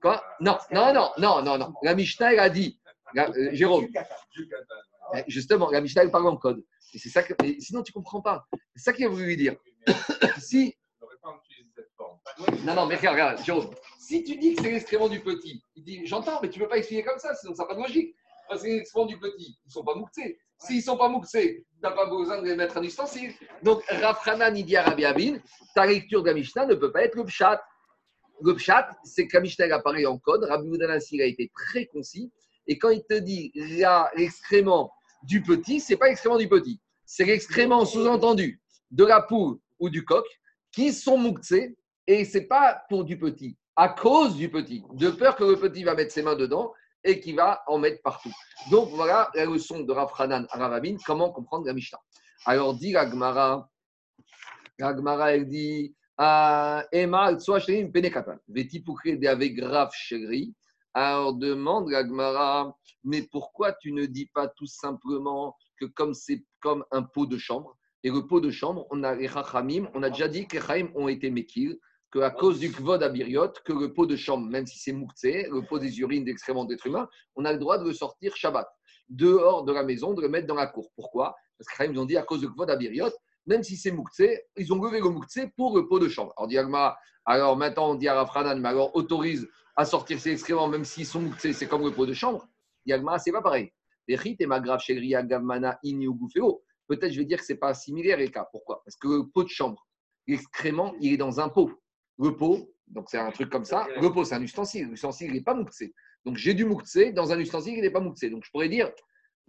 [0.00, 0.22] Quoi?
[0.40, 1.74] Non, non, non, non, non, non.
[1.82, 2.80] La Mishnah, elle a dit,
[3.16, 3.88] euh, Jérôme,
[5.14, 6.64] eh, justement, la Mishnah, elle parle en code.
[6.80, 8.46] C'est ça que, sinon, tu ne comprends pas.
[8.74, 9.56] C'est ça qu'il a voulu lui dire.
[10.38, 10.74] Si,
[12.64, 15.84] non, non, mais regarde, regarde, Jérôme, si tu dis que c'est l'excrément du petit, il
[15.84, 17.80] dit, j'entends, mais tu ne peux pas expliquer comme ça, sinon ça n'a pas de
[17.80, 18.14] logique.
[18.48, 20.38] Parce que les excréments du petit, ils ne sont pas mouxés.
[20.62, 23.32] S'ils ne sont pas mouxés, tu n'as pas besoin de les mettre en ustensile.
[23.62, 25.38] Donc, Rafranan, il dit à Rabbi Abin,
[25.74, 27.62] ta lecture de la Mishnah ne peut pas être le pshat.
[28.42, 30.44] Le pshat, c'est que la Mishnah apparaît en code.
[30.44, 32.30] Rabbi Oudanassi, a été très concis.
[32.66, 33.50] Et quand il te dit
[34.16, 34.92] l'excrément
[35.22, 36.78] du petit, c'est pas l'excrément du petit.
[37.06, 40.26] C'est l'excrément sous-entendu de la poule ou du coq
[40.72, 41.74] qui sont mouxés.
[42.06, 45.84] Et c'est pas pour du petit, à cause du petit, de peur que le petit
[45.84, 46.72] va mettre ses mains dedans
[47.04, 48.32] et qu'il va en mettre partout.
[48.70, 52.00] Donc voilà la leçon de Rav Hanan à comment comprendre la Mishnah.
[52.46, 53.68] Alors dit la Gemara,
[55.32, 60.54] elle dit ah, Emma soit shrim penekatan, vetipukre de avec grave chéri.
[60.92, 62.74] Alors demande la
[63.04, 67.38] mais pourquoi tu ne dis pas tout simplement que comme c'est comme un pot de
[67.38, 69.28] chambre, et le pot de chambre, on a les
[69.94, 71.78] on a déjà dit que les ont été Mekil,
[72.12, 75.62] qu'à cause du Kvod Abiriot, que le pot de chambre, même si c'est Mouktsé, le
[75.62, 78.68] pot des urines d'excréments d'êtres humains, on a le droit de le sortir Shabbat,
[79.08, 80.90] dehors de la maison, de le mettre dans la cour.
[80.96, 81.34] Pourquoi?
[81.58, 83.10] Parce Chachamim ont dit à cause du Kvod Abiriot,
[83.46, 86.32] même si c'est Mouktsé, ils ont levé le Mouktsé pour le pot de chambre.
[86.36, 90.32] Alors, dit Agma, alors maintenant on dit à Rafranan, mais alors autorise à sortir ses
[90.32, 92.46] excréments, même s'ils sont Mouktsé, c'est comme le pot de chambre?
[92.86, 93.72] Dit Agma, c'est pas pareil.
[94.08, 94.16] Et.
[96.90, 98.48] Peut-être je vais dire que c'est pas similaire les cas.
[98.50, 98.82] Pourquoi?
[98.84, 99.86] Parce que le pot de chambre,
[100.26, 101.70] l'excrément, il est dans un pot.
[102.20, 103.86] Le pot, donc c'est un truc comme ça.
[104.00, 104.88] Le pot, c'est un ustensile.
[104.88, 105.94] L'ustensile, il n'est pas mouktsé.
[106.24, 108.28] Donc j'ai du mouktsé dans un ustensile qui n'est pas mouktsé.
[108.28, 108.90] Donc je pourrais dire,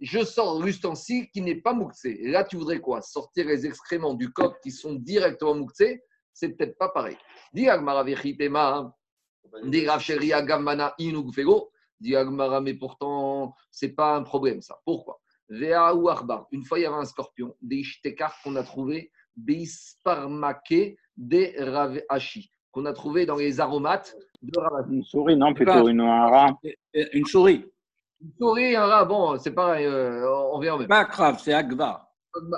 [0.00, 2.24] je sors l'ustensile qui n'est pas mouktsé.
[2.24, 3.02] Et là, tu voudrais quoi?
[3.02, 6.02] Sortir les excréments du coq qui sont directement mouktsés
[6.32, 7.16] C'est peut-être pas pareil.
[7.54, 7.68] Mais
[12.74, 14.80] pourtant, c'est pas un problème ça.
[14.84, 15.20] Pourquoi?
[15.48, 16.48] Vea ou Arba.
[16.52, 22.51] Une fois, il y avait un scorpion, des ishtekar qu'on a trouvé, Beisparmake de Ravashi,
[22.72, 24.94] qu'on a trouvé dans les aromates de Ravashi.
[24.94, 26.58] Une souris, non, plutôt une un rat.
[26.94, 27.64] Une souris.
[28.20, 30.88] Une souris, un rat, bon, c'est pareil, euh, on vient en même.
[30.88, 32.08] Pas grave, c'est Agva.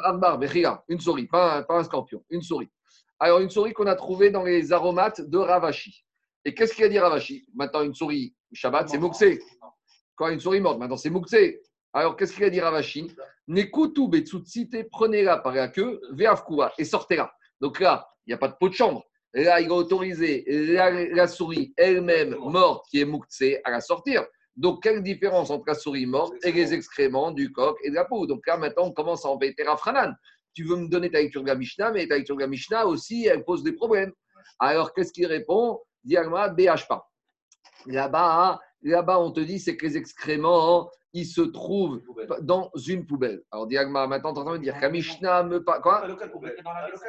[0.04, 2.70] Arbar, Bechira, une souris, pas un, pas un scorpion, une souris.
[3.18, 6.04] Alors, une souris qu'on a trouvée dans les aromates de Ravashi.
[6.44, 9.40] Et qu'est-ce qu'il a dit Ravashi Maintenant, une souris, Shabbat, c'est Mouxé.
[10.14, 11.60] Quand une souris morte, maintenant c'est Mouxé.
[11.92, 13.10] Alors, qu'est-ce qu'il a dit Ravashi
[13.48, 17.32] Nekutu betsutsite, prenez-la par la queue, veafkua, et sortez-la.
[17.60, 19.04] Donc là, il n'y a pas de pot de chambre.
[19.34, 24.24] Là, il a autorisé la, la souris elle-même morte, qui est Mouxé, à la sortir.
[24.56, 28.04] Donc, quelle différence entre la souris morte et les excréments du coq et de la
[28.04, 28.26] peau?
[28.26, 30.14] Donc là, maintenant, on commence à embêter Rafranan.
[30.54, 32.86] Tu veux me donner ta lecture de la Mishnah, mais ta lecture de la Mishnah
[32.86, 34.12] aussi, elle pose des problèmes.
[34.60, 35.80] Alors, qu'est-ce qu'il répond?
[36.04, 37.10] Diagma, BH pas.
[37.86, 42.02] Là-bas, là-bas, on te dit, c'est que les excréments, ils se trouvent
[42.42, 43.42] dans une poubelle.
[43.52, 45.80] Alors, Diagma, maintenant, tu es en train de me dire que la Mishnah me parle.
[45.80, 46.02] Quoi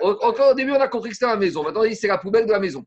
[0.01, 1.63] Au- Encore au début, on a compris que c'était la maison.
[1.63, 2.85] Maintenant, on dit c'est la poubelle de la maison.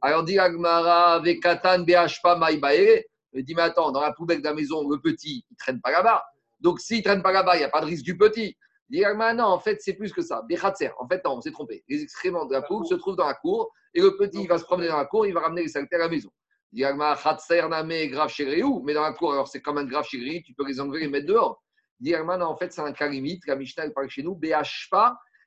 [0.00, 3.04] Alors, dit Agmara, Vekatan, BH Maïbae.
[3.32, 5.80] Il dit, mais attends, dans la poubelle de la maison, le petit, il ne traîne
[5.80, 6.24] pas là-bas.
[6.60, 8.56] Donc, s'il ne traîne pas là-bas, il n'y a pas de risque du petit.
[8.88, 10.42] Il dit Agmara, non, en fait, c'est plus que ça.
[10.48, 10.90] Bechatzer.
[10.98, 11.84] En fait, non, on s'est trompé.
[11.88, 14.58] Les excréments de la poule se trouvent dans la cour et le petit, il va
[14.58, 16.28] se promener dans la cour, il va ramener les saletés à la maison.
[16.72, 16.84] Mais
[18.94, 21.08] dans la cour, alors c'est comme un grave chéri, tu peux les enlever et les
[21.08, 21.62] mettre dehors.
[22.00, 23.46] Non, en fait, c'est un cas limite.
[23.46, 24.88] La Mishnah, elle parle chez nous, BH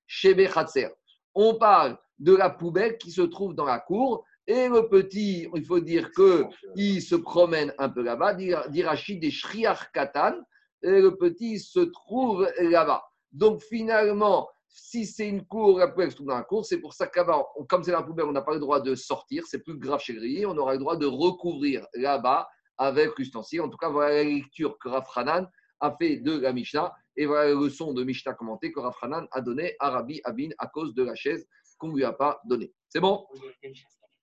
[0.05, 0.89] chez Bechatzer.
[1.33, 4.23] On parle de la poubelle qui se trouve dans la cour.
[4.45, 6.45] Et le petit, il faut dire que
[6.75, 8.35] il se promène un peu là-bas,
[8.83, 10.35] Rachid, des Shriar Katan,
[10.81, 13.03] et le petit se trouve là-bas.
[13.31, 16.93] Donc finalement, si c'est une cour, la poubelle se trouve dans la cour, c'est pour
[16.93, 19.77] ça qu'avant, comme c'est la poubelle, on n'a pas le droit de sortir, c'est plus
[19.77, 23.61] grave chez Grillé, on aura le droit de recouvrir là-bas avec l'ustensile.
[23.61, 25.47] En tout cas, voilà la lecture que Rav Hanan
[25.79, 29.27] a fait de la Mishnah, et voilà la leçon de Mishnah commentée que Rav Hanan
[29.31, 31.47] a donné à Rabbi Abin à cause de la chaise
[31.77, 32.73] qu'on ne lui a pas donnée.
[32.89, 33.27] C'est bon?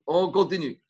[0.07, 0.83] On continue.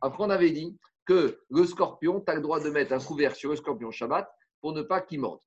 [0.00, 3.34] Après, on avait dit que le scorpion, tu as le droit de mettre un couvert
[3.34, 5.40] sur le scorpion Shabbat pour ne pas qu'il morde.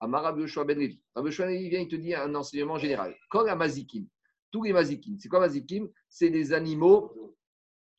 [0.00, 1.00] Amar Yoshua ben Levi.
[1.14, 3.16] Rabbi ben Levi vient, il te dit un enseignement général.
[3.30, 4.06] Comme la mazikim,
[4.50, 5.88] tous les mazikim, c'est quoi mazikim?
[6.08, 7.12] C'est des animaux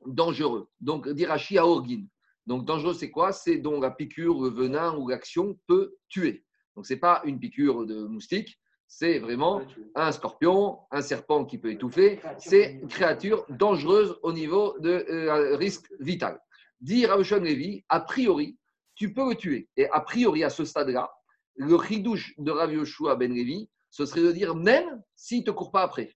[0.06, 0.70] dangereux.
[0.80, 2.08] Donc, d'Irachi à Orgin.
[2.46, 3.32] Donc, dangereux, c'est quoi?
[3.32, 6.46] C'est dont la piqûre, le venin ou l'action peut tuer.
[6.76, 9.62] Donc, ce n'est pas une piqûre de moustique, c'est vraiment
[9.96, 12.20] un scorpion, un serpent qui peut étouffer.
[12.38, 16.40] C'est une créature dangereuse au niveau de euh, risque vital.
[16.82, 18.58] Dire à Levi, a priori,
[18.94, 19.70] tu peux le tuer.
[19.76, 21.12] Et a priori, à ce stade-là,
[21.56, 25.52] le chidouche de Rav Yoshua Ben Levi, ce serait de dire même s'il ne te
[25.52, 26.16] court pas après.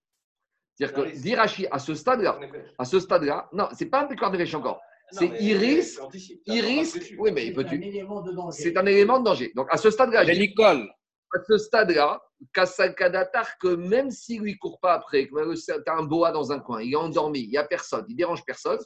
[0.74, 2.38] C'est-à-dire que dire à ce stade-là,
[2.78, 4.80] à ce stade-là, non, c'est pas un pécard de rêche encore.
[5.12, 5.98] C'est Iris,
[6.46, 8.04] Iris, oui, mais il peut tuer.
[8.50, 9.52] C'est un élément de danger.
[9.54, 10.88] Donc à ce stade-là, C'est Nicole.
[11.32, 12.22] À ce stade-là,
[12.52, 16.52] Kadatar, que même s'il ne lui court pas après, que tu as un boa dans
[16.52, 18.78] un coin, il est endormi, il n'y a personne, il dérange personne,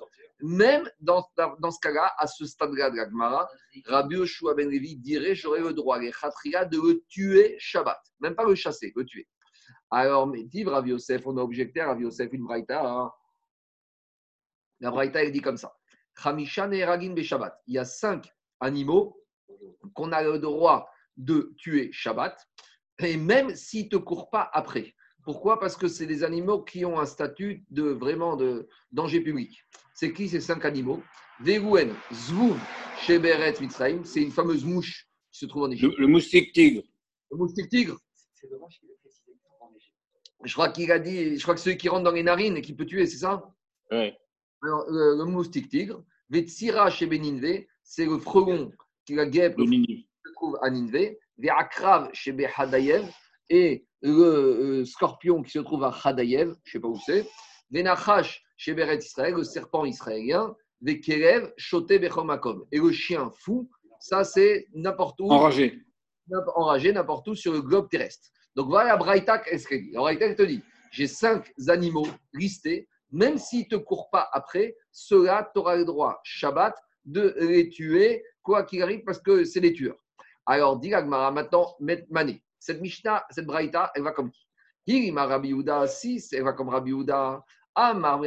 [0.43, 1.25] même dans,
[1.61, 3.49] dans ce cas-là, à ce stade-là de la Gemara,
[3.87, 8.01] Rabbi Yoshua Ben Levi dirait j'aurais le droit, les Khatria, de le tuer Shabbat.
[8.21, 9.29] Même pas le chasser, le tuer.
[9.91, 12.85] Alors, mais dit Rabbi Yosef, on a objecté à Rabbi Yosef une braïta.
[12.85, 13.13] hein.
[14.81, 15.75] La braïta, elle dit comme ça.
[16.21, 17.61] Chamishan et Ragin be Shabbat.
[17.67, 18.29] Il y a cinq
[18.61, 19.21] animaux
[19.95, 22.37] qu'on a le droit de tuer Shabbat,
[23.01, 24.95] et même s'ils ne te courent pas après.
[25.25, 25.59] Pourquoi?
[25.59, 29.65] Parce que c'est des animaux qui ont un statut de vraiment de danger public.
[29.95, 30.29] C'est qui?
[30.29, 31.03] Ces cinq animaux
[31.41, 32.59] Vegouen, Zvouv,
[33.01, 35.95] Sheberet, Mitzrayim, c'est une fameuse mouche qui se trouve en Égypte.
[35.99, 36.83] Le, le moustique tigre.
[37.31, 37.99] Le moustique tigre,
[38.35, 39.95] C'est dommage qu'il ait précisé qu'il trouve en Égypte.
[40.45, 42.63] je crois qu'il a dit, je crois que celui qui rentre dans les narines et
[42.63, 43.43] qui peut tuer, c'est ça?
[43.91, 44.17] Ouais.
[44.63, 48.73] Alors, le, le moustique tigre, Vetsira chez Beninve, c'est le frelon
[49.05, 50.05] qui la guêpe Le Ninive.
[50.35, 53.09] Trouve à Ninvé, Ve'akrav chez Behadayev,
[53.51, 57.27] et le euh, scorpion qui se trouve à Hadayev, je ne sais pas où c'est,
[57.71, 62.65] Venachash chez Beret Israël, le serpent israélien, Vekerev, Shoté Bechomakom.
[62.71, 63.69] Et le chien fou,
[63.99, 65.81] ça c'est n'importe où, Enragé.
[66.57, 68.29] enragé n'importe où sur le globe terrestre.
[68.55, 73.77] Donc voilà La Braïta, elle te dit j'ai cinq animaux listés, même s'ils ne te
[73.77, 76.75] courent pas après, ceux-là, tu auras le droit, Shabbat,
[77.05, 80.04] de les tuer, quoi qu'il arrive, parce que c'est des tueurs.
[80.47, 82.43] Alors, dit l'Agmara, maintenant, met- Mané.
[82.59, 84.47] Cette Mishnah, cette Braïta, elle va comme qui?
[84.87, 87.43] Hirima Rabbi Yehuda, si, elle va comme Rabbi Yehuda.
[87.75, 88.21] Amar.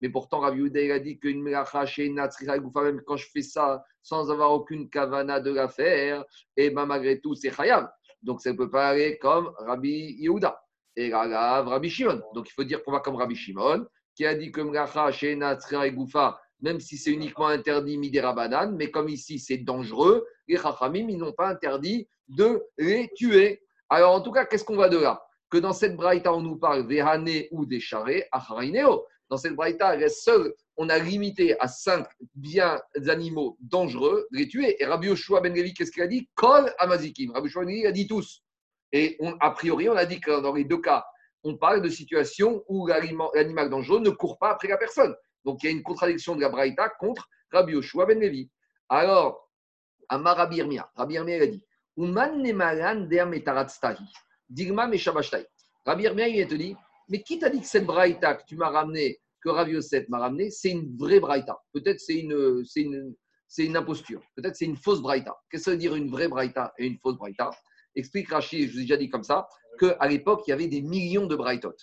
[0.00, 4.52] Mais pourtant, Rabbi Yehuda, il a dit qu'une même quand je fais ça sans avoir
[4.52, 6.24] aucune kavana de la faire,
[6.56, 7.88] et ben malgré tout, c'est Chayav.
[8.22, 10.60] Donc, ça ne peut pas aller comme Rabbi Yehuda.
[10.96, 12.20] Et là, là, Rabbi Shimon.
[12.34, 15.56] Donc, il faut dire qu'on va comme Rabbi Shimon, qui a dit que Mlacha, Shena,
[15.90, 21.08] Goufa, même si c'est uniquement interdit Midera Banane, mais comme ici c'est dangereux, les Chachamim,
[21.08, 23.62] ils n'ont pas interdit de les tuer.
[23.88, 25.22] Alors, en tout cas, qu'est-ce qu'on va de là?
[25.50, 29.04] Que dans cette braïta, on nous parle des Hané ou des Charé, Acharineo.
[29.28, 29.96] Dans cette braïta,
[30.76, 34.80] on a limité à cinq biens animaux dangereux les tuer.
[34.80, 36.28] Et Rabbi Yoshua Ben Levi, qu'est-ce qu'il a dit?
[36.34, 37.32] Kol Amazikim.
[37.32, 38.42] Rabbi Yoshua Ben a dit tous.
[38.92, 41.04] Et on- a priori, on a dit que dans les deux cas,
[41.44, 45.14] on parle de situations où l'animal dangereux ne court pas après la personne.
[45.44, 48.50] Donc il y a une contradiction de la Braïta contre Rabbi Yoshua Ben Levi.
[48.88, 49.50] Alors,
[50.08, 51.64] Amar Rabbi Irmia, Rabbi Irmia a dit
[51.96, 53.08] Uman nemalan
[54.48, 55.46] digma meshabashtai.
[55.84, 56.76] Rabbi Irmia il te dit
[57.08, 60.18] Mais qui t'a dit que cette Braïta que tu m'as ramené, que Rabbi Yosef m'a
[60.18, 61.58] ramené, c'est une vraie Braïta?
[61.72, 63.14] Peut-être c'est une, c'est une,
[63.48, 65.36] c'est une imposture, peut-être c'est une fausse Braïta.
[65.50, 67.50] Qu'est-ce que ça veut dire une vraie Braïta et une fausse Braïta?
[67.94, 69.46] Explique Rachid, je vous ai déjà dit comme ça,
[69.78, 71.74] qu'à l'époque, il y avait des millions de Braïtot.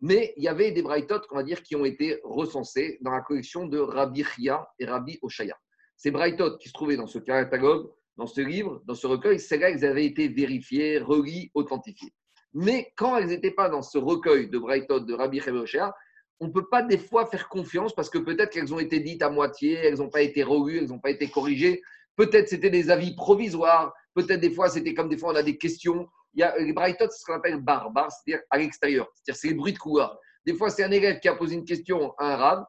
[0.00, 3.20] Mais il y avait des Braïtot, on va dire, qui ont été recensés dans la
[3.20, 5.56] collection de Rabbi Chia et Rabbi Oshaya.
[5.96, 9.70] Ces Braïtot qui se trouvaient dans ce catalogue, dans ce livre, dans ce recueil, celles-là,
[9.70, 12.12] elles avaient été vérifiées, reliées, authentifiées.
[12.54, 15.94] Mais quand elles n'étaient pas dans ce recueil de Braïtot de Rabbi Chia et Oshaya,
[16.40, 19.22] on ne peut pas des fois faire confiance parce que peut-être qu'elles ont été dites
[19.22, 21.82] à moitié, elles n'ont pas été relues, elles n'ont pas été corrigées.
[22.16, 25.58] Peut-être c'était des avis provisoires, peut-être des fois c'était comme des fois on a des
[25.58, 26.08] questions.
[26.38, 29.48] Il y a les Braïtot, c'est ce qu'on appelle barbar, c'est-à-dire à l'extérieur, c'est-à-dire c'est
[29.48, 30.16] les bruits de couloir.
[30.46, 32.64] Des fois c'est un élève qui a posé une question à un rab,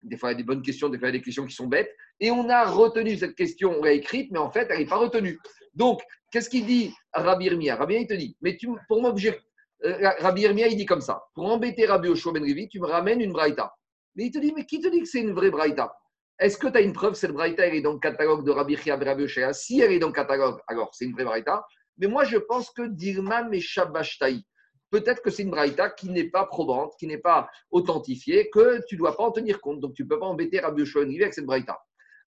[0.00, 1.44] des fois il y a des bonnes questions, des fois il y a des questions
[1.44, 4.68] qui sont bêtes, et on a retenu cette question, on l'a écrite, mais en fait
[4.70, 5.38] elle n'est pas retenue.
[5.74, 6.00] Donc
[6.32, 9.44] qu'est-ce qu'il dit Rabbi Irmia Rabbi il te dit, mais tu, pour m'objecter,
[9.82, 13.20] Rabbi Irmia il dit comme ça, pour embêter Rabbi Oshua Ben Levi, tu me ramènes
[13.20, 13.70] une Braïta.
[14.14, 15.94] Mais il te dit, mais qui te dit que c'est une vraie Braïta?
[16.38, 17.14] Est-ce que tu as une preuve?
[17.14, 19.52] Cette braïta, elle est dans le catalogue de Rabbi Chia Rabbi Oshaya.
[19.52, 21.64] Si elle est dans le catalogue, alors c'est une vraie braïta.
[21.98, 23.60] Mais moi, je pense que Dirman et
[24.90, 28.94] peut-être que c'est une braïta qui n'est pas probante, qui n'est pas authentifiée, que tu
[28.94, 29.80] ne dois pas en tenir compte.
[29.80, 31.80] Donc, tu ne peux pas embêter Rabbi Oshua avec cette braïta.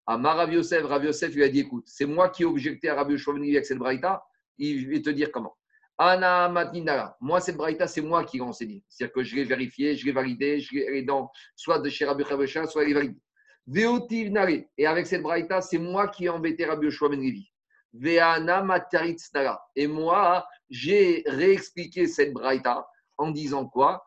[0.05, 2.95] Amar Rabbi Yosef, Rabbi Yosef lui a dit écoute, c'est moi qui ai objecté à
[2.95, 4.23] Rabbi Oshua avec cette braïta.
[4.57, 5.55] Il va te dire comment.
[5.97, 7.17] Ana Matinara.
[7.21, 8.83] Moi, cette braïta, c'est moi qui l'ai enseigné.
[8.87, 12.23] C'est-à-dire que je l'ai vérifié, je l'ai validé, je l'ai dans soit de chez Rabbi
[12.47, 13.21] Chia, soit elle est validée.
[14.77, 17.21] Et avec cette braïta, c'est moi qui ai embêté Rabbi Yoshua Ben.
[19.75, 22.87] Et moi, j'ai réexpliqué cette braïta
[23.17, 24.03] en disant quoi?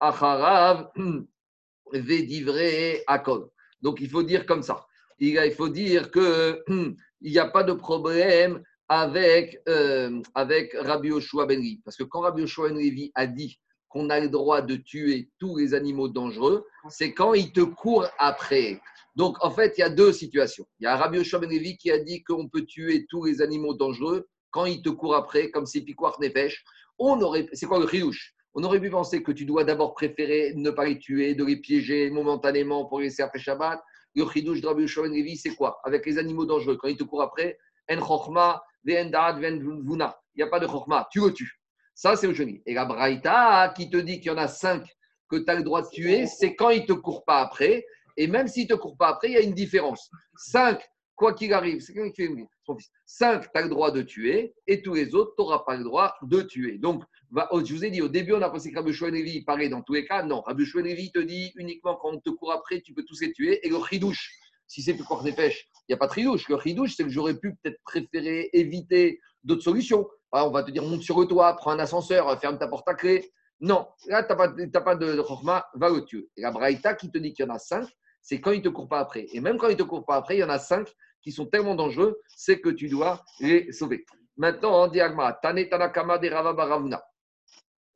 [0.00, 0.90] Acharav
[3.06, 3.48] akol.
[3.82, 4.86] Donc il faut dire comme ça.
[5.18, 6.62] Il faut dire que
[7.20, 11.80] il n'y a pas de problème avec, euh, avec Rabbi Yoshua Ben Levi.
[11.84, 13.58] Parce que quand Rabbi Yoshua Ben a dit
[13.96, 18.06] qu'on a le droit de tuer tous les animaux dangereux, c'est quand il te court
[18.18, 18.78] après.
[19.14, 20.66] Donc, en fait, il y a deux situations.
[20.78, 21.48] Il y a Rabbi Yoshua Ben
[21.78, 25.50] qui a dit qu'on peut tuer tous les animaux dangereux quand il te court après,
[25.50, 26.62] comme c'est Piquoir Nefesh.
[26.98, 30.52] On aurait, c'est quoi le riouche On aurait pu penser que tu dois d'abord préférer
[30.56, 33.82] ne pas les tuer, de les piéger momentanément pour les laisser après Shabbat.
[34.14, 35.80] Le chidouche de Rabbi Yoshua Ben c'est quoi?
[35.84, 37.56] Avec les animaux dangereux, quand il te court après,
[37.90, 37.96] en
[39.80, 40.20] vuna.
[40.34, 41.58] Il n'y a pas de chokma, tu le tues.
[41.96, 42.62] Ça, c'est le jeudi.
[42.66, 44.84] Et la braïta qui te dit qu'il y en a cinq
[45.30, 47.86] que tu as le droit de tuer, c'est quand il ne te court pas après.
[48.18, 50.10] Et même s'il ne te court pas après, il y a une différence.
[50.36, 51.80] Cinq, quoi qu'il arrive.
[53.06, 55.84] Cinq, tu as le droit de tuer, et tous les autres, tu n'auras pas le
[55.84, 56.76] droit de tuer.
[56.76, 57.02] Donc,
[57.50, 59.94] oh, je vous ai dit, au début, on a pensé que Rabbi parlait dans tous
[59.94, 60.22] les cas.
[60.22, 63.66] Non, Rabbi te dit uniquement quand on te court après, tu peux tous les tuer.
[63.66, 64.30] Et le chidouche,
[64.66, 66.46] si c'est plus corps des pêches, il n'y a pas de chidouche.
[66.50, 70.06] Le chidouche, c'est que j'aurais pu peut-être préférer éviter d'autres solutions.
[70.32, 72.88] Ah, on va te dire, monte sur le toit, prends un ascenseur, ferme ta porte
[72.88, 73.32] à clé.
[73.60, 76.28] Non, là, tu n'as pas, pas de chorma, va le tuer.
[76.36, 77.88] Et la braïta qui te dit qu'il y en a cinq,
[78.20, 79.26] c'est quand il ne te court pas après.
[79.32, 80.92] Et même quand il ne te court pas après, il y en a cinq
[81.22, 84.04] qui sont tellement dangereux, c'est que tu dois les sauver.
[84.36, 87.02] Maintenant, en diagma, Tane Tanakama de Rava Baravuna.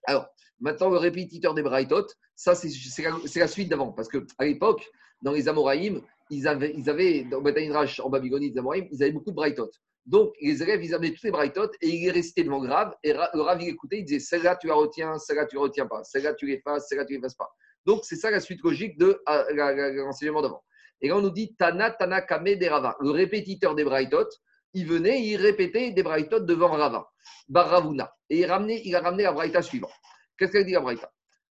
[0.07, 0.28] Alors,
[0.61, 3.93] maintenant, le répétiteur des Braithot, ça, c'est la, suite d'avant.
[3.93, 4.89] Parce qu'à l'époque,
[5.23, 6.01] dans les Amoraïm,
[6.31, 9.70] ils avaient, ils avaient dans en Babylonie, les Amoraïm, ils avaient beaucoup de Braithot.
[10.06, 12.94] Donc, les élèves, ils amenaient tous les Braithot et ils les récitaient devant Rav.
[13.02, 15.86] Et le Rav, il écoutait, il disait celle-là, tu la retiens, celle-là, tu ne retiens
[15.86, 17.48] pas, celle-là, tu l'effaces, celle-là, tu l'effaces pas.
[17.86, 20.62] Donc, c'est ça la suite logique de euh, la- la- l'enseignement d'avant.
[21.01, 22.97] Et là, on nous dit Tana Tana Kame des Rava.
[23.01, 24.28] Le répétiteur des Braithot,
[24.74, 27.09] il venait, il répétait des Braithot devant Rava,
[27.48, 28.12] Baravuna.
[28.28, 29.93] Et il, ramenait, il a ramené la Braïta suivante.
[30.39, 31.10] Qu'est-ce qu'elle dit la Braïta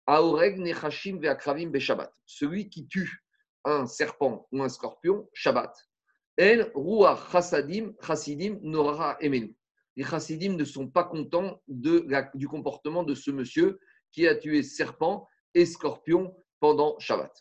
[0.06, 2.10] Aoreg nechashim ve'akravim be'shabbat.
[2.26, 3.22] Celui qui tue
[3.64, 5.74] un serpent ou un scorpion, Shabbat.
[6.40, 9.54] En ruach chasadim chassidim nora emenu.
[9.96, 13.78] Les chassidim ne sont pas contents de la- du comportement de ce monsieur
[14.10, 17.32] qui a tué serpent et scorpion pendant Shabbat.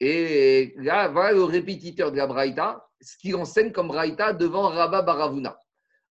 [0.00, 5.02] Et là, voilà le répétiteur de la Braïta, ce qu'il enseigne comme Braïta devant Rabba
[5.02, 5.58] Baravuna.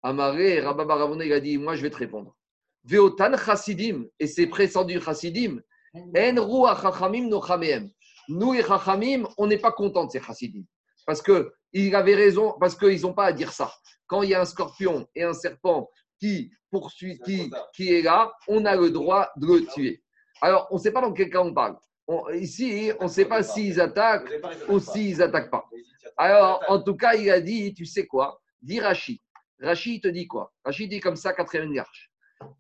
[0.02, 2.34] Amaré, Rabba Baravuna, il a dit Moi, je vais te répondre.
[2.84, 5.60] Veotan chassidim, et c'est précendu chassidim,
[5.94, 7.90] en ruach chachamim no chamehem.
[8.28, 10.64] Nous, les chachamim, on n'est pas contents de ces chassidim.
[11.06, 13.72] Parce qu'il avait raison, parce qu'ils n'ont pas à dire ça.
[14.06, 15.88] Quand il y a un scorpion et un serpent
[16.20, 20.02] qui poursuit, qui, qui est là, on a le droit de le tuer.
[20.40, 21.76] Alors, on ne sait pas dans quel cas on parle.
[22.06, 24.30] On- ici, on ne sait pas s'ils attaquent
[24.68, 25.64] ou s'ils n'attaquent pas.
[26.16, 28.40] Alors, en tout cas, il a dit, tu sais quoi?
[28.60, 29.22] Dis Rashi.
[29.60, 30.52] Rashi, il te dit quoi?
[30.64, 32.10] Rashi dit comme ça, quatrième marche.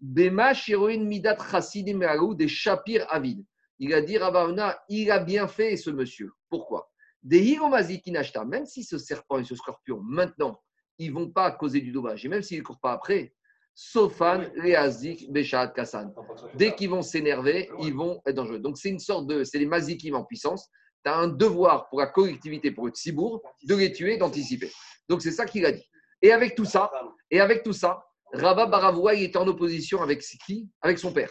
[0.00, 0.52] Bema
[0.98, 2.00] midat chassidim
[2.34, 3.44] des shapir avid.
[3.78, 6.30] Il a dit, Ravana, il a bien fait ce monsieur.
[6.48, 6.90] Pourquoi?
[7.24, 10.60] Même si ce serpent et ce scorpion, maintenant,
[10.98, 13.34] ils ne vont pas causer du dommage, et même s'ils ne courent pas après,
[13.74, 16.14] Sofan, Reazik, Beshat, Kassan.
[16.54, 18.60] Dès qu'ils vont s'énerver, ils vont être dangereux.
[18.60, 19.42] Donc, c'est une sorte de.
[19.42, 20.70] C'est les mazikim en puissance.
[21.04, 24.70] Tu as un devoir pour la collectivité, pour le tsibourg, de les tuer, d'anticiper.
[25.08, 25.84] Donc, c'est ça qu'il a dit.
[26.22, 26.90] Et avec tout ça,
[27.30, 28.00] et avec tout ça,
[28.32, 30.68] Rabba Baravoua, il était en opposition avec qui?
[30.80, 31.30] Avec son père.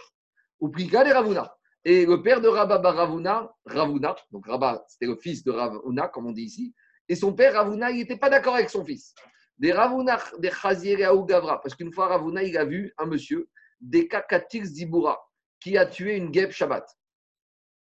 [0.59, 1.55] Ou Prika et Ravuna.
[1.85, 6.27] Et le père de Rabba Baravuna, Ravuna, donc Rabba, c'était le fils de Ravuna, comme
[6.27, 6.73] on dit ici,
[7.09, 9.13] et son père Ravuna, il n'était pas d'accord avec son fils.
[9.57, 13.49] Des Ravuna, des Chazir et Gavra, parce qu'une fois Ravuna, il a vu un monsieur,
[13.81, 15.19] des Kakatir Zibura,
[15.59, 16.87] qui a tué une guêpe Shabbat.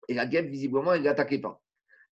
[0.09, 1.61] Et la guêpe, visiblement, il ne l'attaquait pas.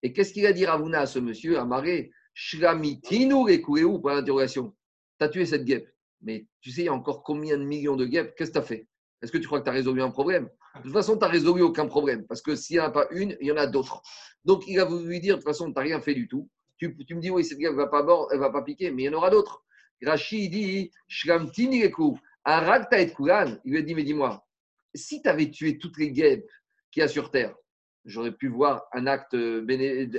[0.02, 2.12] Et qu'est-ce qu'il a dit Ravuna à ce monsieur, à Maré?
[2.34, 4.76] Shramitinu Rekureu, pour l'interrogation.
[5.20, 5.90] Tu as tué cette guêpe.
[6.22, 8.36] Mais tu sais, il y a encore combien de millions de guêpes?
[8.36, 8.88] Qu'est-ce que tu as fait?
[9.22, 10.50] Est-ce que tu crois que tu as résolu un problème?
[10.78, 12.26] De toute façon, tu n'as résolu aucun problème.
[12.28, 14.02] Parce que s'il n'y en a pas une, il y en a d'autres.
[14.44, 16.50] Donc, il a voulu lui dire, de toute façon, tu n'as rien fait du tout.
[16.78, 19.04] Tu, me dis, oui, cette guêpe ne va pas mordre, elle va pas piquer, mais
[19.04, 19.64] il y en aura d'autres.
[20.04, 23.58] Rachid dit, Shramtini Reku, Arakta et Kulan.
[23.64, 24.46] Il lui a dit, mais dis-moi,
[24.94, 26.50] si tu avais tué toutes les guêpes
[26.92, 27.56] qu'il y a sur Terre,
[28.04, 30.10] j'aurais pu voir un acte béné-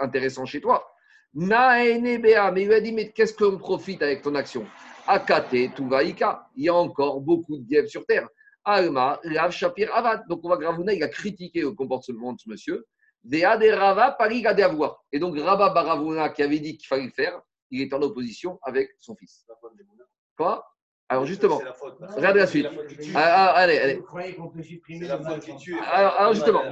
[0.00, 0.84] intéressant chez toi.
[1.32, 4.66] Naenebea, mais il lui a dit, mais qu'est-ce qu'on profite avec ton action?
[5.06, 8.28] Akate, Tuvaïka, il y a encore beaucoup de guêpes sur Terre.
[8.64, 10.22] Alma, Rav Shapir Avad.
[10.28, 12.86] Donc, on va Gravuna, il a critiqué le comportement de ce monsieur.
[13.22, 15.04] Dea de Rava, Pariga de avoir.
[15.12, 18.58] Et donc, Rabba Baravuna, qui avait dit qu'il fallait le faire, il est en opposition
[18.62, 19.44] avec son fils.
[20.36, 20.66] Quoi?
[21.08, 21.96] Alors, justement, C'est la faute.
[22.16, 22.64] regarde la suite.
[22.64, 22.70] La.
[23.16, 23.94] Ah, ah, allez, allez.
[23.96, 25.76] Vous croyez qu'on peut supprimer la faute qui tue.
[25.80, 26.62] Alors- alors, justement.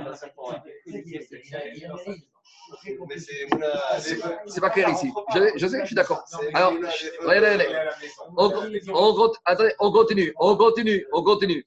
[4.46, 5.10] C'est pas clair ici.
[5.34, 6.24] Je, je sais que je suis d'accord.
[6.54, 6.72] Alors,
[7.22, 7.66] regardez, regardez.
[8.36, 8.46] On,
[8.94, 11.66] on, cont- attendez, on continue, on continue, on continue.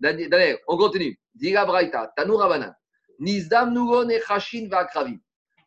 [0.00, 1.18] Dani- Daniel, on continue.
[1.34, 2.74] Diga Braïta, Rabanan.
[3.18, 5.18] Nizdam Nugo Nechashin Vakravim.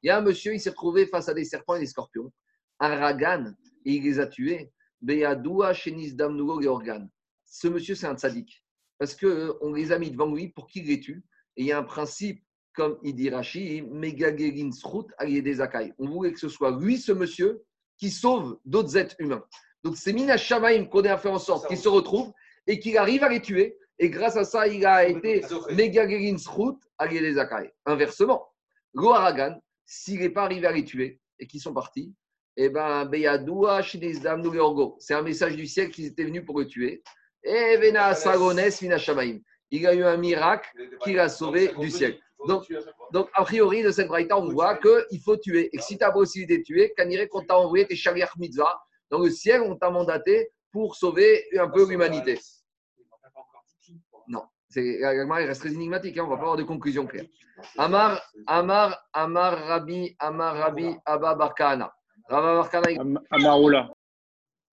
[0.03, 2.31] Il y a un monsieur, il s'est retrouvé face à des serpents et des scorpions,
[2.79, 3.53] un ragan,
[3.85, 4.71] et il les a tués.
[5.01, 7.09] Beyadoua, Shenis, Damnugo, et organes.
[7.45, 8.63] Ce monsieur, c'est un tzaddik.
[8.99, 11.23] Parce qu'on les a mis devant lui pour qu'il les tue.
[11.55, 12.43] Et il y a un principe,
[12.73, 15.93] comme il dit Rashi, Megagerin Zakai.
[15.99, 17.63] On voulait que ce soit lui, ce monsieur,
[17.97, 19.43] qui sauve d'autres êtres humains.
[19.83, 22.31] Donc c'est Mina Shamaim qu'on a fait en sorte qu'il se retrouve
[22.65, 23.77] et qu'il arrive à les tuer.
[23.99, 25.41] Et grâce à ça, il a été
[25.71, 27.71] Megagerin Srut, Zakai.
[27.85, 28.47] Inversement,
[28.95, 32.13] Goharagan, s'il n'est pas arrivé à les tuer et qu'ils sont partis,
[32.57, 33.81] eh ben, Beyadoua.
[34.99, 37.03] C'est un message du ciel qu'ils étaient venus pour le tuer.
[37.43, 38.97] Et Vena Sagones, Vina.
[39.69, 40.69] Il y a eu un miracle
[41.03, 42.19] qui l'a sauvé du ciel.
[42.47, 42.65] Donc,
[43.11, 45.69] donc, a priori, de cette braïta, on voit qu'il faut tuer.
[45.73, 48.79] Et que si tu as possibilité de tuer, Kanire, qu'on t'a envoyé tes shaliach mitzvah,
[49.09, 52.39] dans le ciel, on t'a mandaté pour sauver un peu l'humanité.
[54.27, 57.25] Non, c'est, il reste très énigmatique, hein, on ne va pas avoir de conclusion claire.
[57.77, 61.91] Amar, Amar, Amar, Rabbi, Amar, Rabbi, Abba Barkana.
[62.29, 63.89] Rabba Barkana, Am- Amaroula.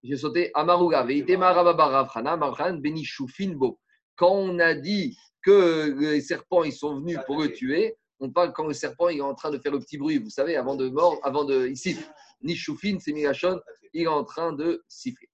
[0.03, 3.79] j'ai sauté Amaruga, Veitema Rababa Ravchana, Marchan, Benishufinbo.
[4.15, 8.53] Quand on a dit que les serpents ils sont venus pour le tuer, on parle
[8.53, 10.75] quand le serpent il est en train de faire le petit bruit, vous savez, avant
[10.75, 11.67] de mort, avant de.
[11.67, 12.07] Il siffle.
[12.41, 13.59] Nishufin, c'est Migashon,
[13.93, 15.29] il est en train de siffler.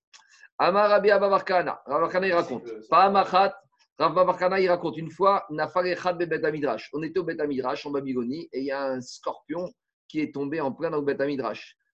[0.58, 2.64] Amarabi Ababarkana, Rabarkana il raconte.
[2.90, 3.56] Pas Machat,
[3.98, 5.46] Rav Babarkana il raconte une fois.
[5.50, 9.72] On était au Bet Amidrash en Babylonie et il y a un scorpion
[10.08, 11.46] qui est tombé en plein dans le.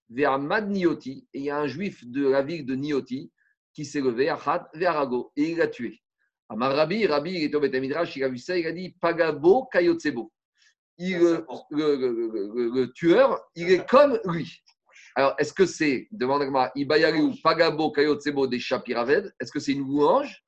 [0.09, 3.31] Vers Mad Nioti, et il y a un juif de la ville de Nioti
[3.73, 6.01] qui s'est levé, Achat, vers Arago, et il l'a tué.
[6.49, 8.95] Amar Rabbi, Rabbi, il est au Bet Amidrash, il a vu ça, il a dit
[9.01, 10.31] Pagabo Kayotsebo.
[10.97, 11.19] Il,
[11.71, 14.63] le, tueur, il est comme lui.
[15.15, 20.41] Alors, est-ce que c'est, demande-moi, Ibayariou, Pagabo Kayotsebo des Shapiraved Est-ce que c'est une louange?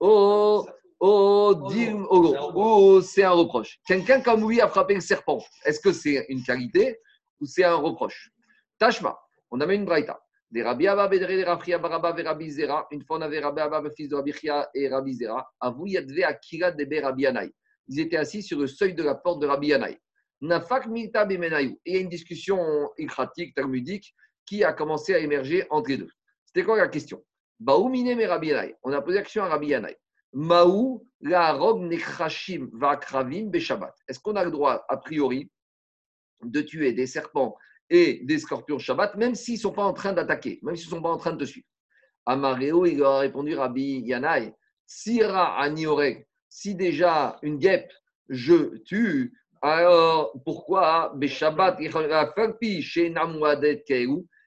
[0.00, 0.66] Oh,
[1.06, 3.78] oh, dim, oh, oh, c'est un reproche.
[3.86, 5.44] Quelqu'un comme lui a frappé le serpent.
[5.64, 6.98] Est-ce que c'est une qualité
[7.40, 8.30] ou c'est un reproche?
[8.78, 9.18] Tashma,
[9.50, 10.20] on avait une braïta.
[10.50, 12.86] Des Rabbi Abba, Bedre, des Rabbi Abba, Rabba, et Rabbi Zera.
[12.90, 15.46] Une fois, on avait Rabbi Abba, fils de Rabbi Chia et Rabbi Zera.
[15.60, 17.50] Avou Yadve Akira Debe Rabbi Anaï.
[17.88, 19.98] Ils étaient assis sur le seuil de la porte de Rabbi Anaï.
[20.40, 21.78] Nafak Milta Bemenayou.
[21.84, 24.14] Et il y a une discussion ilkratique, talmudique,
[24.46, 26.10] qui a commencé à émerger entre les deux.
[26.46, 27.22] C'était quoi la question?
[27.58, 28.74] Baou Mine me Rabbi Anaï.
[28.84, 29.96] On a posé la question à Rabbi Anaï.
[30.34, 33.94] Maou la rob nechrashim vakravim beshabbat.
[34.08, 35.50] Est-ce qu'on a le droit, a priori,
[36.42, 37.56] de tuer des serpents
[37.88, 40.96] et des scorpions Shabbat, même s'ils ne sont pas en train d'attaquer, même s'ils ne
[40.96, 41.66] sont pas en train de te suivre?
[42.26, 44.52] Amareo, il leur a répondu Rabbi Yanaï,
[44.86, 47.92] Sira Anioreg, si déjà une guêpe,
[48.28, 51.78] je tue, alors pourquoi Beshabbat,
[52.80, 53.14] chez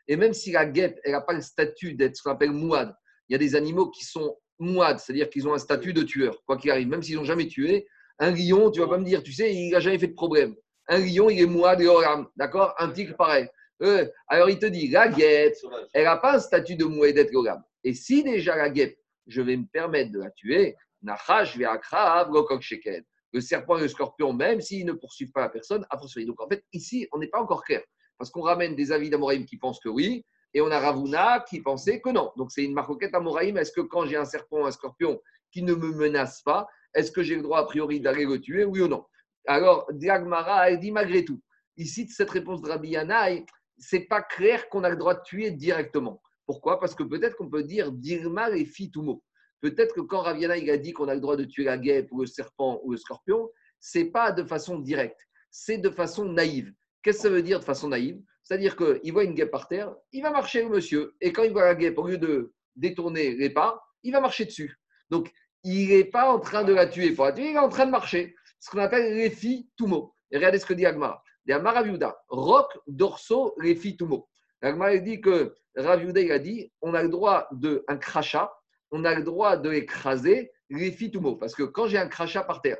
[0.09, 2.95] et même si la guêpe, elle n'a pas le statut d'être ce qu'on appelle mouad,
[3.27, 6.43] il y a des animaux qui sont mouad, c'est-à-dire qu'ils ont un statut de tueur,
[6.45, 7.87] quoi qu'il arrive, même s'ils n'ont jamais tué.
[8.19, 10.55] Un lion, tu vas pas me dire, tu sais, il n'a jamais fait de problème.
[10.87, 12.73] Un lion, il est mouad et oram, d'accord?
[12.79, 13.47] Un tigre, pareil.
[13.83, 15.55] Euh, alors il te dit, la guêpe,
[15.93, 17.61] elle n'a pas un statut de mouedet gogam.
[17.83, 18.97] Et si déjà la guêpe,
[19.27, 23.03] je vais me permettre de la tuer, nachash ve'akrav lokok sheken.
[23.33, 26.25] Le serpent et le scorpion, même s'ils ne poursuivent pas la personne, a fortiori.
[26.25, 27.83] Donc en fait, ici, on n'est pas encore clair.
[28.17, 30.25] Parce qu'on ramène des avis d'Amoraïm qui pensent que oui,
[30.57, 32.31] et on a Ravuna qui pensait que non.
[32.35, 33.57] Donc c'est une marcoquette Amoraïm.
[33.57, 35.21] Est-ce que quand j'ai un serpent, un scorpion
[35.51, 38.65] qui ne me menace pas, est-ce que j'ai le droit a priori d'aller le tuer,
[38.65, 39.05] oui ou non?
[39.45, 41.39] Alors, Diagmara, elle dit malgré tout.
[41.77, 43.45] Ici, cette réponse de Rabbi Yanaï,
[43.77, 46.23] c'est pas clair qu'on a le droit de tuer directement.
[46.47, 46.79] Pourquoi?
[46.79, 49.23] Parce que peut-être qu'on peut dire Dirma et Fitumo.
[49.61, 52.21] Peut-être que quand Raviana a dit qu'on a le droit de tuer la guêpe ou
[52.21, 55.19] le serpent ou le scorpion, c'est pas de façon directe,
[55.51, 56.73] c'est de façon naïve.
[57.03, 58.19] Qu'est-ce que ça veut dire de façon naïve?
[58.47, 61.51] C'est-à-dire qu'il voit une guêpe par terre, il va marcher le monsieur, et quand il
[61.51, 64.79] voit la guêpe, au lieu de détourner les pas, il va marcher dessus.
[65.09, 65.29] Donc,
[65.65, 67.85] il n'est pas en train de la tuer pour la tuer, il est en train
[67.85, 68.35] de marcher.
[68.61, 70.15] Ce qu'on appelle l'efi tumo.
[70.31, 71.21] Et regardez ce que dit Agmara.
[71.45, 74.29] Il y a Maraviuda, roc, dorso, l'efi tumo.
[74.61, 78.49] Agmara dit que Raviuda, il a dit on a le droit d'un crachat,
[78.91, 81.35] on a le droit de l'écraser, l'efi tumo.
[81.35, 82.77] Parce que quand j'ai un crachat par terre,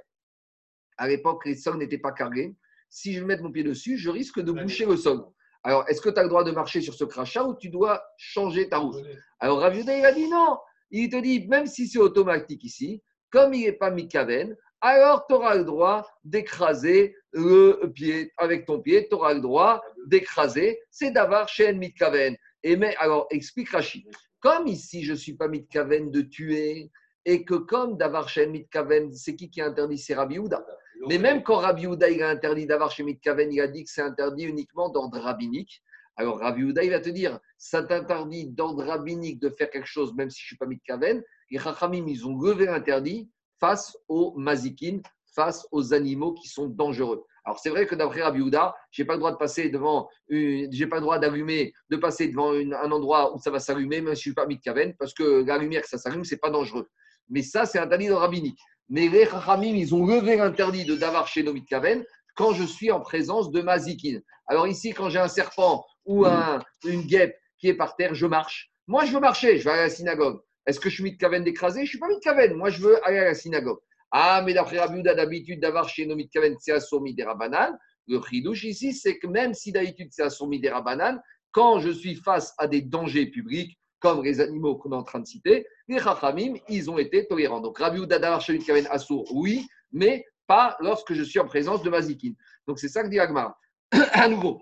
[0.97, 2.55] à l'époque, les sols n'étaient pas carrés.
[2.89, 5.25] Si je mettre mon pied dessus, je risque de boucher le sol.
[5.67, 8.01] Alors, est-ce que tu as le droit de marcher sur ce crachat ou tu dois
[8.15, 9.03] changer ta route
[9.41, 10.57] Alors, Raviuda, il a dit non.
[10.91, 15.33] Il te dit, même si c'est automatique ici, comme il n'est pas mikaven, alors tu
[15.33, 18.31] auras le droit d'écraser le pied.
[18.37, 20.79] Avec ton pied, tu auras le droit d'écraser.
[20.89, 22.37] C'est d'avoir chez mitkaven.
[22.63, 24.05] Et mais, alors, explique Rachid.
[24.39, 26.89] Comme ici, je ne suis pas mitkaven de tuer,
[27.27, 29.97] et que comme d'avoir chez mitkaven, c'est qui qui a interdit?
[29.97, 30.65] C'est Rabbi Houda.
[31.09, 33.91] Mais même quand Rabbi Houda il a interdit d'avoir chez mitkaven, il a dit que
[33.91, 35.83] c'est interdit uniquement d'ordre rabbinique.
[36.15, 40.15] Alors Rabbi Houda, il va te dire, ça t'interdit d'ordre rabbinique de faire quelque chose,
[40.15, 41.21] même si je ne suis pas mitkaven.
[41.51, 43.29] Les Chachamim, ils ont levé l'interdit
[43.59, 45.01] face aux mazikin,
[45.35, 47.25] face aux animaux qui sont dangereux.
[47.43, 50.87] Alors c'est vrai que d'après Rabbi Houda, j'ai pas le droit de passer devant, j'ai
[50.87, 54.15] pas le droit d'allumer, de passer devant une- un endroit où ça va s'allumer, même
[54.15, 56.87] si je suis pas mitkaven, parce que la lumière que ça s'allume, c'est pas dangereux.
[57.29, 58.59] Mais ça, c'est interdit dans le rabbinique.
[58.89, 62.05] Mais les Chachamim, ils ont levé l'interdit de davar chez nos mitkaven
[62.35, 64.19] quand je suis en présence de mazikin.
[64.47, 68.25] Alors ici, quand j'ai un serpent ou un- une guêpe qui est par terre, je
[68.25, 68.71] marche.
[68.87, 70.39] Moi, je veux marcher, je vais aller à la synagogue.
[70.65, 71.83] Est-ce que je suis mitkaven d'écraser?
[71.83, 72.53] Je suis pas mitkaven.
[72.53, 73.79] Moi, je veux aller à la synagogue.
[74.11, 77.77] Ah, mais d'après Rabbi d'habitude, d'avoir chez nos mitkaven, c'est assourmi des rabanan.
[78.07, 81.19] Le chidouche ici, c'est que même si d'habitude c'est assourmi des rabanan,
[81.51, 85.19] quand je suis face à des dangers publics, comme les animaux qu'on est en train
[85.19, 87.61] de citer, les chachamim, ils ont été tolérants.
[87.61, 91.83] Donc, Rabbi Houda, d'avoir chez mitkaven, assour, oui, mais pas lorsque je suis en présence
[91.83, 92.31] de mazikin.
[92.67, 93.59] Donc, c'est ça que dit Agmar.
[94.13, 94.61] à nouveau.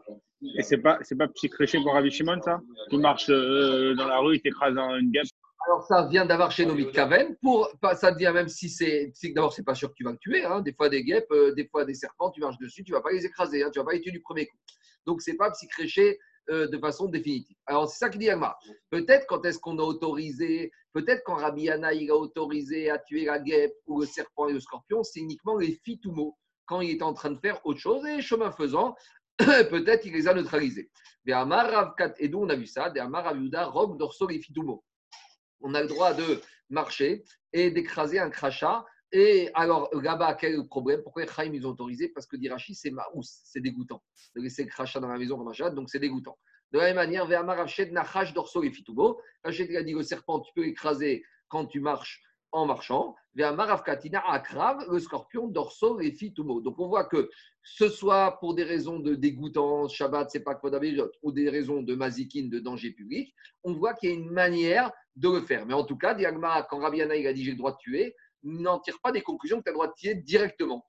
[0.58, 2.60] Et c'est pas, c'est pas psychréché pour Ravi Shimon, ça?
[2.90, 5.26] Tu marches euh, dans la rue, il t'écrase une guêpe.
[5.68, 7.36] Alors, ça vient d'avoir chez nos Kaven.
[7.42, 9.12] Pour, ça devient même si c'est.
[9.16, 10.46] c'est- D'abord, c'est pas sûr que tu vas le tuer.
[10.46, 10.62] hein.
[10.62, 13.12] Des fois, des guêpes, euh, des fois, des serpents, tu marches dessus, tu vas pas
[13.12, 13.64] les écraser.
[13.64, 13.72] hein.
[13.74, 14.58] Tu vas pas les tuer du premier coup.
[15.08, 16.20] Donc, c'est pas psychréché
[16.50, 17.58] euh, de façon définitive.
[17.66, 18.58] Alors, c'est ça qu'il dit Agma.
[18.90, 23.26] Peut-être quand est-ce qu'on a autorisé, peut-être quand Rabbi Yana, il a autorisé à tuer
[23.26, 27.04] la guêpe ou le serpent et le scorpion, c'est uniquement les fitumo quand il était
[27.04, 28.96] en train de faire autre chose et chemin faisant,
[29.38, 30.90] peut-être il les a neutralisés.
[31.28, 32.94] Et d'où on a vu ça?
[35.62, 37.24] On a le droit de marcher
[37.54, 38.86] et d'écraser un crachat.
[39.12, 41.02] Et alors, là-bas, quel problème?
[41.02, 42.10] Pourquoi les Chaim, ils ont autorisé?
[42.10, 44.02] Parce que d'Irachi, c'est maous, c'est dégoûtant.
[44.36, 46.38] De laisser le crachat dans la maison pendant Shabbat, donc c'est dégoûtant.
[46.72, 49.22] De la même manière, Ve'amar Avshed Nachash Dorso et Fitubo.
[49.44, 52.22] Rachet, il a dit le serpent, tu peux l'écraser quand tu marches
[52.52, 53.16] en marchant.
[53.36, 56.60] Ve'amar Avkatina Akrav, le scorpion Dorso et Fitubo.
[56.62, 57.30] Donc on voit que
[57.64, 61.96] ce soit pour des raisons de dégoûtance, Shabbat, c'est pas Kodabéjot, ou des raisons de
[61.96, 63.34] mazikin, de danger public,
[63.64, 65.66] on voit qu'il y a une manière de le faire.
[65.66, 68.16] Mais en tout cas, Diagma, quand Rabbi il a dit j'ai le droit de tuer,
[68.46, 70.88] n'en tire pas des conclusions que tu as le droit de tuer directement.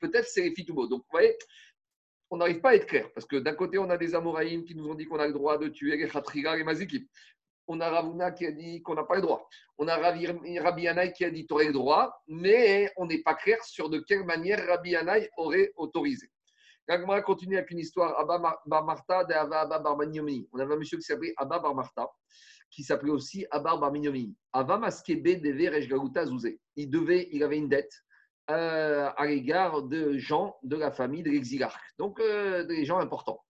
[0.00, 0.86] Peut-être c'est les fitoubo.
[0.86, 1.36] Donc, vous voyez,
[2.30, 3.12] on n'arrive pas à être clair.
[3.12, 5.34] Parce que d'un côté, on a des Amoraïm qui nous ont dit qu'on a le
[5.34, 7.04] droit de tuer les Khatriga, les Mazikim.
[7.66, 9.46] On a Ravuna qui a dit qu'on n'a pas le droit.
[9.78, 13.34] On a Rabbi Yanaï qui a dit tu aurais le droit, mais on n'est pas
[13.34, 16.28] clair sur de quelle manière Rabbi Yanaï aurait autorisé.
[16.88, 18.18] L'Agmara continue avec une histoire.
[18.18, 20.48] Abba Martha de Abba Abba Bar Banyomi.
[20.52, 22.08] On avait un monsieur qui s'appelait Abba Bar Martha,
[22.72, 24.34] qui s'appelait aussi Abba Bar Banyomi.
[24.52, 26.58] Ava Maskebe Deve.
[26.76, 27.92] Il devait, il avait une dette
[28.50, 33.44] euh, à l'égard de gens de la famille de l'exilarque, donc euh, des gens importants.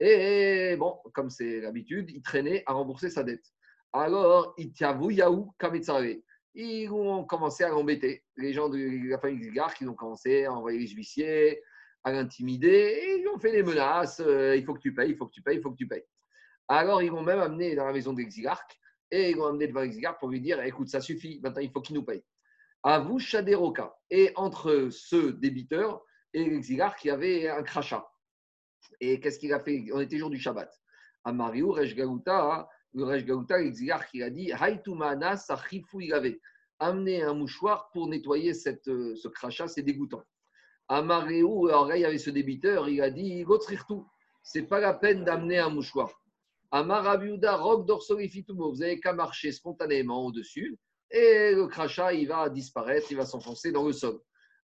[0.00, 3.44] Et bon, comme c'est l'habitude, il traînait à rembourser sa dette.
[3.92, 6.16] Alors, Itiavu Yahu Kametsare.
[6.54, 8.24] Ils ont commencé à l'embêter.
[8.36, 11.60] Les gens de la famille Exilgarque, ils ont commencé à envoyer les huissiers,
[12.04, 14.20] à l'intimider, ils ont fait des menaces.
[14.20, 15.86] euh, il faut que tu payes, il faut que tu payes, il faut que tu
[15.86, 16.04] payes.
[16.68, 18.78] Alors, ils l'ont même amené dans la maison de l'exilarque,
[19.10, 21.80] et ils l'ont amené devant l'exilarque pour lui dire écoute, ça suffit, maintenant il faut
[21.80, 22.22] qu'il nous paye.
[22.82, 23.96] À vous, Shaderoka.
[24.10, 26.04] Et entre ce débiteur
[26.34, 28.06] et l'exilarque, il y avait un crachat.
[29.00, 29.86] Et qu'est-ce qu'il a fait?
[29.92, 30.70] On était jour du Shabbat.
[31.24, 36.40] À Mariou, Resh Gaouta, le Resh Gaouta, l'exilarque, il a dit Haïtoumana, Sachifu, il avait
[36.78, 40.22] amené un mouchoir pour nettoyer ce crachat, c'est dégoûtant.
[40.86, 44.00] À Mariou, alors là, il y avait ce débiteur, il a dit Gotsrirtu,
[44.42, 46.12] c'est pas la peine d'amener un mouchoir.
[46.70, 50.78] À Marabiouda, Rock Dorsolifitumo, vous n'avez qu'à marcher spontanément au-dessus
[51.10, 54.20] et le crachat, il va disparaître, il va s'enfoncer dans le sol.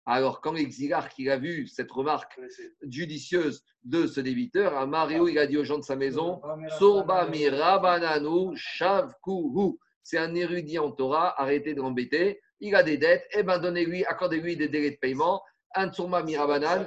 [0.06, 2.38] Alors, quand l'exilarque il a vu cette remarque
[2.82, 6.42] judicieuse de ce débiteur, à Mario, il a dit aux gens de sa maison
[6.78, 9.78] Sorba mirabananu shavkuhu.
[10.02, 12.42] C'est un érudit en Torah, arrêtez de l'embêter.
[12.60, 15.42] Il a des dettes, eh ben donnez-lui, accordez-lui des délais de paiement.
[15.76, 16.86] Un tsurma mirabanan.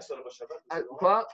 [0.98, 1.28] Quoi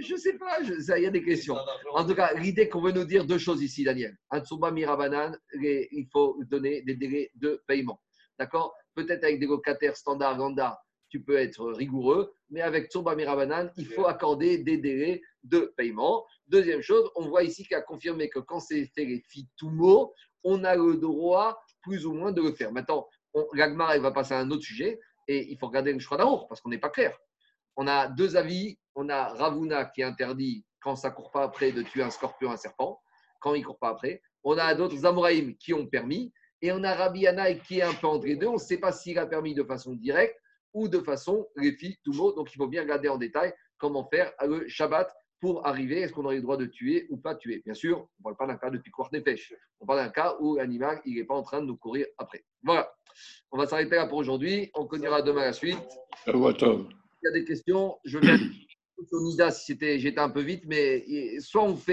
[0.00, 1.56] Je ne sais pas, il y a des questions.
[1.92, 4.16] En tout cas, l'idée qu'on veut nous dire deux choses ici, Daniel.
[4.30, 8.00] Un tsuba mirabanan, il faut donner des délais de paiement.
[8.38, 8.74] D'accord?
[8.94, 10.80] Peut-être avec des locataires standards, lambda,
[11.10, 16.24] tu peux être rigoureux, mais avec tsuba mirabanan, il faut accorder des délais de paiement.
[16.46, 20.14] Deuxième chose, on voit ici qu'il a confirmé que quand c'est fait les fitumo,
[20.44, 22.72] on a le droit plus ou moins de le faire.
[22.72, 23.08] Maintenant,
[23.52, 24.98] l'Agmar, elle va passer à un autre sujet
[25.28, 27.16] et il faut regarder le d'amour parce qu'on n'est pas clair.
[27.76, 28.78] On a deux avis.
[28.94, 32.50] On a Ravuna qui interdit quand ça ne court pas après de tuer un scorpion,
[32.50, 33.00] un serpent,
[33.40, 34.22] quand il ne court pas après.
[34.42, 36.32] On a d'autres Amoraïm qui ont permis.
[36.60, 38.48] Et on a Rabbi Yanaï qui est un peu entre les deux.
[38.48, 40.36] On ne sait pas s'il a permis de façon directe
[40.72, 42.32] ou de façon les tout mot.
[42.32, 46.00] Donc il faut bien regarder en détail comment faire le Shabbat pour arriver.
[46.00, 47.62] Est-ce qu'on aurait le droit de tuer ou pas tuer?
[47.64, 49.54] Bien sûr, on ne parle pas d'un cas de piquoir des pêches.
[49.80, 52.44] On parle d'un cas où l'animal il n'est pas en train de nous courir après.
[52.62, 52.92] Voilà.
[53.50, 54.70] On va s'arrêter là pour aujourd'hui.
[54.74, 55.78] On connaîtra demain la suite.
[56.24, 56.86] Shavua Il
[57.24, 57.96] y a des questions.
[58.04, 58.38] Je viens
[59.12, 61.04] Nida si j'étais un peu vite, mais
[61.40, 61.86] soit on fait